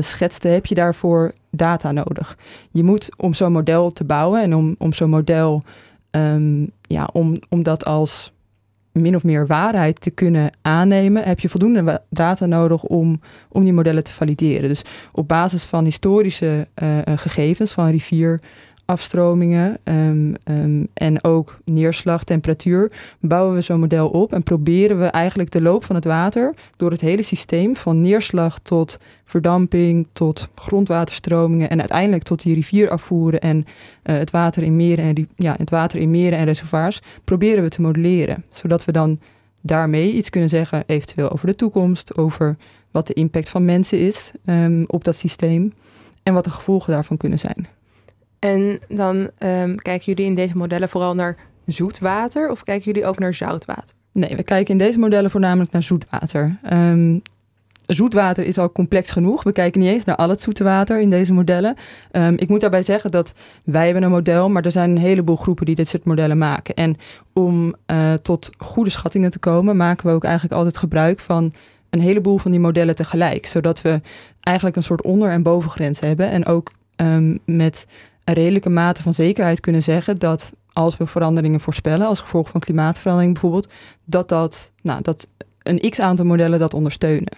schetste, 0.00 0.48
heb 0.48 0.66
je 0.66 0.74
daarvoor 0.74 1.32
data 1.50 1.92
nodig. 1.92 2.38
Je 2.70 2.82
moet 2.82 3.08
om 3.16 3.34
zo'n 3.34 3.52
model 3.52 3.92
te 3.92 4.04
bouwen 4.04 4.42
en 4.42 4.54
om, 4.54 4.74
om 4.78 4.92
zo'n 4.92 5.10
model, 5.10 5.62
um, 6.10 6.70
ja, 6.82 7.08
om, 7.12 7.38
om 7.48 7.62
dat 7.62 7.84
als 7.84 8.32
min 9.00 9.14
of 9.16 9.24
meer 9.24 9.46
waarheid 9.46 10.00
te 10.00 10.10
kunnen 10.10 10.50
aannemen, 10.62 11.22
heb 11.22 11.40
je 11.40 11.48
voldoende 11.48 12.02
data 12.10 12.46
nodig 12.46 12.82
om, 12.82 13.20
om 13.48 13.64
die 13.64 13.72
modellen 13.72 14.04
te 14.04 14.12
valideren. 14.12 14.68
Dus 14.68 14.82
op 15.12 15.28
basis 15.28 15.64
van 15.64 15.84
historische 15.84 16.68
gegevens 17.16 17.72
van 17.72 17.90
rivier, 17.90 18.40
afstromingen 18.88 19.78
ehm, 19.84 20.34
ehm, 20.44 20.84
en 20.94 21.24
ook 21.24 21.58
neerslag, 21.64 22.24
temperatuur, 22.24 22.92
bouwen 23.20 23.54
we 23.54 23.60
zo'n 23.60 23.80
model 23.80 24.08
op 24.08 24.32
en 24.32 24.42
proberen 24.42 25.00
we 25.00 25.06
eigenlijk 25.06 25.50
de 25.50 25.60
loop 25.60 25.84
van 25.84 25.94
het 25.94 26.04
water 26.04 26.54
door 26.76 26.90
het 26.90 27.00
hele 27.00 27.22
systeem 27.22 27.76
van 27.76 28.00
neerslag 28.00 28.58
tot 28.58 28.98
verdamping, 29.24 30.06
tot 30.12 30.48
grondwaterstromingen 30.54 31.70
en 31.70 31.78
uiteindelijk 31.78 32.22
tot 32.22 32.42
die 32.42 32.54
rivier 32.54 32.90
afvoeren 32.90 33.40
en 33.40 33.56
uh, 33.56 34.16
het, 34.18 34.30
water 34.30 34.62
in 34.62 34.76
meren 34.76 35.04
en, 35.04 35.28
ja, 35.36 35.54
het 35.58 35.70
water 35.70 36.00
in 36.00 36.10
meren 36.10 36.38
en 36.38 36.44
reservoirs, 36.44 37.00
proberen 37.24 37.62
we 37.62 37.68
te 37.68 37.80
modelleren. 37.80 38.44
Zodat 38.52 38.84
we 38.84 38.92
dan 38.92 39.20
daarmee 39.60 40.12
iets 40.12 40.30
kunnen 40.30 40.50
zeggen, 40.50 40.84
eventueel 40.86 41.30
over 41.30 41.46
de 41.46 41.56
toekomst, 41.56 42.16
over 42.16 42.56
wat 42.90 43.06
de 43.06 43.14
impact 43.14 43.48
van 43.48 43.64
mensen 43.64 43.98
is 43.98 44.32
um, 44.46 44.84
op 44.86 45.04
dat 45.04 45.16
systeem 45.16 45.72
en 46.22 46.34
wat 46.34 46.44
de 46.44 46.50
gevolgen 46.50 46.92
daarvan 46.92 47.16
kunnen 47.16 47.38
zijn. 47.38 47.77
En 48.38 48.80
dan 48.88 49.16
um, 49.16 49.76
kijken 49.76 50.04
jullie 50.04 50.26
in 50.26 50.34
deze 50.34 50.56
modellen 50.56 50.88
vooral 50.88 51.14
naar 51.14 51.36
zoetwater 51.66 52.50
of 52.50 52.62
kijken 52.62 52.84
jullie 52.84 53.08
ook 53.08 53.18
naar 53.18 53.34
zoutwater? 53.34 53.94
Nee, 54.12 54.36
we 54.36 54.42
kijken 54.42 54.72
in 54.72 54.78
deze 54.78 54.98
modellen 54.98 55.30
voornamelijk 55.30 55.72
naar 55.72 55.82
zoetwater. 55.82 56.58
Um, 56.72 57.22
zoetwater 57.86 58.44
is 58.44 58.58
al 58.58 58.72
complex 58.72 59.10
genoeg. 59.10 59.42
We 59.42 59.52
kijken 59.52 59.80
niet 59.80 59.90
eens 59.90 60.04
naar 60.04 60.16
al 60.16 60.28
het 60.28 60.40
zoete 60.40 60.64
water 60.64 61.00
in 61.00 61.10
deze 61.10 61.32
modellen. 61.32 61.76
Um, 62.12 62.34
ik 62.38 62.48
moet 62.48 62.60
daarbij 62.60 62.82
zeggen 62.82 63.10
dat 63.10 63.32
wij 63.64 63.84
hebben 63.84 64.02
een 64.02 64.10
model, 64.10 64.50
maar 64.50 64.64
er 64.64 64.72
zijn 64.72 64.90
een 64.90 64.98
heleboel 64.98 65.36
groepen 65.36 65.66
die 65.66 65.74
dit 65.74 65.88
soort 65.88 66.04
modellen 66.04 66.38
maken. 66.38 66.74
En 66.74 66.96
om 67.32 67.74
uh, 67.86 68.12
tot 68.12 68.50
goede 68.58 68.90
schattingen 68.90 69.30
te 69.30 69.38
komen, 69.38 69.76
maken 69.76 70.06
we 70.06 70.12
ook 70.12 70.24
eigenlijk 70.24 70.54
altijd 70.54 70.76
gebruik 70.76 71.20
van 71.20 71.52
een 71.90 72.00
heleboel 72.00 72.38
van 72.38 72.50
die 72.50 72.60
modellen 72.60 72.94
tegelijk. 72.94 73.46
Zodat 73.46 73.82
we 73.82 74.00
eigenlijk 74.40 74.76
een 74.76 74.82
soort 74.82 75.02
onder- 75.02 75.30
en 75.30 75.42
bovengrens 75.42 76.00
hebben. 76.00 76.30
En 76.30 76.46
ook 76.46 76.70
met 77.44 77.86
een 78.28 78.34
redelijke 78.34 78.68
mate 78.68 79.02
van 79.02 79.14
zekerheid 79.14 79.60
kunnen 79.60 79.82
zeggen 79.82 80.18
dat 80.18 80.52
als 80.72 80.96
we 80.96 81.06
veranderingen 81.06 81.60
voorspellen, 81.60 82.06
als 82.06 82.20
gevolg 82.20 82.48
van 82.48 82.60
klimaatverandering 82.60 83.32
bijvoorbeeld, 83.32 83.68
dat, 84.04 84.28
dat, 84.28 84.72
nou, 84.82 85.02
dat 85.02 85.28
een 85.62 85.90
x 85.90 86.00
aantal 86.00 86.26
modellen 86.26 86.58
dat 86.58 86.74
ondersteunen. 86.74 87.32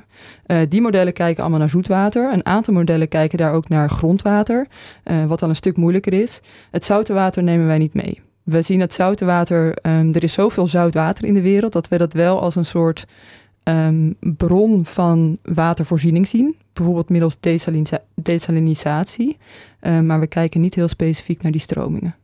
Uh, 0.47 0.59
die 0.69 0.81
modellen 0.81 1.13
kijken 1.13 1.43
allemaal 1.43 1.59
naar 1.59 1.71
zoetwater. 1.71 2.33
Een 2.33 2.47
aantal 2.47 2.75
modellen 2.75 3.09
kijken 3.09 3.39
daar 3.39 3.53
ook 3.53 3.69
naar 3.69 3.91
grondwater, 3.91 4.67
uh, 5.05 5.25
wat 5.25 5.39
dan 5.39 5.49
een 5.49 5.57
stuk 5.57 5.77
moeilijker 5.77 6.13
is. 6.13 6.41
Het 6.71 6.85
zoute 6.85 7.13
water 7.13 7.43
nemen 7.43 7.67
wij 7.67 7.79
niet 7.79 7.95
mee. 7.95 8.21
We 8.43 8.63
zien 8.63 8.81
het 8.81 8.95
zoute 8.95 9.25
water, 9.25 9.79
um, 9.83 10.15
er 10.15 10.25
is 10.25 10.33
zoveel 10.33 10.67
zout 10.67 10.95
water 10.95 11.25
in 11.25 11.35
de 11.35 11.43
wereld, 11.43 11.73
dat 11.73 11.89
we 11.89 11.99
dat 11.99 12.13
wel 12.13 12.41
als 12.41 12.57
een 12.57 12.65
soort 12.65 13.07
um, 13.65 14.17
bron 14.21 14.85
van 14.87 15.39
watervoorziening 15.43 16.29
zien. 16.29 16.57
Bijvoorbeeld 16.73 17.09
middels 17.09 17.41
desalinisatie. 17.41 18.07
desalinisatie. 18.15 19.37
Uh, 19.83 20.01
maar 20.01 20.21
we 20.21 20.27
kijken 20.27 20.61
niet 20.61 20.75
heel 20.75 20.89
specifiek 20.89 21.43
naar 21.43 21.53
die 21.53 21.61
stromingen. 21.61 22.15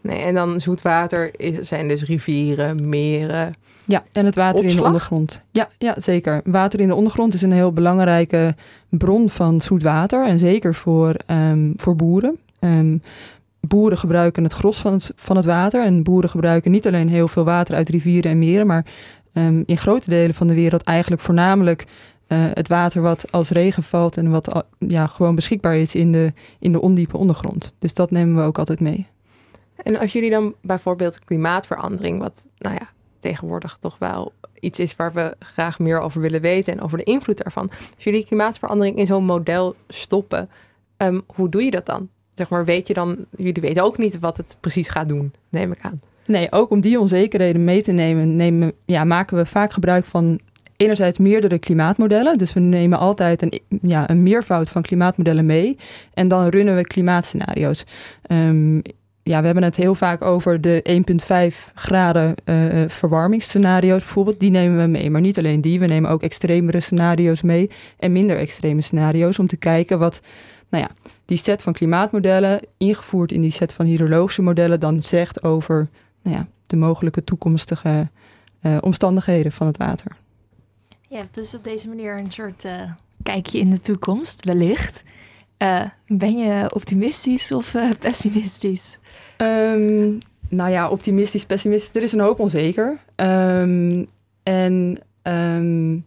Nee, 0.00 0.18
en 0.18 0.34
dan 0.34 0.60
zoetwater 0.60 1.40
is, 1.40 1.68
zijn 1.68 1.88
dus 1.88 2.04
rivieren, 2.04 2.88
meren. 2.88 3.54
Ja, 3.84 4.02
en 4.12 4.24
het 4.24 4.34
water 4.34 4.54
Opslag? 4.54 4.70
in 4.70 4.76
de 4.76 4.86
ondergrond. 4.86 5.44
Ja, 5.50 5.68
ja, 5.78 5.94
zeker. 5.96 6.40
Water 6.44 6.80
in 6.80 6.88
de 6.88 6.94
ondergrond 6.94 7.34
is 7.34 7.42
een 7.42 7.52
heel 7.52 7.72
belangrijke 7.72 8.54
bron 8.88 9.30
van 9.30 9.60
zoet 9.60 9.82
water. 9.82 10.26
En 10.26 10.38
zeker 10.38 10.74
voor, 10.74 11.16
um, 11.26 11.72
voor 11.76 11.96
boeren. 11.96 12.38
Um, 12.60 13.00
boeren 13.60 13.98
gebruiken 13.98 14.44
het 14.44 14.52
gros 14.52 14.80
van 14.80 14.92
het, 14.92 15.12
van 15.16 15.36
het 15.36 15.44
water. 15.44 15.84
En 15.84 16.02
boeren 16.02 16.30
gebruiken 16.30 16.70
niet 16.70 16.86
alleen 16.86 17.08
heel 17.08 17.28
veel 17.28 17.44
water 17.44 17.74
uit 17.74 17.88
rivieren 17.88 18.30
en 18.30 18.38
meren, 18.38 18.66
maar 18.66 18.84
um, 19.32 19.62
in 19.66 19.76
grote 19.76 20.10
delen 20.10 20.34
van 20.34 20.46
de 20.46 20.54
wereld 20.54 20.82
eigenlijk 20.82 21.22
voornamelijk 21.22 21.84
uh, 22.28 22.46
het 22.52 22.68
water 22.68 23.02
wat 23.02 23.32
als 23.32 23.50
regen 23.50 23.82
valt 23.82 24.16
en 24.16 24.30
wat 24.30 24.64
ja, 24.78 25.06
gewoon 25.06 25.34
beschikbaar 25.34 25.76
is 25.76 25.94
in 25.94 26.12
de, 26.12 26.32
in 26.58 26.72
de 26.72 26.80
ondiepe 26.80 27.16
ondergrond. 27.16 27.74
Dus 27.78 27.94
dat 27.94 28.10
nemen 28.10 28.36
we 28.36 28.42
ook 28.42 28.58
altijd 28.58 28.80
mee. 28.80 29.06
En 29.76 29.98
als 29.98 30.12
jullie 30.12 30.30
dan 30.30 30.54
bijvoorbeeld 30.60 31.24
klimaatverandering, 31.24 32.18
wat 32.18 32.48
nou 32.58 32.74
ja, 32.74 32.88
tegenwoordig 33.18 33.76
toch 33.80 33.98
wel 33.98 34.32
iets 34.60 34.78
is 34.78 34.96
waar 34.96 35.12
we 35.12 35.34
graag 35.38 35.78
meer 35.78 36.00
over 36.00 36.20
willen 36.20 36.40
weten 36.40 36.72
en 36.72 36.80
over 36.80 36.98
de 36.98 37.04
invloed 37.04 37.42
daarvan. 37.42 37.70
Als 37.94 38.04
jullie 38.04 38.24
klimaatverandering 38.24 38.96
in 38.96 39.06
zo'n 39.06 39.24
model 39.24 39.76
stoppen, 39.88 40.48
um, 40.96 41.22
hoe 41.34 41.48
doe 41.48 41.62
je 41.62 41.70
dat 41.70 41.86
dan? 41.86 42.08
Zeg 42.34 42.48
maar, 42.48 42.64
weet 42.64 42.86
je 42.86 42.94
dan, 42.94 43.26
jullie 43.36 43.62
weten 43.62 43.82
ook 43.82 43.98
niet 43.98 44.18
wat 44.18 44.36
het 44.36 44.56
precies 44.60 44.88
gaat 44.88 45.08
doen, 45.08 45.34
neem 45.48 45.72
ik 45.72 45.78
aan. 45.80 46.00
Nee, 46.26 46.52
ook 46.52 46.70
om 46.70 46.80
die 46.80 47.00
onzekerheden 47.00 47.64
mee 47.64 47.82
te 47.82 47.92
nemen, 47.92 48.36
nemen 48.36 48.72
ja, 48.84 49.04
maken 49.04 49.36
we 49.36 49.46
vaak 49.46 49.72
gebruik 49.72 50.04
van 50.04 50.40
enerzijds 50.76 51.18
meerdere 51.18 51.58
klimaatmodellen. 51.58 52.38
Dus 52.38 52.52
we 52.52 52.60
nemen 52.60 52.98
altijd 52.98 53.42
een, 53.42 53.60
ja, 53.82 54.10
een 54.10 54.22
meervoud 54.22 54.68
van 54.68 54.82
klimaatmodellen 54.82 55.46
mee. 55.46 55.76
En 56.14 56.28
dan 56.28 56.48
runnen 56.48 56.76
we 56.76 56.82
klimaatscenario's. 56.82 57.84
Um, 58.30 58.82
ja, 59.24 59.38
we 59.38 59.44
hebben 59.44 59.64
het 59.64 59.76
heel 59.76 59.94
vaak 59.94 60.22
over 60.22 60.60
de 60.60 61.04
1,5 61.52 61.72
graden 61.74 62.34
uh, 62.44 62.84
verwarmingsscenario's 62.88 64.02
bijvoorbeeld. 64.02 64.40
Die 64.40 64.50
nemen 64.50 64.80
we 64.80 64.86
mee. 64.86 65.10
Maar 65.10 65.20
niet 65.20 65.38
alleen 65.38 65.60
die. 65.60 65.80
We 65.80 65.86
nemen 65.86 66.10
ook 66.10 66.22
extremere 66.22 66.80
scenario's 66.80 67.42
mee. 67.42 67.70
En 67.98 68.12
minder 68.12 68.36
extreme 68.36 68.80
scenario's. 68.80 69.38
Om 69.38 69.46
te 69.46 69.56
kijken 69.56 69.98
wat 69.98 70.20
nou 70.70 70.84
ja, 70.84 70.90
die 71.24 71.36
set 71.36 71.62
van 71.62 71.72
klimaatmodellen, 71.72 72.60
ingevoerd 72.78 73.32
in 73.32 73.40
die 73.40 73.50
set 73.50 73.72
van 73.72 73.86
hydrologische 73.86 74.42
modellen, 74.42 74.80
dan 74.80 75.02
zegt 75.02 75.42
over 75.42 75.88
nou 76.22 76.36
ja, 76.36 76.46
de 76.66 76.76
mogelijke 76.76 77.24
toekomstige 77.24 78.08
uh, 78.62 78.78
omstandigheden 78.80 79.52
van 79.52 79.66
het 79.66 79.76
water. 79.76 80.16
Ja, 81.08 81.26
dus 81.30 81.54
op 81.54 81.64
deze 81.64 81.88
manier 81.88 82.20
een 82.20 82.32
soort 82.32 82.64
uh, 82.64 82.82
kijkje 83.22 83.58
in 83.58 83.70
de 83.70 83.80
toekomst, 83.80 84.44
wellicht. 84.44 85.04
Uh, 85.58 85.84
ben 86.06 86.36
je 86.36 86.74
optimistisch 86.74 87.52
of 87.52 87.76
pessimistisch? 87.98 88.98
Um, 89.38 90.18
nou 90.48 90.70
ja, 90.70 90.88
optimistisch, 90.88 91.46
pessimistisch. 91.46 91.94
Er 91.94 92.02
is 92.02 92.12
een 92.12 92.20
hoop 92.20 92.38
onzeker. 92.38 92.98
Um, 93.16 94.06
en 94.42 94.98
um, 95.22 96.06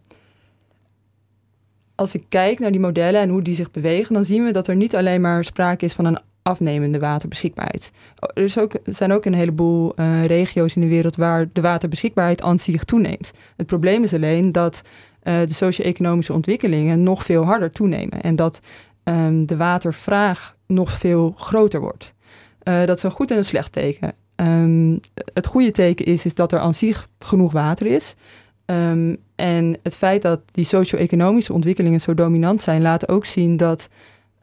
als 1.94 2.14
ik 2.14 2.24
kijk 2.28 2.58
naar 2.58 2.70
die 2.70 2.80
modellen 2.80 3.20
en 3.20 3.28
hoe 3.28 3.42
die 3.42 3.54
zich 3.54 3.70
bewegen, 3.70 4.14
dan 4.14 4.24
zien 4.24 4.44
we 4.44 4.50
dat 4.50 4.68
er 4.68 4.76
niet 4.76 4.96
alleen 4.96 5.20
maar 5.20 5.44
sprake 5.44 5.84
is 5.84 5.92
van 5.92 6.04
een 6.04 6.18
afnemende 6.46 6.98
waterbeschikbaarheid. 6.98 7.90
Er, 8.34 8.42
is 8.42 8.58
ook, 8.58 8.72
zijn 8.84 9.12
ook 9.12 9.24
een 9.24 9.34
heleboel 9.34 9.92
uh, 9.96 10.24
regio's 10.24 10.74
in 10.74 10.80
de 10.80 10.88
wereld 10.88 11.16
waar 11.16 11.48
de 11.52 11.60
waterbeschikbaarheid 11.60 12.42
aan 12.42 12.58
zich 12.58 12.84
toeneemt. 12.84 13.30
Het 13.56 13.66
probleem 13.66 14.02
is 14.02 14.14
alleen 14.14 14.52
dat 14.52 14.82
uh, 15.22 15.38
de 15.46 15.52
socio-economische 15.52 16.32
ontwikkelingen 16.32 17.02
nog 17.02 17.24
veel 17.24 17.44
harder 17.44 17.70
toenemen. 17.70 18.20
En 18.20 18.36
dat 18.36 18.60
um, 19.04 19.46
de 19.46 19.56
watervraag 19.56 20.56
nog 20.66 20.90
veel 20.90 21.34
groter 21.36 21.80
wordt. 21.80 22.14
Uh, 22.64 22.84
dat 22.84 22.96
is 22.96 23.02
een 23.02 23.10
goed 23.10 23.30
en 23.30 23.36
een 23.36 23.44
slecht 23.44 23.72
teken. 23.72 24.14
Um, 24.36 25.00
het 25.32 25.46
goede 25.46 25.70
teken 25.70 26.04
is, 26.04 26.24
is 26.24 26.34
dat 26.34 26.52
er 26.52 26.58
aan 26.58 26.74
zich 26.74 27.08
genoeg 27.18 27.52
water 27.52 27.86
is. 27.86 28.14
Um, 28.66 29.16
en 29.36 29.78
het 29.82 29.96
feit 29.96 30.22
dat 30.22 30.40
die 30.52 30.64
socio-economische 30.64 31.52
ontwikkelingen 31.52 32.00
zo 32.00 32.14
dominant 32.14 32.62
zijn, 32.62 32.82
laat 32.82 33.08
ook 33.08 33.24
zien 33.24 33.56
dat, 33.56 33.88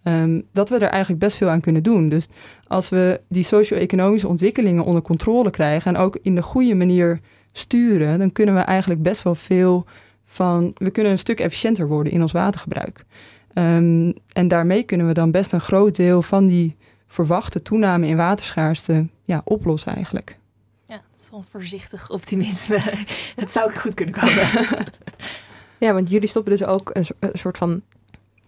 um, 0.04 0.44
dat 0.52 0.70
we 0.70 0.76
er 0.76 0.90
eigenlijk 0.90 1.22
best 1.22 1.38
veel 1.38 1.50
aan 1.50 1.62
kunnen 1.62 1.84
doen. 1.84 2.10
Dus 2.10 2.28
als 2.68 2.90
we 2.90 3.22
die 3.28 3.44
socio-economische 3.44 4.28
ontwikkelingen 4.28 4.84
onder 4.84 5.02
controle 5.02 5.50
krijgen 5.50 5.96
en 5.96 6.02
ook 6.02 6.18
in 6.22 6.36
de 6.36 6.42
goede 6.42 6.76
manier 6.76 7.20
sturen, 7.52 8.20
dan 8.20 8.32
kunnen 8.32 8.56
we 8.56 8.62
eigenlijk 8.62 9.02
best 9.02 9.24
wel 9.24 9.36
veel 9.36 9.86
van. 10.24 10.72
We 10.78 10.92
kunnen 10.92 11.12
een 11.12 11.18
stuk 11.18 11.40
efficiënter 11.40 11.88
worden 11.88 12.14
in 12.14 12.22
ons 12.22 12.32
watergebruik. 12.32 13.06
Um, 13.54 14.14
en 14.32 14.48
daarmee 14.48 14.84
kunnen 14.84 15.08
we 15.08 15.14
dan 15.14 15.32
best 15.32 15.52
een 15.52 15.62
groot 15.62 15.96
deel 15.96 16.22
van 16.22 16.48
die 16.48 16.76
verwachte 17.08 17.62
toename 17.62 18.08
in 18.08 18.18
waterschaarste 18.18 19.08
ja, 19.26 19.42
oplossen 19.44 19.96
eigenlijk. 19.96 20.38
Ja, 20.86 20.96
dat 20.96 21.22
is 21.22 21.30
wel 21.30 21.40
een 21.40 21.46
voorzichtig 21.52 22.10
optimisme. 22.10 22.80
Het 23.42 23.52
zou 23.52 23.70
ook 23.70 23.76
goed 23.76 23.94
kunnen 23.94 24.16
komen. 24.16 24.48
ja, 25.86 25.94
want 25.94 26.10
jullie 26.10 26.30
stoppen 26.30 26.52
dus 26.52 26.66
ook 26.66 26.92
een 26.94 27.06
soort 27.34 27.58
van 27.58 27.82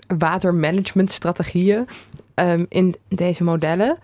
watermanagementstrategieën 0.07 1.87
um, 2.35 2.65
in 2.69 2.95
deze 3.07 3.43
modellen. 3.43 3.97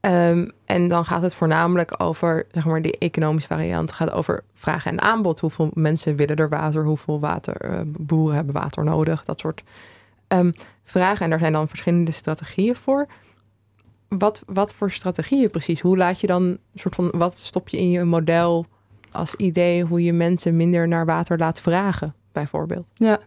Um, 0.00 0.50
en 0.64 0.88
dan 0.88 1.04
gaat 1.04 1.22
het 1.22 1.34
voornamelijk 1.34 2.02
over, 2.02 2.46
zeg 2.52 2.64
maar, 2.64 2.82
die 2.82 2.98
economische 2.98 3.48
variant. 3.48 3.92
Gaat 3.92 4.10
over 4.10 4.44
vraag 4.54 4.86
en 4.86 5.00
aanbod. 5.00 5.40
Hoeveel 5.40 5.70
mensen 5.74 6.16
willen 6.16 6.36
er 6.36 6.48
water? 6.48 6.84
Hoeveel 6.84 7.20
water, 7.20 7.70
uh, 7.70 7.80
boeren 7.84 8.36
hebben 8.36 8.54
water 8.54 8.84
nodig? 8.84 9.24
Dat 9.24 9.40
soort 9.40 9.62
um, 10.28 10.54
vragen. 10.84 11.24
En 11.24 11.30
daar 11.30 11.38
zijn 11.38 11.52
dan 11.52 11.68
verschillende 11.68 12.12
strategieën 12.12 12.76
voor. 12.76 13.06
Wat, 14.08 14.42
wat 14.46 14.74
voor 14.74 14.90
strategieën 14.90 15.50
precies? 15.50 15.80
Hoe 15.80 15.96
laat 15.96 16.20
je 16.20 16.26
dan 16.26 16.58
soort 16.74 16.94
van 16.94 17.12
wat 17.16 17.38
stop 17.38 17.68
je 17.68 17.78
in 17.78 17.90
je 17.90 18.04
model 18.04 18.66
als 19.10 19.34
idee 19.34 19.84
hoe 19.84 20.02
je 20.02 20.12
mensen 20.12 20.56
minder 20.56 20.88
naar 20.88 21.06
water 21.06 21.38
laat 21.38 21.60
vragen, 21.60 22.14
bijvoorbeeld? 22.32 22.86
Ja. 22.94 23.18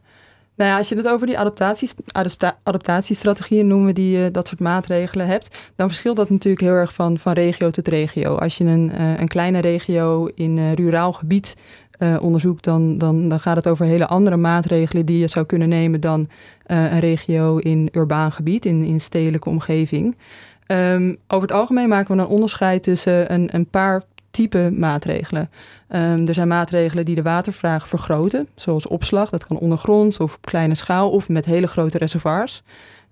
Nou 0.57 0.69
ja, 0.71 0.77
als 0.77 0.89
je 0.89 0.95
het 0.95 1.07
over 1.07 1.27
die 1.27 1.39
adaptaties, 1.39 1.95
adapta 2.11 2.57
adaptatiestrategieën 2.63 3.67
noemen, 3.67 3.95
die 3.95 4.17
uh, 4.17 4.25
dat 4.31 4.47
soort 4.47 4.59
maatregelen 4.59 5.27
hebt, 5.27 5.71
dan 5.75 5.87
verschilt 5.87 6.17
dat 6.17 6.29
natuurlijk 6.29 6.63
heel 6.63 6.73
erg 6.73 6.93
van, 6.93 7.17
van 7.17 7.33
regio 7.33 7.69
tot 7.69 7.87
regio. 7.87 8.35
Als 8.35 8.57
je 8.57 8.63
een, 8.63 8.91
uh, 8.93 9.19
een 9.19 9.27
kleine 9.27 9.59
regio 9.59 10.25
in 10.35 10.57
uh, 10.57 10.73
ruraal 10.73 11.13
gebied 11.13 11.55
uh, 11.99 12.17
onderzoekt, 12.21 12.63
dan, 12.63 12.97
dan, 12.97 13.29
dan 13.29 13.39
gaat 13.39 13.55
het 13.55 13.67
over 13.67 13.85
hele 13.85 14.07
andere 14.07 14.37
maatregelen 14.37 15.05
die 15.05 15.19
je 15.19 15.27
zou 15.27 15.45
kunnen 15.45 15.69
nemen 15.69 15.99
dan 15.99 16.27
een 16.65 16.99
regio 16.99 17.57
in 17.57 17.89
urbaan 17.91 18.31
gebied, 18.31 18.65
in, 18.65 18.83
in 18.83 19.01
stedelijke 19.01 19.49
omgeving. 19.49 20.17
Ehm, 20.65 21.15
over 21.27 21.47
het 21.47 21.57
algemeen 21.57 21.89
maken 21.89 22.15
we 22.15 22.21
een 22.21 22.27
onderscheid 22.27 22.83
tussen 22.83 23.33
een, 23.33 23.49
een 23.51 23.69
paar 23.69 24.03
type 24.37 24.71
maatregelen. 24.73 25.49
Ehm, 25.87 26.27
er 26.27 26.33
zijn 26.33 26.47
maatregelen 26.47 27.05
die 27.05 27.15
de 27.15 27.21
watervraag 27.21 27.87
vergroten, 27.87 28.47
zoals 28.55 28.87
opslag. 28.87 29.29
Dat 29.29 29.47
kan 29.47 29.57
ondergronds 29.57 30.19
of 30.19 30.35
op 30.35 30.45
kleine 30.45 30.75
schaal 30.75 31.09
of 31.09 31.29
met 31.29 31.45
hele 31.45 31.67
grote 31.67 31.97
reservoirs. 31.97 32.63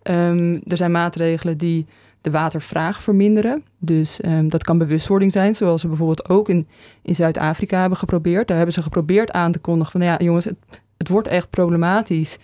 Ehm, 0.02 0.60
er 0.68 0.78
zijn 0.78 0.92
maatregelen 0.92 1.58
die 1.58 1.86
de 2.22 2.32
watervraag 2.32 3.04
verminderen. 3.04 3.64
Dus 3.80 4.22
ehm, 4.22 4.50
dat 4.50 4.64
kan 4.64 4.78
bewustwording 4.78 5.32
zijn, 5.32 5.56
zoals 5.56 5.82
ze 5.82 5.88
bijvoorbeeld 5.88 6.30
ook 6.30 6.50
in, 6.50 6.68
in 7.02 7.16
Zuid-Afrika 7.16 7.80
hebben 7.80 7.98
geprobeerd. 7.98 8.48
Daar 8.48 8.58
hebben 8.58 8.76
ze 8.76 8.82
geprobeerd 8.82 9.32
aan 9.32 9.52
te 9.52 9.60
kondigen 9.60 9.92
van, 9.92 10.02
ja 10.02 10.18
jongens, 10.18 10.46
het, 10.46 10.56
het 10.98 11.08
wordt 11.08 11.28
echt 11.28 11.50
problematisch. 11.50 12.38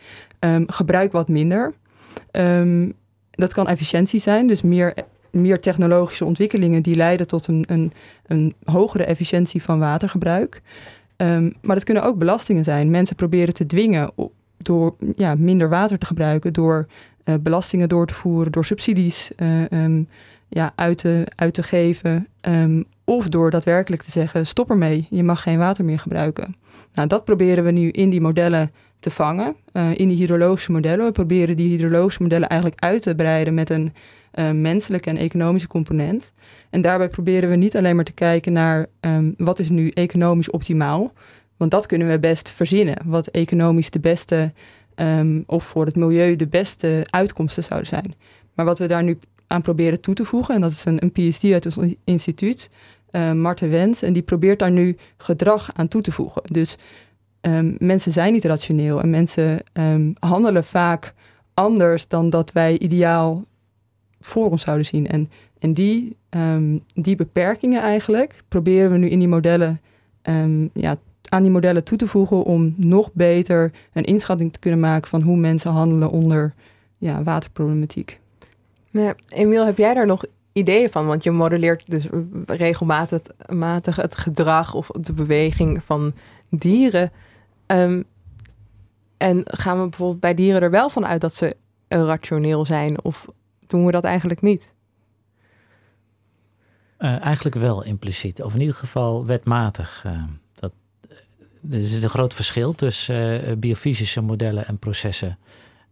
gebruik 0.67 1.11
wat 1.11 1.27
minder. 1.27 1.73
dat 3.31 3.53
kan 3.53 3.67
efficiëntie 3.67 4.19
zijn, 4.19 4.47
dus 4.47 4.61
meer 4.61 4.93
meer 5.31 5.59
technologische 5.59 6.25
ontwikkelingen 6.25 6.83
die 6.83 6.95
leiden 6.95 7.27
tot 7.27 7.47
een, 7.47 7.63
een, 7.67 7.91
een 8.27 8.53
hogere 8.63 9.03
efficiëntie 9.03 9.63
van 9.63 9.79
watergebruik. 9.79 10.61
Um, 11.17 11.53
maar 11.61 11.75
dat 11.75 11.83
kunnen 11.83 12.03
ook 12.03 12.17
belastingen 12.17 12.63
zijn. 12.63 12.89
Mensen 12.89 13.15
proberen 13.15 13.53
te 13.53 13.65
dwingen 13.65 14.11
door 14.57 14.95
ja, 15.15 15.35
minder 15.35 15.69
water 15.69 15.97
te 15.97 16.05
gebruiken, 16.05 16.53
door 16.53 16.87
uh, 17.25 17.35
belastingen 17.41 17.89
door 17.89 18.07
te 18.07 18.13
voeren, 18.13 18.51
door 18.51 18.65
subsidies 18.65 19.31
uh, 19.37 19.63
um, 19.69 20.07
ja, 20.47 20.73
uit, 20.75 20.97
te, 20.97 21.27
uit 21.35 21.53
te 21.53 21.63
geven. 21.63 22.27
Um, 22.41 22.85
of 23.03 23.27
door 23.27 23.51
daadwerkelijk 23.51 24.01
te 24.01 24.11
zeggen: 24.11 24.47
stop 24.47 24.69
ermee, 24.69 25.07
je 25.09 25.23
mag 25.23 25.41
geen 25.41 25.57
water 25.57 25.85
meer 25.85 25.99
gebruiken. 25.99 26.55
Nou, 26.93 27.07
dat 27.07 27.25
proberen 27.25 27.63
we 27.63 27.71
nu 27.71 27.89
in 27.89 28.09
die 28.09 28.21
modellen 28.21 28.71
te 28.99 29.11
vangen, 29.11 29.55
uh, 29.73 29.89
in 29.95 30.07
die 30.07 30.17
hydrologische 30.17 30.71
modellen. 30.71 31.05
We 31.05 31.11
proberen 31.11 31.57
die 31.57 31.69
hydrologische 31.69 32.21
modellen 32.21 32.49
eigenlijk 32.49 32.81
uit 32.81 33.01
te 33.01 33.15
breiden 33.15 33.53
met 33.53 33.69
een 33.69 33.93
uh, 34.33 34.51
menselijke 34.51 35.09
en 35.09 35.17
economische 35.17 35.67
component. 35.67 36.33
En 36.69 36.81
daarbij 36.81 37.09
proberen 37.09 37.49
we 37.49 37.55
niet 37.55 37.77
alleen 37.77 37.95
maar 37.95 38.05
te 38.05 38.11
kijken 38.11 38.53
naar 38.53 38.85
um, 39.01 39.33
wat 39.37 39.59
is 39.59 39.69
nu 39.69 39.89
economisch 39.89 40.49
optimaal. 40.49 41.11
Want 41.57 41.71
dat 41.71 41.85
kunnen 41.85 42.09
we 42.09 42.19
best 42.19 42.49
verzinnen. 42.49 42.97
Wat 43.05 43.27
economisch 43.27 43.89
de 43.89 43.99
beste 43.99 44.53
um, 44.95 45.43
of 45.45 45.63
voor 45.63 45.85
het 45.85 45.95
milieu 45.95 46.35
de 46.35 46.47
beste 46.47 47.05
uitkomsten 47.09 47.63
zouden 47.63 47.87
zijn. 47.87 48.13
Maar 48.53 48.65
wat 48.65 48.79
we 48.79 48.87
daar 48.87 49.03
nu 49.03 49.17
aan 49.47 49.61
proberen 49.61 50.01
toe 50.01 50.13
te 50.13 50.25
voegen, 50.25 50.55
en 50.55 50.61
dat 50.61 50.71
is 50.71 50.85
een, 50.85 51.03
een 51.03 51.11
PhD 51.11 51.43
uit 51.43 51.65
ons 51.77 51.95
instituut, 52.03 52.69
uh, 53.11 53.31
Marten 53.31 53.69
Wens, 53.69 54.01
en 54.01 54.13
die 54.13 54.21
probeert 54.21 54.59
daar 54.59 54.71
nu 54.71 54.97
gedrag 55.17 55.69
aan 55.73 55.87
toe 55.87 56.01
te 56.01 56.11
voegen. 56.11 56.41
Dus 56.45 56.77
um, 57.41 57.75
mensen 57.79 58.11
zijn 58.11 58.33
niet 58.33 58.45
rationeel 58.45 59.01
en 59.01 59.09
mensen 59.09 59.63
handelen 60.19 60.63
vaak 60.63 61.13
anders 61.53 62.07
dan 62.07 62.29
dat 62.29 62.51
wij 62.51 62.79
ideaal 62.79 63.45
voor 64.21 64.49
ons 64.49 64.61
zouden 64.61 64.85
zien. 64.85 65.07
En, 65.07 65.29
en 65.59 65.73
die, 65.73 66.15
um, 66.29 66.81
die 66.93 67.15
beperkingen 67.15 67.81
eigenlijk 67.81 68.43
proberen 68.47 68.91
we 68.91 68.97
nu 68.97 69.09
in 69.09 69.19
die 69.19 69.27
modellen 69.27 69.81
um, 70.23 70.69
ja, 70.73 70.95
aan 71.29 71.41
die 71.41 71.51
modellen 71.51 71.83
toe 71.83 71.97
te 71.97 72.07
voegen 72.07 72.43
om 72.43 72.73
nog 72.77 73.09
beter 73.13 73.71
een 73.93 74.03
inschatting 74.03 74.53
te 74.53 74.59
kunnen 74.59 74.79
maken 74.79 75.09
van 75.09 75.21
hoe 75.21 75.37
mensen 75.37 75.71
handelen 75.71 76.09
onder 76.09 76.53
ja, 76.97 77.23
waterproblematiek. 77.23 78.19
Ja, 78.89 79.15
Emiel, 79.29 79.65
heb 79.65 79.77
jij 79.77 79.93
daar 79.93 80.05
nog 80.05 80.25
ideeën 80.53 80.89
van? 80.89 81.05
Want 81.05 81.23
je 81.23 81.31
modelleert 81.31 81.91
dus 81.91 82.07
regelmatig 82.45 83.21
matig 83.49 83.95
het 83.95 84.17
gedrag 84.17 84.73
of 84.73 84.87
de 84.87 85.13
beweging 85.13 85.83
van 85.83 86.13
dieren. 86.49 87.11
Um, 87.67 88.03
en 89.17 89.41
gaan 89.45 89.81
we 89.81 89.87
bijvoorbeeld 89.87 90.19
bij 90.19 90.33
dieren 90.33 90.61
er 90.61 90.71
wel 90.71 90.89
van 90.89 91.05
uit 91.05 91.21
dat 91.21 91.35
ze 91.35 91.55
rationeel 91.87 92.65
zijn? 92.65 93.03
Of 93.03 93.27
doen 93.71 93.85
we 93.85 93.91
dat 93.91 94.03
eigenlijk 94.03 94.41
niet? 94.41 94.73
Uh, 96.99 97.21
eigenlijk 97.21 97.55
wel 97.55 97.83
impliciet, 97.83 98.43
of 98.43 98.53
in 98.53 98.59
ieder 98.59 98.75
geval 98.75 99.25
wetmatig. 99.25 100.03
Uh, 100.05 100.23
dat, 100.53 100.71
er 101.71 101.77
is 101.77 102.03
een 102.03 102.09
groot 102.09 102.33
verschil 102.33 102.73
tussen 102.73 103.49
uh, 103.49 103.57
biofysische 103.57 104.21
modellen 104.21 104.67
en 104.67 104.77
processen 104.77 105.37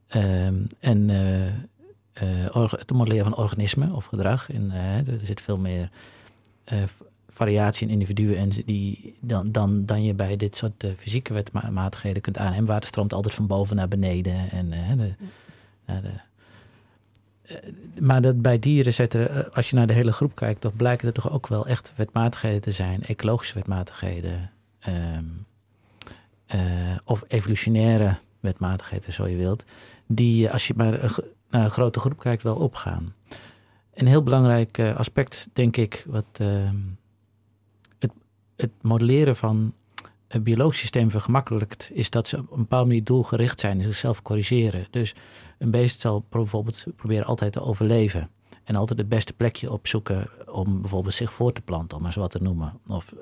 ehm, 0.07 0.55
en 0.79 1.09
het 2.69 2.91
modelleren 2.91 3.23
van 3.23 3.37
organismen 3.37 3.91
of 3.91 4.05
gedrag. 4.05 4.49
In, 4.49 4.71
er 4.71 5.19
zit 5.21 5.41
veel 5.41 5.59
meer 5.59 5.89
variatie 7.29 7.87
in 7.87 7.93
individuen 7.93 8.37
en 8.37 8.49
die, 8.49 9.15
dan, 9.19 9.51
dan, 9.51 9.85
dan 9.85 10.03
je 10.03 10.13
bij 10.13 10.37
dit 10.37 10.55
soort 10.55 10.87
fysieke 10.97 11.33
wetmatigheden 11.33 12.21
kunt 12.21 12.37
aannemen. 12.37 12.65
Water 12.65 12.87
stroomt 12.87 13.13
altijd 13.13 13.33
van 13.33 13.47
boven 13.47 13.75
naar 13.75 13.87
beneden 13.87 14.51
en 14.51 14.69
de, 14.69 14.95
de 14.97 15.13
eh, 15.89 15.95
maar 17.99 18.21
dat 18.21 18.41
bij 18.41 18.59
dieren 18.59 18.93
zetten, 18.93 19.29
eh, 19.29 19.55
als 19.55 19.69
je 19.69 19.75
naar 19.75 19.87
de 19.87 19.93
hele 19.93 20.11
groep 20.11 20.35
kijkt, 20.35 20.61
dan 20.61 20.71
blijken 20.75 21.07
er 21.07 21.13
toch 21.13 21.31
ook 21.31 21.47
wel 21.47 21.67
echt 21.67 21.93
wetmatigheden 21.95 22.61
te 22.61 22.71
zijn, 22.71 23.03
ecologische 23.03 23.53
wetmatigheden. 23.53 24.51
Eh, 24.79 25.17
of 27.03 27.23
evolutionaire 27.27 28.17
wetmatigheden, 28.39 29.13
zo 29.13 29.27
je 29.27 29.35
wilt, 29.35 29.63
die 30.07 30.51
als 30.51 30.67
je 30.67 30.73
maar 30.77 30.91
naar 31.49 31.63
een 31.63 31.69
grote 31.69 31.99
groep 31.99 32.19
kijkt, 32.19 32.43
wel 32.43 32.55
opgaan. 32.55 33.13
Een 33.93 34.07
heel 34.07 34.23
belangrijk 34.23 34.79
aspect, 34.79 35.47
denk 35.53 35.77
ik, 35.77 36.03
wat 36.07 36.25
ehm, 36.33 36.75
het, 37.99 38.11
het 38.55 38.71
modelleren 38.81 39.35
van 39.35 39.73
biologisch 40.41 40.79
systeem 40.79 41.11
vergemakkelijkt, 41.11 41.89
is 41.93 42.09
dat 42.09 42.27
ze 42.27 42.37
op 42.37 42.51
een 42.51 42.57
bepaalde 42.57 42.87
manier 42.87 43.03
doelgericht 43.03 43.59
zijn 43.59 43.77
en 43.77 43.83
zichzelf 43.83 44.21
corrigeren. 44.21 44.87
Dus 44.91 45.15
een 45.57 45.71
beest 45.71 45.99
zal 45.99 46.25
bijvoorbeeld 46.29 46.85
proberen 46.95 47.25
altijd 47.25 47.51
te 47.53 47.61
overleven. 47.61 48.29
En 48.63 48.75
altijd 48.75 48.99
het 48.99 49.09
beste 49.09 49.33
plekje 49.33 49.71
opzoeken 49.71 50.29
om 50.51 50.81
bijvoorbeeld 50.81 51.13
zich 51.13 51.33
voor 51.33 51.53
te 51.53 51.61
planten, 51.61 51.97
om 51.97 52.03
maar 52.03 52.13
zo 52.13 52.19
wat 52.19 52.31
te 52.31 52.41
noemen. 52.41 52.79
Of 52.87 53.15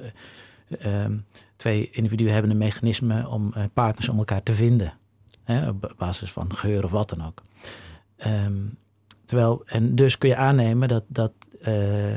uh, 0.85 1.05
twee 1.55 1.89
individuen 1.89 2.33
hebben 2.33 2.51
een 2.51 2.57
mechanisme 2.57 3.29
om 3.29 3.53
uh, 3.57 3.63
partners 3.73 4.09
om 4.09 4.17
elkaar 4.17 4.43
te 4.43 4.53
vinden. 4.53 4.93
Hè, 5.43 5.69
op 5.69 5.93
basis 5.97 6.31
van 6.31 6.53
geur 6.55 6.83
of 6.83 6.91
wat 6.91 7.09
dan 7.09 7.25
ook. 7.25 7.41
Um, 8.25 8.77
terwijl, 9.25 9.61
en 9.65 9.95
dus 9.95 10.17
kun 10.17 10.29
je 10.29 10.35
aannemen 10.35 10.87
dat, 10.87 11.03
dat 11.07 11.31
uh, 11.61 12.15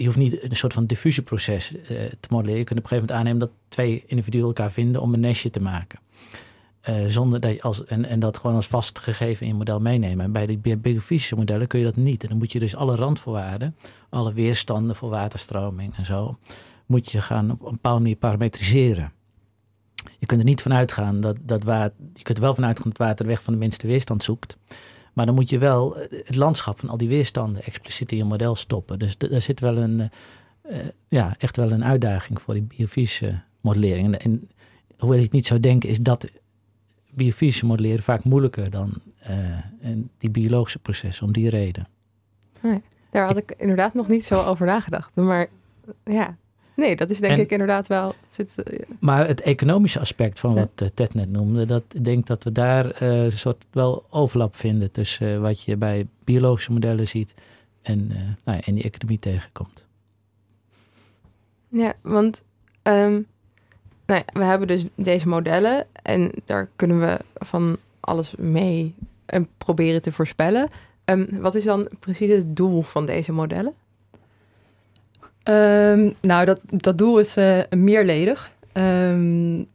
je 0.00 0.06
hoeft 0.06 0.18
niet 0.18 0.42
een 0.42 0.56
soort 0.56 0.72
van 0.72 0.86
diffusieproces 0.86 1.72
uh, 1.72 1.80
te 2.20 2.28
modelleren. 2.30 2.58
Je 2.58 2.64
kunt 2.64 2.78
op 2.78 2.84
een 2.84 2.90
gegeven 2.90 2.96
moment 2.96 3.12
aannemen 3.12 3.38
dat 3.38 3.50
twee 3.68 4.04
individuen 4.06 4.46
elkaar 4.46 4.70
vinden 4.70 5.00
om 5.00 5.14
een 5.14 5.20
nestje 5.20 5.50
te 5.50 5.60
maken. 5.60 5.98
Uh, 6.88 7.06
zonder 7.06 7.40
dat 7.40 7.52
je 7.52 7.62
als, 7.62 7.84
en, 7.84 8.04
en 8.04 8.20
dat 8.20 8.38
gewoon 8.38 8.56
als 8.56 8.66
vastgegeven 8.66 9.46
in 9.46 9.52
je 9.52 9.58
model 9.58 9.80
meenemen. 9.80 10.24
En 10.24 10.32
bij 10.32 10.46
de 10.46 10.78
biofysische 10.78 11.34
modellen 11.34 11.66
kun 11.66 11.78
je 11.78 11.84
dat 11.84 11.96
niet. 11.96 12.22
En 12.22 12.28
dan 12.28 12.38
moet 12.38 12.52
je 12.52 12.58
dus 12.58 12.76
alle 12.76 12.94
randvoorwaarden, 12.94 13.76
alle 14.08 14.32
weerstanden 14.32 14.96
voor 14.96 15.10
waterstroming 15.10 15.96
en 15.96 16.04
zo, 16.04 16.38
moet 16.86 17.12
je 17.12 17.20
gaan 17.20 17.50
op 17.50 17.64
een 17.64 17.70
bepaalde 17.70 18.00
manier 18.00 18.16
parametriseren. 18.16 19.12
Je 20.18 20.26
kunt 20.26 20.40
er 20.40 20.46
niet 20.46 20.62
van 20.62 20.74
uitgaan 20.74 21.20
dat, 21.20 21.38
dat 21.42 21.62
water, 21.62 21.96
je 22.14 22.22
kunt 22.22 22.38
er 22.38 22.44
wel 22.44 22.54
vanuit 22.54 22.78
gaan 22.78 22.88
dat 22.88 22.98
water 22.98 23.24
de 23.24 23.30
weg 23.30 23.42
van 23.42 23.52
de 23.52 23.58
minste 23.58 23.86
weerstand 23.86 24.22
zoekt. 24.22 24.56
Maar 25.12 25.26
dan 25.26 25.34
moet 25.34 25.50
je 25.50 25.58
wel 25.58 25.96
het 25.96 26.36
landschap 26.36 26.78
van 26.78 26.88
al 26.88 26.96
die 26.96 27.08
weerstanden 27.08 27.62
expliciet 27.62 28.12
in 28.12 28.18
je 28.18 28.24
model 28.24 28.54
stoppen. 28.54 28.98
Dus 28.98 29.18
daar 29.18 29.40
zit 29.40 29.60
wel 29.60 29.76
een, 29.76 30.10
uh, 30.70 30.76
ja, 31.08 31.34
echt 31.38 31.56
wel 31.56 31.72
een 31.72 31.84
uitdaging 31.84 32.40
voor 32.40 32.54
die 32.54 32.62
biofysische 32.62 33.40
modellering. 33.60 34.14
En, 34.14 34.20
en 34.20 34.50
hoewel 34.98 35.18
ik 35.18 35.24
het 35.24 35.32
niet 35.32 35.46
zou 35.46 35.60
denken, 35.60 35.88
is 35.88 36.00
dat 36.00 36.30
biofysische 37.10 37.66
modelleren 37.66 38.02
vaak 38.02 38.24
moeilijker 38.24 38.70
dan 38.70 38.92
uh, 39.22 39.28
en 39.80 40.10
die 40.18 40.30
biologische 40.30 40.78
processen 40.78 41.26
om 41.26 41.32
die 41.32 41.50
reden. 41.50 41.88
Nee, 42.62 42.82
daar 43.10 43.26
had 43.26 43.36
ik, 43.36 43.54
inderdaad 43.58 43.94
nog 43.94 44.08
niet 44.08 44.24
zo 44.24 44.44
over 44.44 44.66
nagedacht. 44.66 45.16
Maar 45.16 45.48
ja, 46.04 46.36
nee, 46.74 46.96
dat 46.96 47.10
is 47.10 47.18
denk 47.18 47.38
ik 47.38 47.50
inderdaad 47.50 47.86
wel. 47.86 48.14
Zit, 48.28 48.62
uh, 48.70 48.78
maar 49.00 49.26
het 49.26 49.40
economische 49.40 50.00
aspect 50.00 50.40
van 50.40 50.54
wat 50.54 50.70
uh, 50.82 50.88
Ted 50.94 51.14
net 51.14 51.30
noemde, 51.30 51.66
dat 51.66 51.82
ik 51.92 52.04
denk 52.04 52.26
dat 52.26 52.44
we 52.44 52.52
daar 52.52 53.02
een 53.02 53.32
soort 53.32 53.66
wel 53.70 54.06
overlap 54.10 54.54
vinden 54.54 54.90
tussen 54.90 55.40
wat 55.40 55.62
je 55.62 55.76
bij 55.76 56.06
biologische 56.24 56.72
modellen 56.72 57.08
ziet 57.08 57.34
en, 57.82 58.06
nou 58.44 58.56
ja, 58.56 58.60
en 58.60 58.74
die 58.74 58.84
economie 58.84 59.18
tegenkomt. 59.18 59.86
Ja, 61.68 61.94
want 62.02 62.42
um, 62.82 63.26
nou 64.06 64.22
ja, 64.26 64.40
we 64.40 64.44
hebben 64.44 64.68
dus 64.68 64.84
deze 64.94 65.28
modellen 65.28 65.86
en 66.02 66.32
daar 66.44 66.68
kunnen 66.76 67.00
we 67.00 67.18
van 67.34 67.76
alles 68.00 68.34
mee 68.38 68.94
en 69.26 69.48
proberen 69.58 70.02
te 70.02 70.12
voorspellen. 70.12 70.68
Um, 71.04 71.28
wat 71.40 71.54
is 71.54 71.64
dan 71.64 71.88
precies 71.98 72.30
het 72.30 72.56
doel 72.56 72.82
van 72.82 73.06
deze 73.06 73.32
modellen? 73.32 73.74
Um, 75.44 76.14
nou, 76.20 76.44
dat, 76.44 76.60
dat 76.64 76.98
doel 76.98 77.18
is 77.18 77.36
uh, 77.36 77.58
meerledig. 77.70 78.52
Um, 78.72 79.66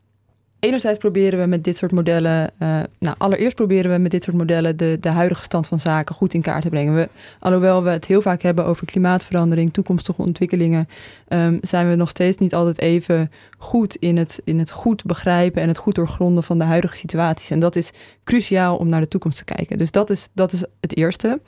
enerzijds 0.59 0.99
proberen 0.99 1.39
we 1.39 1.45
met 1.45 1.63
dit 1.63 1.77
soort 1.77 1.91
modellen, 1.91 2.51
uh, 2.59 2.79
nou 2.99 3.15
allereerst 3.17 3.55
proberen 3.55 3.91
we 3.91 3.97
met 3.97 4.11
dit 4.11 4.23
soort 4.23 4.37
modellen 4.37 4.77
de, 4.77 4.97
de 4.99 5.09
huidige 5.09 5.43
stand 5.43 5.67
van 5.67 5.79
zaken 5.79 6.15
goed 6.15 6.33
in 6.33 6.41
kaart 6.41 6.61
te 6.61 6.69
brengen. 6.69 6.95
We, 6.95 7.09
alhoewel 7.39 7.83
we 7.83 7.89
het 7.89 8.05
heel 8.05 8.21
vaak 8.21 8.41
hebben 8.41 8.65
over 8.65 8.85
klimaatverandering, 8.85 9.73
toekomstige 9.73 10.21
ontwikkelingen, 10.21 10.87
um, 11.27 11.57
zijn 11.61 11.89
we 11.89 11.95
nog 11.95 12.09
steeds 12.09 12.37
niet 12.37 12.53
altijd 12.53 12.79
even 12.79 13.31
goed 13.57 13.95
in 13.95 14.17
het, 14.17 14.41
in 14.43 14.59
het 14.59 14.71
goed 14.71 15.03
begrijpen 15.03 15.61
en 15.61 15.67
het 15.67 15.77
goed 15.77 15.95
doorgronden 15.95 16.43
van 16.43 16.57
de 16.57 16.65
huidige 16.65 16.95
situaties. 16.95 17.49
En 17.49 17.59
dat 17.59 17.75
is 17.75 17.91
cruciaal 18.23 18.77
om 18.77 18.89
naar 18.89 19.01
de 19.01 19.07
toekomst 19.07 19.37
te 19.37 19.53
kijken. 19.55 19.77
Dus 19.77 19.91
dat 19.91 20.09
is, 20.09 20.29
dat 20.33 20.51
is 20.51 20.65
het 20.79 20.97
eerste. 20.97 21.41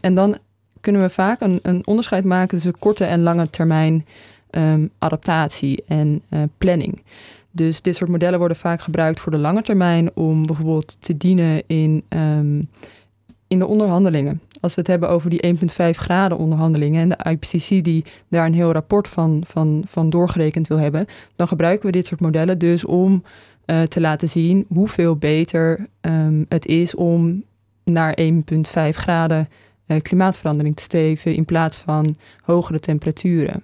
En 0.00 0.14
dan 0.14 0.38
kunnen 0.84 1.02
we 1.02 1.10
vaak 1.10 1.40
een, 1.40 1.58
een 1.62 1.86
onderscheid 1.86 2.24
maken 2.24 2.48
tussen 2.48 2.78
korte 2.78 3.04
en 3.04 3.22
lange 3.22 3.50
termijn 3.50 4.06
um, 4.50 4.90
adaptatie 4.98 5.84
en 5.88 6.22
uh, 6.30 6.42
planning. 6.58 7.02
Dus 7.50 7.82
dit 7.82 7.96
soort 7.96 8.10
modellen 8.10 8.38
worden 8.38 8.56
vaak 8.56 8.80
gebruikt 8.80 9.20
voor 9.20 9.32
de 9.32 9.38
lange 9.38 9.62
termijn 9.62 10.10
om 10.14 10.46
bijvoorbeeld 10.46 10.96
te 11.00 11.16
dienen 11.16 11.62
in, 11.66 12.04
um, 12.08 12.68
in 13.48 13.58
de 13.58 13.66
onderhandelingen. 13.66 14.40
Als 14.60 14.74
we 14.74 14.80
het 14.80 14.90
hebben 14.90 15.08
over 15.08 15.30
die 15.30 15.56
1,5 15.56 15.60
graden 15.90 16.38
onderhandelingen 16.38 17.00
en 17.00 17.08
de 17.08 17.30
IPCC 17.30 17.84
die 17.84 18.04
daar 18.28 18.46
een 18.46 18.54
heel 18.54 18.72
rapport 18.72 19.08
van, 19.08 19.42
van, 19.46 19.84
van 19.86 20.10
doorgerekend 20.10 20.68
wil 20.68 20.78
hebben, 20.78 21.06
dan 21.36 21.48
gebruiken 21.48 21.86
we 21.86 21.92
dit 21.92 22.06
soort 22.06 22.20
modellen 22.20 22.58
dus 22.58 22.84
om 22.84 23.22
uh, 23.66 23.82
te 23.82 24.00
laten 24.00 24.28
zien 24.28 24.64
hoeveel 24.68 25.16
beter 25.16 25.86
um, 26.00 26.46
het 26.48 26.66
is 26.66 26.94
om 26.94 27.44
naar 27.84 28.18
1,5 28.20 28.32
graden 28.90 29.48
uh, 29.86 30.00
klimaatverandering 30.00 30.76
te 30.76 30.82
steven 30.82 31.34
in 31.34 31.44
plaats 31.44 31.76
van 31.76 32.16
hogere 32.42 32.80
temperaturen. 32.80 33.62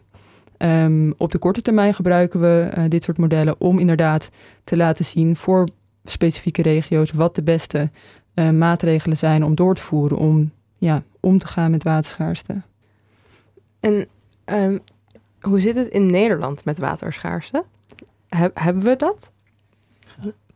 Um, 0.58 1.14
op 1.16 1.30
de 1.30 1.38
korte 1.38 1.62
termijn 1.62 1.94
gebruiken 1.94 2.40
we 2.40 2.70
uh, 2.78 2.84
dit 2.88 3.04
soort 3.04 3.18
modellen 3.18 3.60
om 3.60 3.78
inderdaad 3.78 4.30
te 4.64 4.76
laten 4.76 5.04
zien 5.04 5.36
voor 5.36 5.68
specifieke 6.04 6.62
regio's 6.62 7.10
wat 7.10 7.34
de 7.34 7.42
beste 7.42 7.90
uh, 8.34 8.50
maatregelen 8.50 9.16
zijn 9.16 9.44
om 9.44 9.54
door 9.54 9.74
te 9.74 9.82
voeren 9.82 10.18
om 10.18 10.52
ja, 10.78 11.02
om 11.20 11.38
te 11.38 11.46
gaan 11.46 11.70
met 11.70 11.82
waterschaarste. 11.82 12.62
En 13.80 14.08
um, 14.44 14.80
hoe 15.40 15.60
zit 15.60 15.76
het 15.76 15.88
in 15.88 16.10
Nederland 16.10 16.64
met 16.64 16.78
waterschaarste? 16.78 17.64
He 18.28 18.48
hebben 18.54 18.82
we 18.82 18.96
dat? 18.96 19.32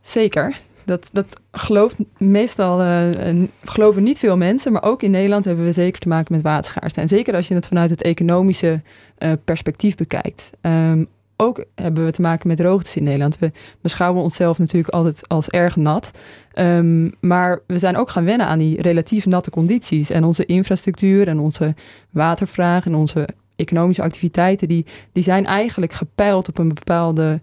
Zeker. 0.01 0.59
Dat, 0.85 1.09
dat 1.11 1.25
gelooft 1.51 1.95
meestal, 2.17 2.81
uh, 2.81 3.43
geloven 3.63 4.03
niet 4.03 4.19
veel 4.19 4.37
mensen, 4.37 4.71
maar 4.71 4.83
ook 4.83 5.01
in 5.01 5.11
Nederland 5.11 5.45
hebben 5.45 5.65
we 5.65 5.71
zeker 5.71 5.99
te 5.99 6.07
maken 6.07 6.33
met 6.33 6.43
waterschaarste. 6.43 7.01
En 7.01 7.07
zeker 7.07 7.35
als 7.35 7.47
je 7.47 7.53
het 7.53 7.67
vanuit 7.67 7.89
het 7.89 8.01
economische 8.01 8.81
uh, 9.19 9.31
perspectief 9.45 9.95
bekijkt. 9.95 10.51
Um, 10.61 11.07
ook 11.37 11.65
hebben 11.75 12.05
we 12.05 12.11
te 12.11 12.21
maken 12.21 12.47
met 12.47 12.57
droogtes 12.57 12.95
in 12.95 13.03
Nederland. 13.03 13.39
We 13.39 13.51
beschouwen 13.81 14.23
onszelf 14.23 14.57
natuurlijk 14.59 14.93
altijd 14.93 15.27
als 15.27 15.49
erg 15.49 15.75
nat. 15.75 16.11
Um, 16.53 17.13
maar 17.19 17.61
we 17.67 17.79
zijn 17.79 17.97
ook 17.97 18.09
gaan 18.09 18.25
wennen 18.25 18.47
aan 18.47 18.59
die 18.59 18.81
relatief 18.81 19.25
natte 19.25 19.49
condities. 19.49 20.09
En 20.09 20.23
onze 20.23 20.45
infrastructuur 20.45 21.27
en 21.27 21.39
onze 21.39 21.75
watervraag 22.09 22.85
en 22.85 22.95
onze 22.95 23.27
economische 23.55 24.01
activiteiten, 24.01 24.67
die, 24.67 24.85
die 25.11 25.23
zijn 25.23 25.45
eigenlijk 25.45 25.93
gepeild 25.93 26.47
op 26.47 26.57
een 26.57 26.73
bepaalde 26.73 27.41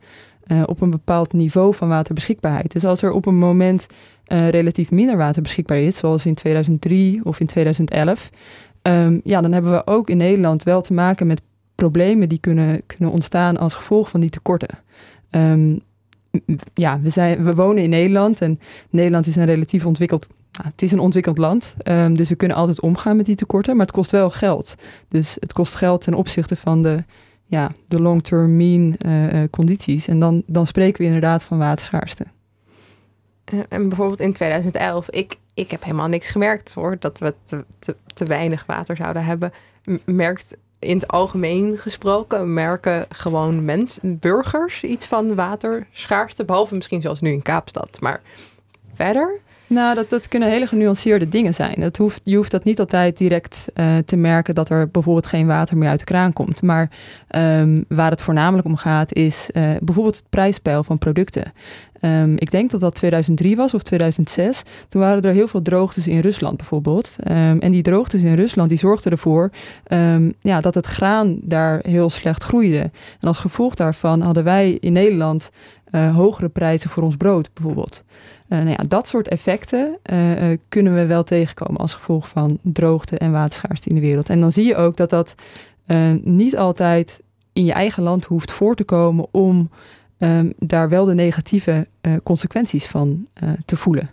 uh, 0.52 0.62
op 0.66 0.80
een 0.80 0.90
bepaald 0.90 1.32
niveau 1.32 1.74
van 1.74 1.88
waterbeschikbaarheid. 1.88 2.72
Dus 2.72 2.84
als 2.84 3.02
er 3.02 3.12
op 3.12 3.26
een 3.26 3.38
moment 3.38 3.86
uh, 4.26 4.48
relatief 4.48 4.90
minder 4.90 5.16
water 5.16 5.42
beschikbaar 5.42 5.78
is, 5.78 5.96
zoals 5.96 6.26
in 6.26 6.34
2003 6.34 7.20
of 7.24 7.40
in 7.40 7.46
2011, 7.46 8.30
um, 8.82 9.20
ja, 9.24 9.40
dan 9.40 9.52
hebben 9.52 9.72
we 9.72 9.86
ook 9.86 10.10
in 10.10 10.16
Nederland 10.16 10.62
wel 10.62 10.82
te 10.82 10.92
maken 10.92 11.26
met 11.26 11.42
problemen 11.74 12.28
die 12.28 12.38
kunnen, 12.38 12.82
kunnen 12.86 13.10
ontstaan 13.10 13.56
als 13.56 13.74
gevolg 13.74 14.08
van 14.08 14.20
die 14.20 14.30
tekorten. 14.30 14.78
Um, 15.30 15.80
ja, 16.74 17.00
we, 17.00 17.08
zijn, 17.08 17.44
we 17.44 17.54
wonen 17.54 17.82
in 17.82 17.90
Nederland 17.90 18.40
en 18.40 18.60
Nederland 18.90 19.26
is 19.26 19.36
een 19.36 19.44
relatief 19.44 19.86
ontwikkeld 19.86 20.28
nou, 20.52 20.68
het 20.68 20.82
is 20.82 20.92
een 20.92 20.98
ontwikkeld 20.98 21.38
land, 21.38 21.74
um, 21.84 22.16
dus 22.16 22.28
we 22.28 22.34
kunnen 22.34 22.56
altijd 22.56 22.80
omgaan 22.80 23.16
met 23.16 23.26
die 23.26 23.34
tekorten, 23.34 23.76
maar 23.76 23.86
het 23.86 23.94
kost 23.94 24.10
wel 24.10 24.30
geld. 24.30 24.74
Dus 25.08 25.36
het 25.40 25.52
kost 25.52 25.74
geld 25.74 26.02
ten 26.02 26.14
opzichte 26.14 26.56
van 26.56 26.82
de 26.82 27.04
ja, 27.52 27.70
de 27.88 28.00
long-term 28.00 28.56
mean 28.56 28.96
uh, 29.06 29.44
condities. 29.50 30.08
En 30.08 30.18
dan, 30.18 30.42
dan 30.46 30.66
spreken 30.66 31.00
we 31.00 31.06
inderdaad 31.06 31.44
van 31.44 31.58
waterschaarste. 31.58 32.24
Uh, 33.52 33.60
en 33.68 33.88
bijvoorbeeld 33.88 34.20
in 34.20 34.32
2011, 34.32 35.10
ik, 35.10 35.36
ik 35.54 35.70
heb 35.70 35.82
helemaal 35.84 36.08
niks 36.08 36.30
gemerkt 36.30 36.72
hoor, 36.72 36.96
dat 36.98 37.18
we 37.18 37.34
te, 37.44 37.64
te, 37.78 37.96
te 38.14 38.24
weinig 38.24 38.66
water 38.66 38.96
zouden 38.96 39.24
hebben. 39.24 39.52
Merkt 40.04 40.56
in 40.78 40.96
het 40.96 41.08
algemeen 41.08 41.78
gesproken, 41.78 42.52
merken 42.52 43.06
gewoon 43.08 43.64
mensen, 43.64 44.18
burgers 44.18 44.84
iets 44.84 45.06
van 45.06 45.34
waterschaarste, 45.34 46.44
behalve 46.44 46.74
misschien 46.74 47.00
zoals 47.00 47.20
nu 47.20 47.32
in 47.32 47.42
Kaapstad. 47.42 48.00
Maar 48.00 48.20
verder? 48.94 49.40
Nou, 49.72 49.94
dat, 49.94 50.10
dat 50.10 50.28
kunnen 50.28 50.48
hele 50.48 50.66
genuanceerde 50.66 51.28
dingen 51.28 51.54
zijn. 51.54 51.80
Dat 51.80 51.96
hoeft, 51.96 52.20
je 52.24 52.36
hoeft 52.36 52.50
dat 52.50 52.64
niet 52.64 52.78
altijd 52.78 53.18
direct 53.18 53.68
uh, 53.74 53.96
te 53.98 54.16
merken 54.16 54.54
dat 54.54 54.68
er 54.68 54.88
bijvoorbeeld 54.88 55.26
geen 55.26 55.46
water 55.46 55.76
meer 55.76 55.88
uit 55.88 55.98
de 55.98 56.04
kraan 56.04 56.32
komt. 56.32 56.62
Maar 56.62 56.90
um, 57.36 57.84
waar 57.88 58.10
het 58.10 58.22
voornamelijk 58.22 58.66
om 58.66 58.76
gaat 58.76 59.14
is 59.14 59.50
uh, 59.52 59.62
bijvoorbeeld 59.80 60.16
het 60.16 60.30
prijspeil 60.30 60.84
van 60.84 60.98
producten. 60.98 61.52
Um, 62.00 62.34
ik 62.38 62.50
denk 62.50 62.70
dat 62.70 62.80
dat 62.80 62.94
2003 62.94 63.56
was 63.56 63.74
of 63.74 63.82
2006. 63.82 64.62
Toen 64.88 65.00
waren 65.00 65.22
er 65.22 65.32
heel 65.32 65.48
veel 65.48 65.62
droogtes 65.62 66.06
in 66.06 66.20
Rusland 66.20 66.56
bijvoorbeeld. 66.56 67.16
Um, 67.28 67.60
en 67.60 67.70
die 67.70 67.82
droogtes 67.82 68.22
in 68.22 68.34
Rusland 68.34 68.68
die 68.68 68.78
zorgden 68.78 69.12
ervoor 69.12 69.50
ja, 70.40 70.60
dat 70.60 70.74
het 70.74 70.86
graan 70.86 71.38
daar 71.42 71.80
heel 71.82 72.10
slecht 72.10 72.42
groeide. 72.42 72.80
En 73.20 73.28
als 73.28 73.38
gevolg 73.38 73.74
daarvan 73.74 74.20
hadden 74.20 74.44
wij 74.44 74.76
in 74.80 74.92
Nederland 74.92 75.50
uh, 75.92 76.14
hogere 76.14 76.48
prijzen 76.48 76.90
voor 76.90 77.02
ons 77.02 77.16
brood 77.16 77.50
bijvoorbeeld. 77.54 78.04
Uh, 78.52 78.58
nou 78.58 78.70
ja, 78.70 78.84
dat 78.88 79.06
soort 79.06 79.28
effecten 79.28 79.98
uh, 80.10 80.50
uh, 80.50 80.58
kunnen 80.68 80.94
we 80.94 81.06
wel 81.06 81.24
tegenkomen 81.24 81.80
als 81.80 81.94
gevolg 81.94 82.28
van 82.28 82.58
droogte 82.62 83.18
en 83.18 83.32
waterschaarste 83.32 83.88
in 83.88 83.94
de 83.94 84.00
wereld. 84.00 84.28
En 84.28 84.40
dan 84.40 84.52
zie 84.52 84.66
je 84.66 84.76
ook 84.76 84.96
dat 84.96 85.10
dat 85.10 85.34
niet 86.22 86.56
altijd 86.56 87.20
in 87.52 87.64
je 87.64 87.72
eigen 87.72 88.02
land 88.02 88.24
hoeft 88.24 88.50
voor 88.50 88.74
te 88.74 88.84
komen 88.84 89.26
om 89.30 89.70
um, 90.18 90.52
daar 90.58 90.88
wel 90.88 91.04
de 91.04 91.14
negatieve 91.14 91.86
consequenties 92.22 92.86
van 92.86 93.26
te 93.64 93.76
voelen. 93.76 94.10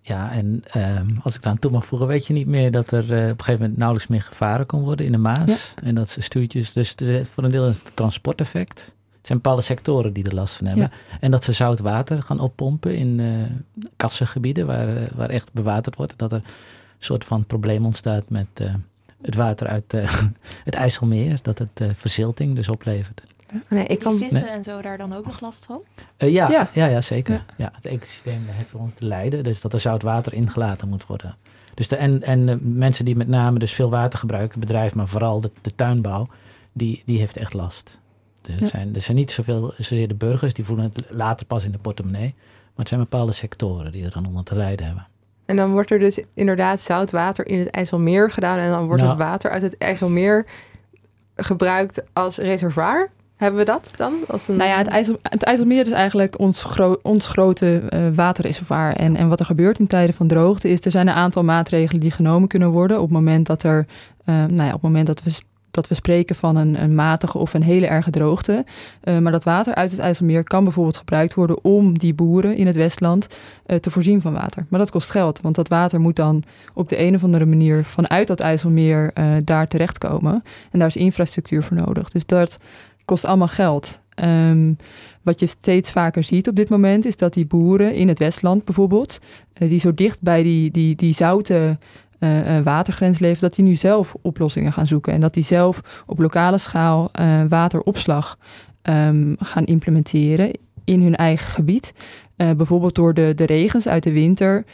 Ja, 0.00 0.32
en 0.32 0.62
um, 0.76 1.18
als 1.22 1.34
ik 1.34 1.42
daar 1.42 1.52
aan 1.52 1.58
toe 1.58 1.70
mag 1.70 1.86
voegen, 1.86 2.08
weet 2.08 2.26
je 2.26 2.32
niet 2.32 2.46
meer 2.46 2.70
dat 2.70 2.90
er 2.90 3.02
op 3.02 3.10
een 3.10 3.28
gegeven 3.28 3.60
moment 3.60 3.76
nauwelijks 3.76 4.10
meer 4.10 4.22
gevaren 4.22 4.66
kon 4.66 4.82
worden 4.82 5.06
in 5.06 5.12
de 5.12 5.18
Maas. 5.18 5.74
Ja. 5.76 5.82
En 5.82 5.94
dat 5.94 6.08
ze 6.08 6.20
stuurtjes, 6.20 6.72
dus 6.72 6.94
voor 7.32 7.44
een 7.44 7.50
deel 7.50 7.64
het 7.64 7.90
transporteffect 7.94 8.94
zijn 9.26 9.38
bepaalde 9.38 9.62
sectoren 9.62 10.12
die 10.12 10.24
er 10.24 10.34
last 10.34 10.54
van 10.54 10.66
hebben. 10.66 10.90
Ja. 11.10 11.16
En 11.20 11.30
dat 11.30 11.44
ze 11.44 11.52
zout 11.52 11.78
water 11.78 12.22
gaan 12.22 12.40
oppompen 12.40 12.96
in 12.96 13.18
uh, 13.18 13.44
kassengebieden 13.96 14.66
waar, 14.66 14.88
uh, 14.88 15.08
waar 15.14 15.30
echt 15.30 15.52
bewaterd 15.52 15.96
wordt. 15.96 16.18
Dat 16.18 16.32
er 16.32 16.38
een 16.38 16.44
soort 16.98 17.24
van 17.24 17.44
probleem 17.44 17.84
ontstaat 17.84 18.24
met 18.28 18.46
uh, 18.62 18.74
het 19.22 19.34
water 19.34 19.66
uit 19.66 19.92
het 20.64 20.74
IJsselmeer. 20.74 21.38
Dat 21.42 21.58
het 21.58 21.80
verzilting 21.92 22.54
dus 22.54 22.68
oplevert. 22.68 23.22
Nee, 23.68 23.86
ik 23.86 23.98
kan... 23.98 24.16
vissen 24.18 24.42
nee. 24.42 24.50
en 24.50 24.62
zo 24.62 24.80
daar 24.82 24.98
dan 24.98 25.14
ook 25.14 25.26
nog 25.26 25.40
last 25.40 25.64
van? 25.64 25.80
ja, 26.16 26.50
ja. 26.50 26.70
Ja, 26.72 26.86
ja, 26.86 27.00
zeker. 27.00 27.34
Ja. 27.34 27.44
ja. 27.56 27.70
het 27.74 27.84
ecosysteem 27.84 28.42
heeft 28.46 28.74
ons 28.74 28.92
te 28.94 29.04
lijden. 29.04 29.44
Dus 29.44 29.60
dat 29.60 29.72
er 29.72 29.80
zout 29.80 30.02
water 30.02 30.32
ingelaten 30.32 30.88
moet 30.88 31.06
worden. 31.06 31.34
Dus 31.74 31.88
de, 31.88 31.96
en 31.96 32.22
en 32.22 32.60
mensen 32.78 33.04
die 33.04 33.16
met 33.16 33.28
name 33.28 33.58
dus 33.58 33.72
veel 33.72 33.90
water 33.90 34.18
gebruiken, 34.18 34.60
bedrijf, 34.60 34.94
maar 34.94 35.08
vooral 35.08 35.40
de, 35.40 35.50
de 35.62 35.74
tuinbouw, 35.74 36.28
die, 36.72 37.02
die 37.04 37.18
heeft 37.18 37.36
echt 37.36 37.54
last. 37.54 37.98
Dus 38.46 38.54
het 38.54 38.64
ja. 38.64 38.68
zijn, 38.68 38.94
er 38.94 39.00
zijn 39.00 39.16
niet 39.16 39.30
zoveel 39.30 39.74
zozeer 39.76 40.08
de 40.08 40.14
burgers, 40.14 40.54
die 40.54 40.64
voelen 40.64 40.84
het 40.84 41.04
later 41.10 41.46
pas 41.46 41.64
in 41.64 41.72
de 41.72 41.78
portemonnee. 41.78 42.34
Maar 42.36 42.84
het 42.84 42.88
zijn 42.88 43.00
bepaalde 43.00 43.32
sectoren 43.32 43.92
die 43.92 44.04
er 44.04 44.10
dan 44.10 44.26
onder 44.26 44.44
te 44.44 44.54
lijden 44.54 44.86
hebben. 44.86 45.06
En 45.46 45.56
dan 45.56 45.70
wordt 45.70 45.90
er 45.90 45.98
dus 45.98 46.20
inderdaad 46.34 46.80
zoutwater 46.80 47.46
in 47.46 47.58
het 47.58 47.70
IJsselmeer 47.70 48.30
gedaan. 48.30 48.58
En 48.58 48.70
dan 48.70 48.86
wordt 48.86 49.02
nou, 49.02 49.14
het 49.14 49.22
water 49.22 49.50
uit 49.50 49.62
het 49.62 49.78
IJsselmeer 49.78 50.46
gebruikt 51.36 52.02
als 52.12 52.36
reservoir. 52.36 53.10
Hebben 53.36 53.60
we 53.60 53.66
dat 53.66 53.92
dan? 53.96 54.14
Als 54.28 54.48
een... 54.48 54.56
Nou 54.56 54.70
ja, 54.70 54.78
het, 54.78 54.86
IJssel, 54.86 55.16
het 55.22 55.42
IJsselmeer 55.42 55.86
is 55.86 55.92
eigenlijk 55.92 56.38
ons, 56.38 56.64
gro 56.64 56.98
ons 57.02 57.26
grote 57.26 57.82
uh, 57.90 58.08
waterreservoir. 58.14 58.92
En, 58.92 59.16
en 59.16 59.28
wat 59.28 59.40
er 59.40 59.46
gebeurt 59.46 59.78
in 59.78 59.86
tijden 59.86 60.14
van 60.14 60.26
droogte 60.26 60.68
is... 60.68 60.84
er 60.84 60.90
zijn 60.90 61.08
een 61.08 61.14
aantal 61.14 61.44
maatregelen 61.44 62.00
die 62.00 62.10
genomen 62.10 62.48
kunnen 62.48 62.70
worden... 62.70 62.96
op 62.96 63.02
het 63.02 63.12
moment 63.12 63.46
dat, 63.46 63.62
er, 63.62 63.86
uh, 64.24 64.34
nou 64.34 64.56
ja, 64.56 64.66
op 64.66 64.72
het 64.72 64.82
moment 64.82 65.06
dat 65.06 65.22
we 65.22 65.30
dat 65.76 65.88
we 65.88 65.94
spreken 65.94 66.36
van 66.36 66.56
een, 66.56 66.82
een 66.82 66.94
matige 66.94 67.38
of 67.38 67.54
een 67.54 67.62
hele 67.62 67.86
erge 67.86 68.10
droogte. 68.10 68.64
Uh, 69.04 69.18
maar 69.18 69.32
dat 69.32 69.44
water 69.44 69.74
uit 69.74 69.90
het 69.90 70.00
IJsselmeer 70.00 70.44
kan 70.44 70.64
bijvoorbeeld 70.64 70.96
gebruikt 70.96 71.34
worden 71.34 71.64
om 71.64 71.98
die 71.98 72.14
boeren 72.14 72.56
in 72.56 72.66
het 72.66 72.76
Westland 72.76 73.26
uh, 73.66 73.76
te 73.76 73.90
voorzien 73.90 74.20
van 74.20 74.32
water. 74.32 74.66
Maar 74.68 74.80
dat 74.80 74.90
kost 74.90 75.10
geld, 75.10 75.40
want 75.40 75.54
dat 75.54 75.68
water 75.68 76.00
moet 76.00 76.16
dan 76.16 76.42
op 76.74 76.88
de 76.88 77.00
een 77.00 77.14
of 77.14 77.24
andere 77.24 77.46
manier 77.46 77.84
vanuit 77.84 78.26
dat 78.26 78.40
IJsselmeer 78.40 79.10
uh, 79.14 79.36
daar 79.44 79.68
terechtkomen. 79.68 80.42
En 80.70 80.78
daar 80.78 80.88
is 80.88 80.96
infrastructuur 80.96 81.62
voor 81.62 81.76
nodig. 81.76 82.08
Dus 82.10 82.26
dat 82.26 82.58
kost 83.04 83.24
allemaal 83.24 83.48
geld. 83.48 84.00
Um, 84.24 84.76
wat 85.22 85.40
je 85.40 85.46
steeds 85.46 85.90
vaker 85.90 86.24
ziet 86.24 86.48
op 86.48 86.56
dit 86.56 86.68
moment 86.68 87.04
is 87.04 87.16
dat 87.16 87.34
die 87.34 87.46
boeren 87.46 87.94
in 87.94 88.08
het 88.08 88.18
Westland 88.18 88.64
bijvoorbeeld, 88.64 89.20
die 89.52 89.80
zo 89.80 89.94
dicht 89.94 90.20
bij 90.20 90.42
die, 90.42 90.70
die, 90.70 90.96
die 90.96 91.14
zoute 91.14 91.78
uh, 92.20 92.60
watergrens 92.60 93.18
leven, 93.18 93.40
dat 93.40 93.54
die 93.54 93.64
nu 93.64 93.74
zelf 93.74 94.14
oplossingen 94.22 94.72
gaan 94.72 94.86
zoeken. 94.86 95.12
En 95.12 95.20
dat 95.20 95.34
die 95.34 95.44
zelf 95.44 96.02
op 96.06 96.18
lokale 96.18 96.58
schaal 96.58 97.10
uh, 97.20 97.42
wateropslag 97.48 98.38
um, 98.82 99.36
gaan 99.38 99.64
implementeren. 99.64 100.50
in 100.84 101.02
hun 101.02 101.16
eigen 101.16 101.48
gebied. 101.48 101.92
bijvoorbeeld 102.36 102.94
door 102.94 103.14
de, 103.14 103.32
de 103.34 103.46
regens 103.46 103.88
uit 103.88 104.02
de 104.02 104.12
winter 104.12 104.64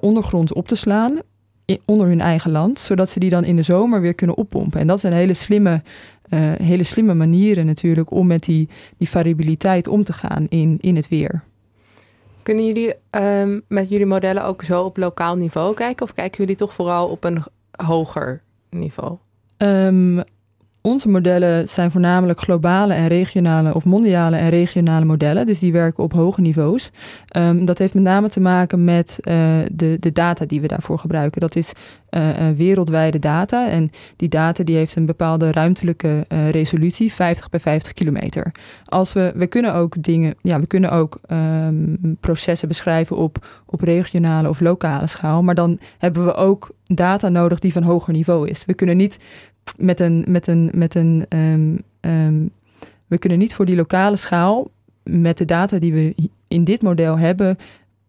ondergronds 0.00 0.52
op 0.52 0.68
te 0.68 0.74
slaan 0.74 1.20
onder 1.84 2.06
hun 2.06 2.20
eigen 2.20 2.50
land, 2.50 2.78
zodat 2.78 3.10
ze 3.10 3.18
die 3.18 3.30
dan 3.30 3.44
in 3.44 3.56
de 3.56 3.62
zomer 3.62 4.00
weer 4.00 4.14
kunnen 4.14 4.36
oppompen. 4.36 4.80
En 4.80 4.86
dat 4.86 5.00
zijn 5.00 5.12
hele 5.12 5.34
slimme, 5.34 5.82
hele 6.62 6.84
slimme 6.84 7.14
manieren 7.14 7.66
natuurlijk 7.66 8.10
om 8.10 8.26
met 8.26 8.44
die, 8.44 8.68
die 8.96 9.08
variabiliteit 9.08 9.88
om 9.88 10.04
te 10.04 10.12
gaan 10.12 10.46
in, 10.48 10.78
in 10.80 10.96
het 10.96 11.08
weer. 11.08 11.42
Kunnen 12.42 12.66
jullie 12.66 12.94
um, 13.10 13.62
met 13.68 13.88
jullie 13.88 14.06
modellen 14.06 14.44
ook 14.44 14.62
zo 14.62 14.82
op 14.82 14.96
lokaal 14.96 15.36
niveau 15.36 15.74
kijken? 15.74 16.06
Of 16.06 16.14
kijken 16.14 16.38
jullie 16.38 16.56
toch 16.56 16.74
vooral 16.74 17.08
op 17.08 17.24
een 17.24 17.42
hoger 17.70 18.42
niveau? 18.70 19.16
Um, 19.58 20.22
onze 20.82 21.08
modellen 21.08 21.68
zijn 21.68 21.90
voornamelijk 21.90 22.40
globale 22.40 22.94
en 22.94 23.08
regionale 23.08 23.74
of 23.74 23.84
mondiale 23.84 24.36
en 24.36 24.48
regionale 24.48 25.04
modellen. 25.04 25.46
Dus 25.46 25.58
die 25.58 25.72
werken 25.72 26.04
op 26.04 26.12
hoge 26.12 26.40
niveaus. 26.40 26.90
Um, 27.36 27.64
dat 27.64 27.78
heeft 27.78 27.94
met 27.94 28.02
name 28.02 28.28
te 28.28 28.40
maken 28.40 28.84
met 28.84 29.18
uh, 29.20 29.58
de, 29.72 29.96
de 30.00 30.12
data 30.12 30.44
die 30.44 30.60
we 30.60 30.66
daarvoor 30.66 30.98
gebruiken. 30.98 31.40
Dat 31.40 31.56
is 31.56 31.72
uh, 32.10 32.30
wereldwijde 32.56 33.18
data. 33.18 33.68
En 33.68 33.90
die 34.16 34.28
data 34.28 34.64
die 34.64 34.76
heeft 34.76 34.96
een 34.96 35.06
bepaalde 35.06 35.52
ruimtelijke 35.52 36.24
resolutie, 36.50 37.12
50 37.12 37.50
bij 37.50 37.60
50 37.60 37.92
kilometer. 37.92 38.52
Als 38.84 39.12
we, 39.12 39.32
we 39.34 39.46
kunnen 39.46 39.74
ook 39.74 40.02
dingen, 40.02 40.34
ja, 40.40 40.60
we 40.60 40.66
kunnen 40.66 40.90
ook 40.90 41.18
um, 41.30 42.16
processen 42.20 42.68
beschrijven 42.68 43.16
op, 43.16 43.46
op 43.66 43.80
regionale 43.80 44.48
of 44.48 44.60
lokale 44.60 45.06
schaal. 45.06 45.42
Maar 45.42 45.54
dan 45.54 45.78
hebben 45.98 46.24
we 46.24 46.34
ook 46.34 46.70
data 46.94 47.28
nodig 47.28 47.58
die 47.58 47.72
van 47.72 47.82
hoger 47.82 48.12
niveau 48.12 48.48
is. 48.48 48.64
We 48.64 48.74
kunnen 48.74 48.96
niet 48.96 49.18
met 49.76 50.00
een. 50.00 50.24
Met 50.26 50.46
een, 50.46 50.70
met 50.74 50.94
een 50.94 51.26
um, 51.28 51.82
um, 52.00 52.50
we 53.06 53.18
kunnen 53.18 53.38
niet 53.38 53.54
voor 53.54 53.66
die 53.66 53.76
lokale 53.76 54.16
schaal 54.16 54.70
met 55.02 55.38
de 55.38 55.44
data 55.44 55.78
die 55.78 55.92
we 55.92 56.30
in 56.48 56.64
dit 56.64 56.82
model 56.82 57.18
hebben, 57.18 57.58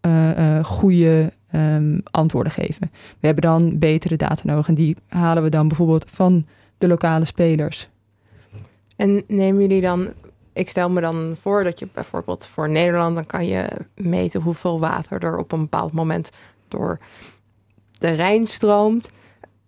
uh, 0.01 0.64
goede 0.64 1.32
um, 1.56 2.01
antwoorden 2.12 2.51
geven. 2.51 2.91
We 2.91 3.26
hebben 3.26 3.43
dan 3.43 3.78
betere 3.78 4.16
data 4.16 4.41
nodig 4.45 4.68
en 4.68 4.76
die 4.76 4.95
halen 5.08 5.43
we 5.43 5.49
dan 5.49 5.68
bijvoorbeeld 5.68 6.10
van 6.10 6.45
de 6.78 6.88
lokale 6.88 7.26
spelers. 7.26 7.89
En 8.95 9.24
nemen 9.28 9.62
jullie 9.62 9.82
dan, 9.82 10.08
ik 10.54 10.70
stel 10.70 10.89
me 10.89 11.01
dan 11.01 11.36
voor 11.39 11.64
dat 11.64 11.80
je 11.80 11.88
bijvoorbeeld 11.93 12.47
voor 12.47 12.70
Nederland, 12.70 13.16
dan 13.16 13.26
kan 13.26 13.47
je 13.47 13.68
meten 13.95 14.41
hoeveel 14.41 14.80
water 14.80 15.24
er 15.24 15.38
op 15.38 15.51
een 15.51 15.62
bepaald 15.62 15.93
moment 15.93 16.30
door 16.68 16.99
de 17.99 18.10
Rijn 18.10 18.47
stroomt. 18.47 19.12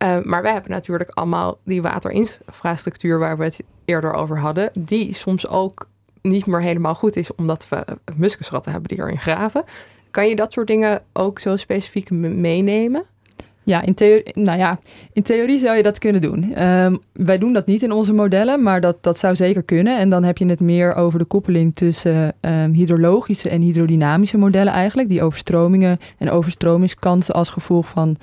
Uh, 0.03 0.21
maar 0.21 0.41
wij 0.41 0.53
hebben 0.53 0.71
natuurlijk 0.71 1.09
allemaal 1.09 1.57
die 1.63 1.81
waterinfrastructuur 1.81 3.19
waar 3.19 3.37
we 3.37 3.43
het 3.43 3.63
eerder 3.85 4.13
over 4.13 4.39
hadden, 4.39 4.69
die 4.79 5.13
soms 5.13 5.47
ook 5.47 5.87
niet 6.21 6.45
meer 6.45 6.61
helemaal 6.61 6.95
goed 6.95 7.15
is, 7.15 7.35
omdat 7.35 7.69
we 7.69 7.85
muskusratten 8.15 8.71
hebben 8.71 8.89
die 8.89 8.99
erin 8.99 9.19
graven. 9.19 9.63
Kan 10.11 10.27
je 10.27 10.35
dat 10.35 10.51
soort 10.51 10.67
dingen 10.67 11.03
ook 11.13 11.39
zo 11.39 11.55
specifiek 11.55 12.09
meenemen? 12.11 13.05
Ja 13.67 13.81
in, 13.81 13.93
theorie, 13.93 14.31
nou 14.33 14.57
ja, 14.57 14.79
in 15.13 15.23
theorie 15.23 15.59
zou 15.59 15.77
je 15.77 15.83
dat 15.83 15.99
kunnen 15.99 16.21
doen. 16.21 16.63
Um, 16.63 16.99
wij 17.11 17.37
doen 17.37 17.53
dat 17.53 17.65
niet 17.65 17.83
in 17.83 17.91
onze 17.91 18.13
modellen, 18.13 18.63
maar 18.63 18.81
dat, 18.81 18.97
dat 19.03 19.19
zou 19.19 19.35
zeker 19.35 19.63
kunnen. 19.63 19.99
En 19.99 20.09
dan 20.09 20.23
heb 20.23 20.37
je 20.37 20.45
het 20.45 20.59
meer 20.59 20.95
over 20.95 21.19
de 21.19 21.25
koppeling 21.25 21.75
tussen 21.75 22.33
um, 22.41 22.73
hydrologische 22.73 23.49
en 23.49 23.61
hydrodynamische 23.61 24.37
modellen 24.37 24.73
eigenlijk. 24.73 25.09
Die 25.09 25.23
overstromingen 25.23 25.99
en 26.17 26.31
overstromingskansen 26.31 27.33
als 27.33 27.49
gevolg 27.49 27.87
van 27.87 28.17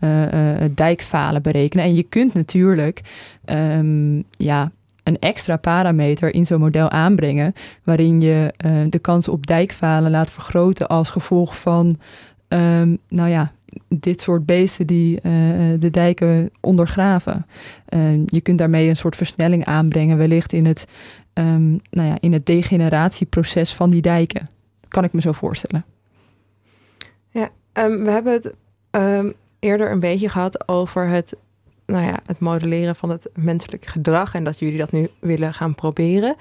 uh, 0.00 0.30
dijkfalen 0.74 1.42
berekenen. 1.42 1.84
En 1.84 1.94
je 1.94 2.02
kunt 2.02 2.34
natuurlijk 2.34 3.00
um, 3.46 4.24
ja, 4.30 4.70
een 5.02 5.18
extra 5.18 5.56
parameter 5.56 6.34
in 6.34 6.46
zo'n 6.46 6.60
model 6.60 6.90
aanbrengen, 6.90 7.52
waarin 7.84 8.20
je 8.20 8.54
uh, 8.66 8.72
de 8.84 8.98
kans 8.98 9.28
op 9.28 9.46
dijkfalen 9.46 10.10
laat 10.10 10.30
vergroten 10.30 10.88
als 10.88 11.10
gevolg 11.10 11.60
van, 11.60 11.98
nou 13.08 13.28
ja, 13.28 13.52
dit 13.88 14.20
soort 14.20 14.46
beesten 14.46 14.86
die 14.86 15.14
uh, 15.16 15.22
de 15.78 15.90
dijken 15.90 16.50
ondergraven. 16.60 17.46
Uh, 17.88 18.26
je 18.26 18.40
kunt 18.40 18.58
daarmee 18.58 18.88
een 18.88 18.96
soort 18.96 19.16
versnelling 19.16 19.64
aanbrengen, 19.64 20.16
wellicht 20.16 20.52
in 20.52 20.66
het, 20.66 20.86
um, 21.34 21.80
nou 21.90 22.08
ja, 22.08 22.16
in 22.20 22.32
het 22.32 22.46
degeneratieproces 22.46 23.74
van 23.74 23.90
die 23.90 24.02
dijken. 24.02 24.46
Kan 24.88 25.04
ik 25.04 25.12
me 25.12 25.20
zo 25.20 25.32
voorstellen. 25.32 25.84
Ja, 27.28 27.50
um, 27.72 28.04
we 28.04 28.10
hebben 28.10 28.32
het 28.32 28.54
eerder 29.58 29.90
een 29.90 30.00
beetje 30.00 30.28
gehad 30.28 30.68
over 30.68 31.08
het, 31.08 31.36
nou 31.86 32.04
ja, 32.04 32.18
het 32.26 32.38
modelleren 32.38 32.96
van 32.96 33.10
het 33.10 33.28
menselijk 33.34 33.84
gedrag 33.84 34.34
en 34.34 34.44
dat 34.44 34.58
jullie 34.58 34.78
dat 34.78 34.92
nu 34.92 35.08
willen 35.18 35.52
gaan 35.52 35.74
proberen. 35.74 36.36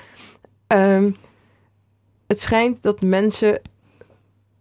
Het 2.28 2.42
schijnt 2.42 2.82
dat 2.82 3.02
mensen 3.02 3.62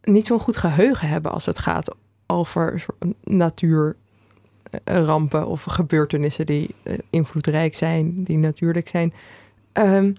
niet 0.03 0.27
zo'n 0.27 0.39
goed 0.39 0.57
geheugen 0.57 1.09
hebben 1.09 1.33
als 1.33 1.47
het 1.47 1.59
gaat 1.59 1.95
over 2.33 2.85
natuurrampen 3.23 5.47
of 5.47 5.63
gebeurtenissen 5.63 6.47
die 6.47 6.75
uh, 6.85 6.99
invloedrijk 7.11 7.75
zijn, 7.75 8.25
die 8.25 8.39
natuurlijk 8.39 8.89
zijn. 8.89 9.13
Um, 9.73 10.17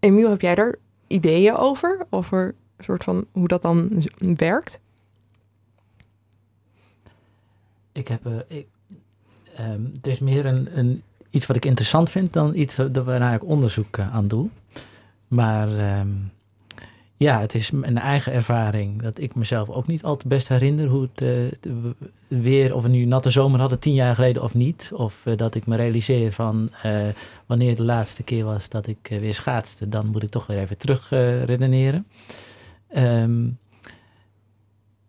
Emiel, 0.00 0.30
heb 0.30 0.40
jij 0.40 0.54
daar 0.54 0.74
ideeën 1.06 1.54
over? 1.54 2.06
Over 2.10 2.54
soort 2.78 3.04
van 3.04 3.26
hoe 3.32 3.48
dat 3.48 3.62
dan 3.62 4.02
werkt? 4.18 4.80
ik 7.94 8.08
heb, 8.08 8.26
uh, 8.26 8.38
ik, 8.46 8.66
het 9.92 10.06
is 10.06 10.18
meer 10.18 10.46
een, 10.46 10.78
een, 10.78 11.02
iets 11.30 11.46
wat 11.46 11.56
ik 11.56 11.64
interessant 11.64 12.10
vind 12.10 12.32
dan 12.32 12.54
iets 12.54 12.76
waar 12.76 13.34
ik 13.34 13.44
onderzoek 13.44 13.98
aan 13.98 14.28
doe. 14.28 14.48
Maar 15.28 16.00
um, 16.00 16.30
ja, 17.24 17.40
het 17.40 17.54
is 17.54 17.70
mijn 17.70 17.98
eigen 17.98 18.32
ervaring 18.32 19.02
dat 19.02 19.20
ik 19.20 19.34
mezelf 19.34 19.68
ook 19.68 19.86
niet 19.86 20.02
al 20.02 20.16
te 20.16 20.28
best 20.28 20.48
herinner 20.48 20.86
hoe 20.86 21.08
het 21.12 21.22
uh, 21.22 21.72
weer, 22.28 22.74
of 22.74 22.82
we 22.82 22.88
nu 22.88 23.04
natte 23.04 23.30
zomer 23.30 23.60
hadden 23.60 23.78
tien 23.78 23.94
jaar 23.94 24.14
geleden 24.14 24.42
of 24.42 24.54
niet. 24.54 24.90
Of 24.94 25.26
dat 25.36 25.54
ik 25.54 25.66
me 25.66 25.76
realiseer 25.76 26.32
van 26.32 26.70
wanneer 27.46 27.76
de 27.76 27.82
laatste 27.82 28.22
keer 28.22 28.44
was 28.44 28.68
dat 28.68 28.86
ik 28.86 28.98
weer 29.08 29.34
schaatste, 29.34 29.88
dan 29.88 30.06
moet 30.06 30.22
ik 30.22 30.30
toch 30.30 30.46
weer 30.46 30.58
even 30.58 30.78
terug 30.78 31.10
redeneren. 31.44 32.06
Um, 32.96 33.58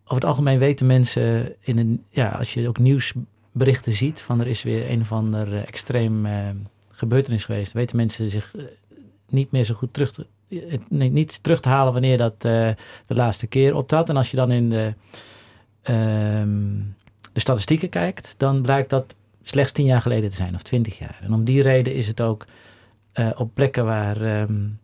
over 0.04 0.14
het 0.14 0.24
algemeen 0.24 0.58
weten 0.58 0.86
mensen, 0.86 1.54
in 1.60 1.78
een, 1.78 2.04
ja, 2.10 2.28
als 2.28 2.54
je 2.54 2.68
ook 2.68 2.78
nieuwsberichten 2.78 3.92
ziet, 3.92 4.20
van 4.20 4.40
er 4.40 4.46
is 4.46 4.62
weer 4.62 4.90
een 4.90 5.00
of 5.00 5.12
ander 5.12 5.64
extreem 5.64 6.26
gebeurtenis 6.90 7.44
geweest, 7.44 7.72
weten 7.72 7.96
mensen 7.96 8.30
zich 8.30 8.54
niet 9.28 9.50
meer 9.50 9.64
zo 9.64 9.74
goed 9.74 9.92
terug 9.92 10.12
te, 10.12 10.26
niet 10.88 11.42
terug 11.42 11.60
te 11.60 11.68
halen 11.68 11.92
wanneer 11.92 12.18
dat 12.18 12.40
de 12.40 12.76
laatste 13.06 13.46
keer 13.46 13.74
optrad. 13.76 14.08
En 14.08 14.16
als 14.16 14.30
je 14.30 14.36
dan 14.36 14.50
in 14.50 14.68
de, 14.68 14.94
ehm, 15.82 16.78
de 17.32 17.40
statistieken 17.40 17.88
kijkt, 17.88 18.34
dan 18.36 18.62
blijkt 18.62 18.90
dat 18.90 19.14
slechts 19.42 19.72
tien 19.72 19.86
jaar 19.86 20.00
geleden 20.00 20.30
te 20.30 20.36
zijn, 20.36 20.54
of 20.54 20.62
twintig 20.62 20.98
jaar. 20.98 21.18
En 21.22 21.32
om 21.32 21.44
die 21.44 21.62
reden 21.62 21.94
is 21.94 22.06
het 22.06 22.20
ook 22.20 22.46
op 23.36 23.50
plekken 23.54 23.84
waar 23.84 24.40
um, 24.40 24.78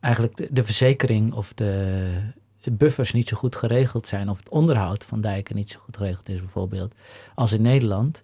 eigenlijk 0.00 0.36
de, 0.36 0.48
de 0.50 0.62
verzekering 0.62 1.32
of 1.32 1.52
de 1.54 2.12
buffers 2.72 3.12
niet 3.12 3.28
zo 3.28 3.36
goed 3.36 3.56
geregeld 3.56 4.06
zijn, 4.06 4.28
of 4.28 4.38
het 4.38 4.48
onderhoud 4.48 5.04
van 5.04 5.20
dijken 5.20 5.56
niet 5.56 5.70
zo 5.70 5.78
goed 5.78 5.96
geregeld 5.96 6.28
is, 6.28 6.38
bijvoorbeeld, 6.38 6.94
als 7.34 7.52
in 7.52 7.62
Nederland. 7.62 8.22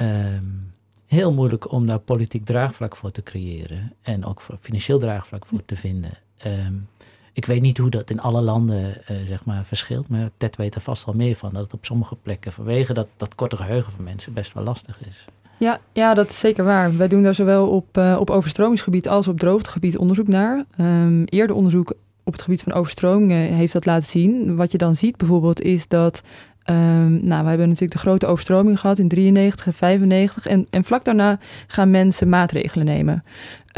Um, 0.00 0.71
heel 1.12 1.32
moeilijk 1.32 1.72
om 1.72 1.86
daar 1.86 1.98
politiek 1.98 2.44
draagvlak 2.44 2.96
voor 2.96 3.10
te 3.10 3.22
creëren 3.22 3.92
en 4.02 4.24
ook 4.24 4.40
voor 4.40 4.56
financieel 4.60 4.98
draagvlak 4.98 5.46
voor 5.46 5.64
te 5.64 5.76
vinden. 5.76 6.10
Um, 6.46 6.88
ik 7.32 7.44
weet 7.46 7.60
niet 7.60 7.78
hoe 7.78 7.90
dat 7.90 8.10
in 8.10 8.20
alle 8.20 8.40
landen 8.40 8.80
uh, 9.10 9.16
zeg 9.24 9.44
maar 9.44 9.64
verschilt, 9.64 10.08
maar 10.08 10.30
Ted 10.36 10.56
weet 10.56 10.74
er 10.74 10.80
vast 10.80 11.04
wel 11.04 11.14
meer 11.14 11.34
van 11.34 11.52
dat 11.52 11.62
het 11.62 11.72
op 11.72 11.84
sommige 11.84 12.16
plekken 12.16 12.52
vanwege 12.52 12.92
dat, 12.92 13.06
dat 13.16 13.34
korte 13.34 13.56
geheugen 13.56 13.92
van 13.92 14.04
mensen 14.04 14.32
best 14.32 14.52
wel 14.52 14.64
lastig 14.64 15.00
is. 15.06 15.24
Ja, 15.58 15.80
ja, 15.92 16.14
dat 16.14 16.30
is 16.30 16.38
zeker 16.38 16.64
waar. 16.64 16.96
Wij 16.96 17.08
doen 17.08 17.22
daar 17.22 17.34
zowel 17.34 17.68
op, 17.68 17.96
uh, 17.96 18.16
op 18.20 18.30
overstromingsgebied 18.30 19.08
als 19.08 19.28
op 19.28 19.38
droogtegebied 19.38 19.98
onderzoek 19.98 20.28
naar. 20.28 20.64
Um, 20.80 21.24
eerder 21.24 21.56
onderzoek 21.56 21.94
op 22.24 22.32
het 22.32 22.42
gebied 22.42 22.62
van 22.62 22.72
overstromingen 22.72 23.52
heeft 23.52 23.72
dat 23.72 23.86
laten 23.86 24.08
zien. 24.08 24.56
Wat 24.56 24.72
je 24.72 24.78
dan 24.78 24.96
ziet 24.96 25.16
bijvoorbeeld 25.16 25.60
is 25.60 25.88
dat 25.88 26.22
Um, 26.66 27.24
nou, 27.24 27.42
we 27.42 27.48
hebben 27.48 27.68
natuurlijk 27.68 27.92
de 27.92 27.98
grote 27.98 28.26
overstroming 28.26 28.80
gehad 28.80 28.98
in 28.98 29.08
93 29.08 29.66
en 29.66 29.72
95. 29.72 30.46
En, 30.46 30.66
en 30.70 30.84
vlak 30.84 31.04
daarna 31.04 31.38
gaan 31.66 31.90
mensen 31.90 32.28
maatregelen 32.28 32.86
nemen. 32.86 33.24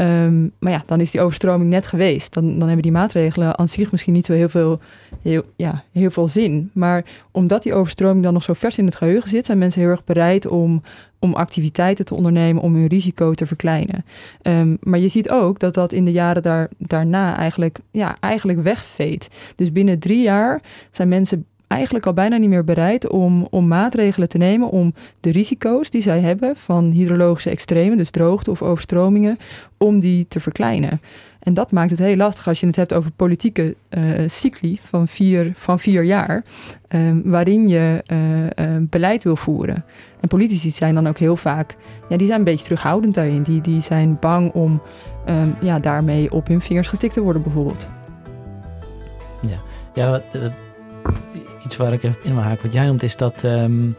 Um, 0.01 0.51
maar 0.59 0.71
ja, 0.71 0.83
dan 0.85 0.99
is 0.99 1.11
die 1.11 1.21
overstroming 1.21 1.69
net 1.69 1.87
geweest. 1.87 2.33
Dan, 2.33 2.49
dan 2.49 2.67
hebben 2.67 2.81
die 2.81 2.91
maatregelen 2.91 3.57
aan 3.57 3.69
zich 3.69 3.91
misschien 3.91 4.13
niet 4.13 4.25
zo 4.25 4.33
heel 4.33 4.49
veel, 4.49 4.79
heel, 5.21 5.43
ja, 5.55 5.83
heel 5.91 6.11
veel 6.11 6.27
zin. 6.27 6.69
Maar 6.73 7.05
omdat 7.31 7.63
die 7.63 7.73
overstroming 7.73 8.23
dan 8.23 8.33
nog 8.33 8.43
zo 8.43 8.53
vers 8.53 8.77
in 8.77 8.85
het 8.85 8.95
geheugen 8.95 9.29
zit, 9.29 9.45
zijn 9.45 9.57
mensen 9.57 9.81
heel 9.81 9.89
erg 9.89 10.03
bereid 10.03 10.47
om, 10.47 10.81
om 11.19 11.33
activiteiten 11.33 12.05
te 12.05 12.15
ondernemen 12.15 12.61
om 12.61 12.75
hun 12.75 12.87
risico 12.87 13.33
te 13.33 13.45
verkleinen. 13.45 14.05
Um, 14.41 14.77
maar 14.81 14.99
je 14.99 15.07
ziet 15.07 15.29
ook 15.29 15.59
dat 15.59 15.73
dat 15.73 15.91
in 15.91 16.05
de 16.05 16.11
jaren 16.11 16.41
daar, 16.41 16.69
daarna 16.77 17.37
eigenlijk, 17.37 17.79
ja, 17.91 18.17
eigenlijk 18.19 18.61
wegveet. 18.63 19.29
Dus 19.55 19.71
binnen 19.71 19.99
drie 19.99 20.21
jaar 20.21 20.61
zijn 20.91 21.07
mensen 21.07 21.45
eigenlijk 21.75 22.05
al 22.05 22.13
bijna 22.13 22.37
niet 22.37 22.49
meer 22.49 22.63
bereid 22.63 23.09
om, 23.09 23.47
om 23.49 23.67
maatregelen 23.67 24.29
te 24.29 24.37
nemen 24.37 24.69
om 24.69 24.93
de 25.19 25.31
risico's 25.31 25.89
die 25.89 26.01
zij 26.01 26.19
hebben 26.19 26.55
van 26.55 26.91
hydrologische 26.91 27.49
extremen, 27.49 27.97
dus 27.97 28.09
droogte 28.09 28.51
of 28.51 28.61
overstromingen, 28.61 29.37
om 29.77 29.99
die 29.99 30.27
te 30.27 30.39
verkleinen. 30.39 31.01
En 31.39 31.53
dat 31.53 31.71
maakt 31.71 31.89
het 31.89 31.99
heel 31.99 32.15
lastig 32.15 32.47
als 32.47 32.59
je 32.59 32.65
het 32.65 32.75
hebt 32.75 32.93
over 32.93 33.11
politieke 33.11 33.75
uh, 33.89 34.03
cycli 34.27 34.79
van 34.81 35.07
vier, 35.07 35.51
van 35.55 35.79
vier 35.79 36.03
jaar, 36.03 36.43
um, 36.89 37.21
waarin 37.25 37.67
je 37.67 38.03
uh, 38.07 38.77
beleid 38.81 39.23
wil 39.23 39.35
voeren. 39.35 39.85
En 40.19 40.27
politici 40.27 40.71
zijn 40.71 40.95
dan 40.95 41.07
ook 41.07 41.17
heel 41.17 41.35
vaak, 41.35 41.75
ja, 42.09 42.17
die 42.17 42.27
zijn 42.27 42.39
een 42.39 42.45
beetje 42.45 42.63
terughoudend 42.63 43.13
daarin. 43.13 43.43
Die, 43.43 43.61
die 43.61 43.81
zijn 43.81 44.17
bang 44.19 44.51
om 44.51 44.81
um, 45.29 45.55
ja, 45.61 45.79
daarmee 45.79 46.31
op 46.31 46.47
hun 46.47 46.61
vingers 46.61 46.87
getikt 46.87 47.13
te 47.13 47.21
worden, 47.21 47.41
bijvoorbeeld. 47.41 47.91
Ja, 49.41 49.59
ja 49.93 50.21
iets 51.65 51.77
waar 51.77 51.93
ik 51.93 52.03
even 52.03 52.23
in 52.23 52.33
wil 52.33 52.43
haken, 52.43 52.63
wat 52.63 52.73
jij 52.73 52.85
noemt, 52.85 53.03
is 53.03 53.17
dat. 53.17 53.43
Um, 53.43 53.95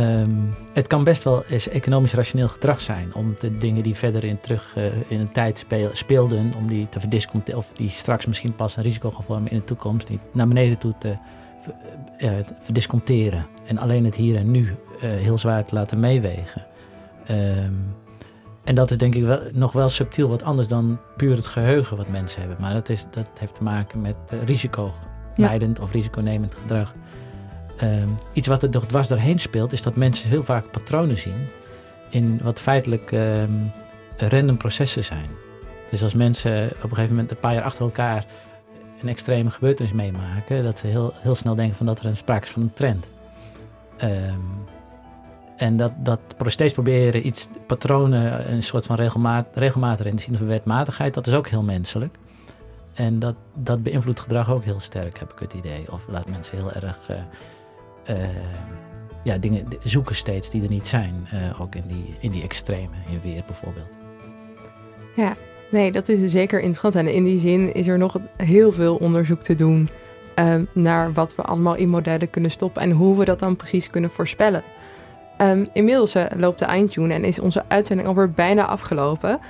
Um, 0.00 0.54
het 0.72 0.86
kan 0.86 1.04
best 1.04 1.22
wel 1.22 1.44
eens 1.48 1.68
economisch 1.68 2.14
rationeel 2.14 2.48
gedrag 2.48 2.80
zijn 2.80 3.14
om 3.14 3.36
de 3.38 3.56
dingen 3.56 3.82
die 3.82 3.94
verder 3.94 4.24
in 4.24 4.38
terug 4.40 4.74
uh, 4.78 4.84
in 5.08 5.18
de 5.18 5.30
tijd 5.30 5.58
speel, 5.58 5.90
speelden, 5.92 6.52
om 6.56 6.68
die 6.68 6.88
te 6.88 7.00
verdisconteren, 7.00 7.58
of 7.58 7.72
die 7.72 7.88
straks 7.88 8.26
misschien 8.26 8.54
pas 8.54 8.76
een 8.76 8.82
risico 8.82 9.10
gaan 9.10 9.24
vormen 9.24 9.50
in 9.50 9.56
de 9.56 9.64
toekomst, 9.64 10.06
die 10.06 10.18
naar 10.32 10.48
beneden 10.48 10.78
toe 10.78 10.92
te, 10.98 11.08
uh, 11.08 11.16
te 12.18 12.54
verdisconteren. 12.60 13.46
En 13.66 13.78
alleen 13.78 14.04
het 14.04 14.14
hier 14.14 14.36
en 14.36 14.50
nu 14.50 14.60
uh, 14.60 15.00
heel 15.00 15.38
zwaar 15.38 15.64
te 15.64 15.74
laten 15.74 16.00
meewegen. 16.00 16.66
Um, 17.30 17.94
en 18.64 18.74
dat 18.74 18.90
is 18.90 18.98
denk 18.98 19.14
ik 19.14 19.24
wel, 19.24 19.40
nog 19.52 19.72
wel 19.72 19.88
subtiel 19.88 20.28
wat 20.28 20.42
anders 20.42 20.68
dan 20.68 20.98
puur 21.16 21.36
het 21.36 21.46
geheugen 21.46 21.96
wat 21.96 22.08
mensen 22.08 22.40
hebben. 22.40 22.60
Maar 22.60 22.72
dat, 22.72 22.88
is, 22.88 23.06
dat 23.10 23.28
heeft 23.38 23.54
te 23.54 23.62
maken 23.62 24.00
met 24.00 24.16
risico 24.44 24.92
leidend 25.36 25.80
of 25.80 25.92
risiconemend 25.92 26.54
gedrag. 26.54 26.94
Um, 27.82 28.14
iets 28.32 28.48
wat 28.48 28.62
er 28.62 28.70
nog 28.70 28.86
dwars 28.86 29.08
doorheen 29.08 29.38
speelt, 29.38 29.72
is 29.72 29.82
dat 29.82 29.96
mensen 29.96 30.28
heel 30.28 30.42
vaak 30.42 30.70
patronen 30.70 31.18
zien 31.18 31.46
in 32.10 32.40
wat 32.42 32.60
feitelijk 32.60 33.12
um, 33.12 33.70
random 34.16 34.56
processen 34.56 35.04
zijn. 35.04 35.28
Dus 35.90 36.02
als 36.02 36.14
mensen 36.14 36.66
op 36.66 36.82
een 36.82 36.88
gegeven 36.88 37.14
moment 37.14 37.30
een 37.30 37.38
paar 37.38 37.54
jaar 37.54 37.62
achter 37.62 37.84
elkaar 37.84 38.24
een 39.02 39.08
extreme 39.08 39.50
gebeurtenis 39.50 39.92
meemaken, 39.92 40.64
dat 40.64 40.78
ze 40.78 40.86
heel, 40.86 41.12
heel 41.16 41.34
snel 41.34 41.54
denken 41.54 41.76
van 41.76 41.86
dat 41.86 41.98
er 41.98 42.06
een 42.06 42.16
sprake 42.16 42.44
is 42.44 42.50
van 42.50 42.62
een 42.62 42.72
trend. 42.72 43.08
Um, 44.02 44.64
en 45.56 45.76
dat, 45.76 45.92
dat 46.02 46.20
steeds 46.46 46.72
proberen 46.72 47.26
iets, 47.26 47.48
patronen, 47.66 48.52
een 48.52 48.62
soort 48.62 48.86
van 48.86 48.96
regelmaat, 48.96 49.46
regelmatig 49.54 50.06
in 50.06 50.16
te 50.16 50.22
zien 50.22 50.34
of 50.34 50.40
wetmatigheid, 50.40 51.14
dat 51.14 51.26
is 51.26 51.34
ook 51.34 51.48
heel 51.48 51.62
menselijk. 51.62 52.18
En 52.96 53.18
dat, 53.18 53.34
dat 53.54 53.82
beïnvloedt 53.82 54.20
gedrag 54.20 54.50
ook 54.50 54.64
heel 54.64 54.80
sterk, 54.80 55.18
heb 55.18 55.32
ik 55.32 55.38
het 55.38 55.52
idee. 55.52 55.92
Of 55.92 56.06
laat 56.08 56.28
mensen 56.28 56.56
heel 56.56 56.72
erg 56.72 57.10
uh, 57.10 57.16
uh, 58.16 58.28
ja, 59.24 59.38
dingen 59.38 59.66
zoeken 59.82 60.14
steeds 60.14 60.50
die 60.50 60.62
er 60.62 60.68
niet 60.68 60.86
zijn. 60.86 61.28
Uh, 61.34 61.60
ook 61.60 61.74
in 61.74 61.84
die, 61.86 62.14
in 62.20 62.30
die 62.30 62.42
extreme, 62.42 62.94
in 63.08 63.20
weer 63.22 63.42
bijvoorbeeld. 63.46 63.96
Ja, 65.16 65.36
nee, 65.70 65.92
dat 65.92 66.08
is 66.08 66.30
zeker 66.30 66.60
interessant. 66.60 66.94
En 66.94 67.14
in 67.14 67.24
die 67.24 67.38
zin 67.38 67.74
is 67.74 67.88
er 67.88 67.98
nog 67.98 68.18
heel 68.36 68.72
veel 68.72 68.96
onderzoek 68.96 69.40
te 69.40 69.54
doen 69.54 69.88
naar 70.72 71.12
wat 71.12 71.34
we 71.34 71.42
allemaal 71.42 71.74
in 71.74 71.88
modellen 71.88 72.30
kunnen 72.30 72.50
stoppen 72.50 72.82
en 72.82 72.90
hoe 72.90 73.18
we 73.18 73.24
dat 73.24 73.38
dan 73.38 73.56
precies 73.56 73.90
kunnen 73.90 74.10
voorspellen. 74.10 74.62
Um, 75.40 75.68
inmiddels 75.72 76.16
loopt 76.36 76.58
de 76.58 76.64
eindtune 76.64 77.14
en 77.14 77.24
is 77.24 77.38
onze 77.38 77.64
uitzending 77.68 78.08
alweer 78.08 78.30
bijna 78.30 78.66
afgelopen. 78.66 79.40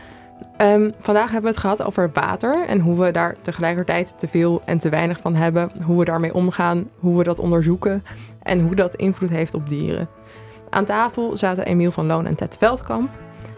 Um, 0.61 0.93
vandaag 1.01 1.25
hebben 1.25 1.43
we 1.43 1.49
het 1.49 1.59
gehad 1.59 1.83
over 1.83 2.11
water 2.13 2.65
en 2.67 2.81
hoe 2.81 3.01
we 3.01 3.11
daar 3.11 3.37
tegelijkertijd 3.43 4.15
te 4.19 4.29
veel 4.29 4.63
en 4.65 4.79
te 4.79 4.89
weinig 4.89 5.21
van 5.21 5.35
hebben. 5.35 5.71
Hoe 5.85 5.99
we 5.99 6.05
daarmee 6.05 6.35
omgaan, 6.35 6.91
hoe 6.99 7.19
we 7.19 7.25
dat 7.25 7.39
onderzoeken 7.39 8.05
en 8.43 8.61
hoe 8.61 8.75
dat 8.75 8.95
invloed 8.95 9.31
heeft 9.31 9.55
op 9.55 9.69
dieren. 9.69 10.09
Aan 10.71 10.85
tafel 10.85 11.37
zaten 11.37 11.65
Emiel 11.65 11.91
van 11.91 12.07
Loon 12.07 12.27
en 12.27 12.35
Ted 12.35 12.57
Veldkamp. 12.59 13.11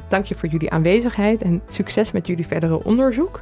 Dank 0.08 0.24
je 0.24 0.34
voor 0.34 0.48
jullie 0.48 0.70
aanwezigheid 0.70 1.42
en 1.42 1.62
succes 1.68 2.12
met 2.12 2.26
jullie 2.26 2.46
verdere 2.46 2.84
onderzoek. 2.84 3.40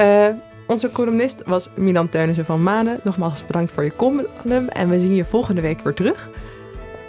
Uh, 0.00 0.26
onze 0.66 0.92
columnist 0.92 1.42
was 1.46 1.68
Milan 1.76 2.08
Teunissen 2.08 2.44
van 2.44 2.62
Manen. 2.62 3.00
Nogmaals 3.04 3.46
bedankt 3.46 3.72
voor 3.72 3.84
je 3.84 3.96
column 3.96 4.70
en 4.70 4.88
we 4.88 5.00
zien 5.00 5.14
je 5.14 5.24
volgende 5.24 5.60
week 5.60 5.80
weer 5.80 5.94
terug. 5.94 6.28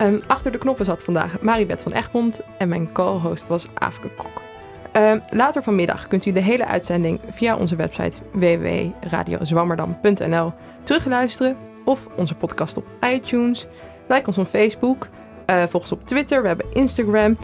Um, 0.01 0.19
achter 0.27 0.51
de 0.51 0.57
knoppen 0.57 0.85
zat 0.85 1.03
vandaag 1.03 1.41
Maribeth 1.41 1.81
van 1.81 1.91
Egmond 1.91 2.39
en 2.57 2.69
mijn 2.69 2.91
co-host 2.91 3.47
was 3.47 3.67
Aafke 3.73 4.07
Kok. 4.17 4.48
Um, 4.93 5.21
later 5.29 5.63
vanmiddag 5.63 6.07
kunt 6.07 6.25
u 6.25 6.31
de 6.31 6.39
hele 6.39 6.65
uitzending 6.65 7.19
via 7.31 7.57
onze 7.57 7.75
website 7.75 8.21
www.radiozwammerdam.nl 8.31 10.53
terugluisteren 10.83 11.57
of 11.85 12.07
onze 12.15 12.35
podcast 12.35 12.77
op 12.77 12.85
iTunes. 13.13 13.67
Like 14.07 14.27
ons 14.27 14.37
op 14.37 14.47
Facebook, 14.47 15.07
uh, 15.49 15.63
volg 15.67 15.83
ons 15.83 15.91
op 15.91 16.07
Twitter, 16.07 16.41
we 16.41 16.47
hebben 16.47 16.65
Instagram. 16.73 17.37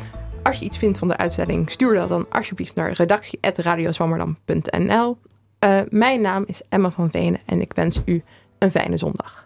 Als 0.44 0.60
je 0.60 0.66
iets 0.66 0.78
vindt 0.78 0.98
van 0.98 1.08
de 1.08 1.18
uitzending, 1.18 1.72
stuur 1.72 1.94
dat 1.94 2.10
dan 2.10 2.26
alsjeblieft 2.30 2.76
naar 2.76 2.92
redactie.radiozwammerdam.nl. 2.92 5.18
Uh, 5.60 5.80
mijn 5.90 6.22
naam 6.22 6.44
is 6.48 6.62
Emma 6.70 6.90
van 6.90 7.12
Venen 7.12 7.40
en 7.46 7.62
ik 7.62 7.74
wens 7.74 8.02
u 8.06 8.24
een 8.60 8.72
fijne 8.72 8.98
zondag. 8.98 9.45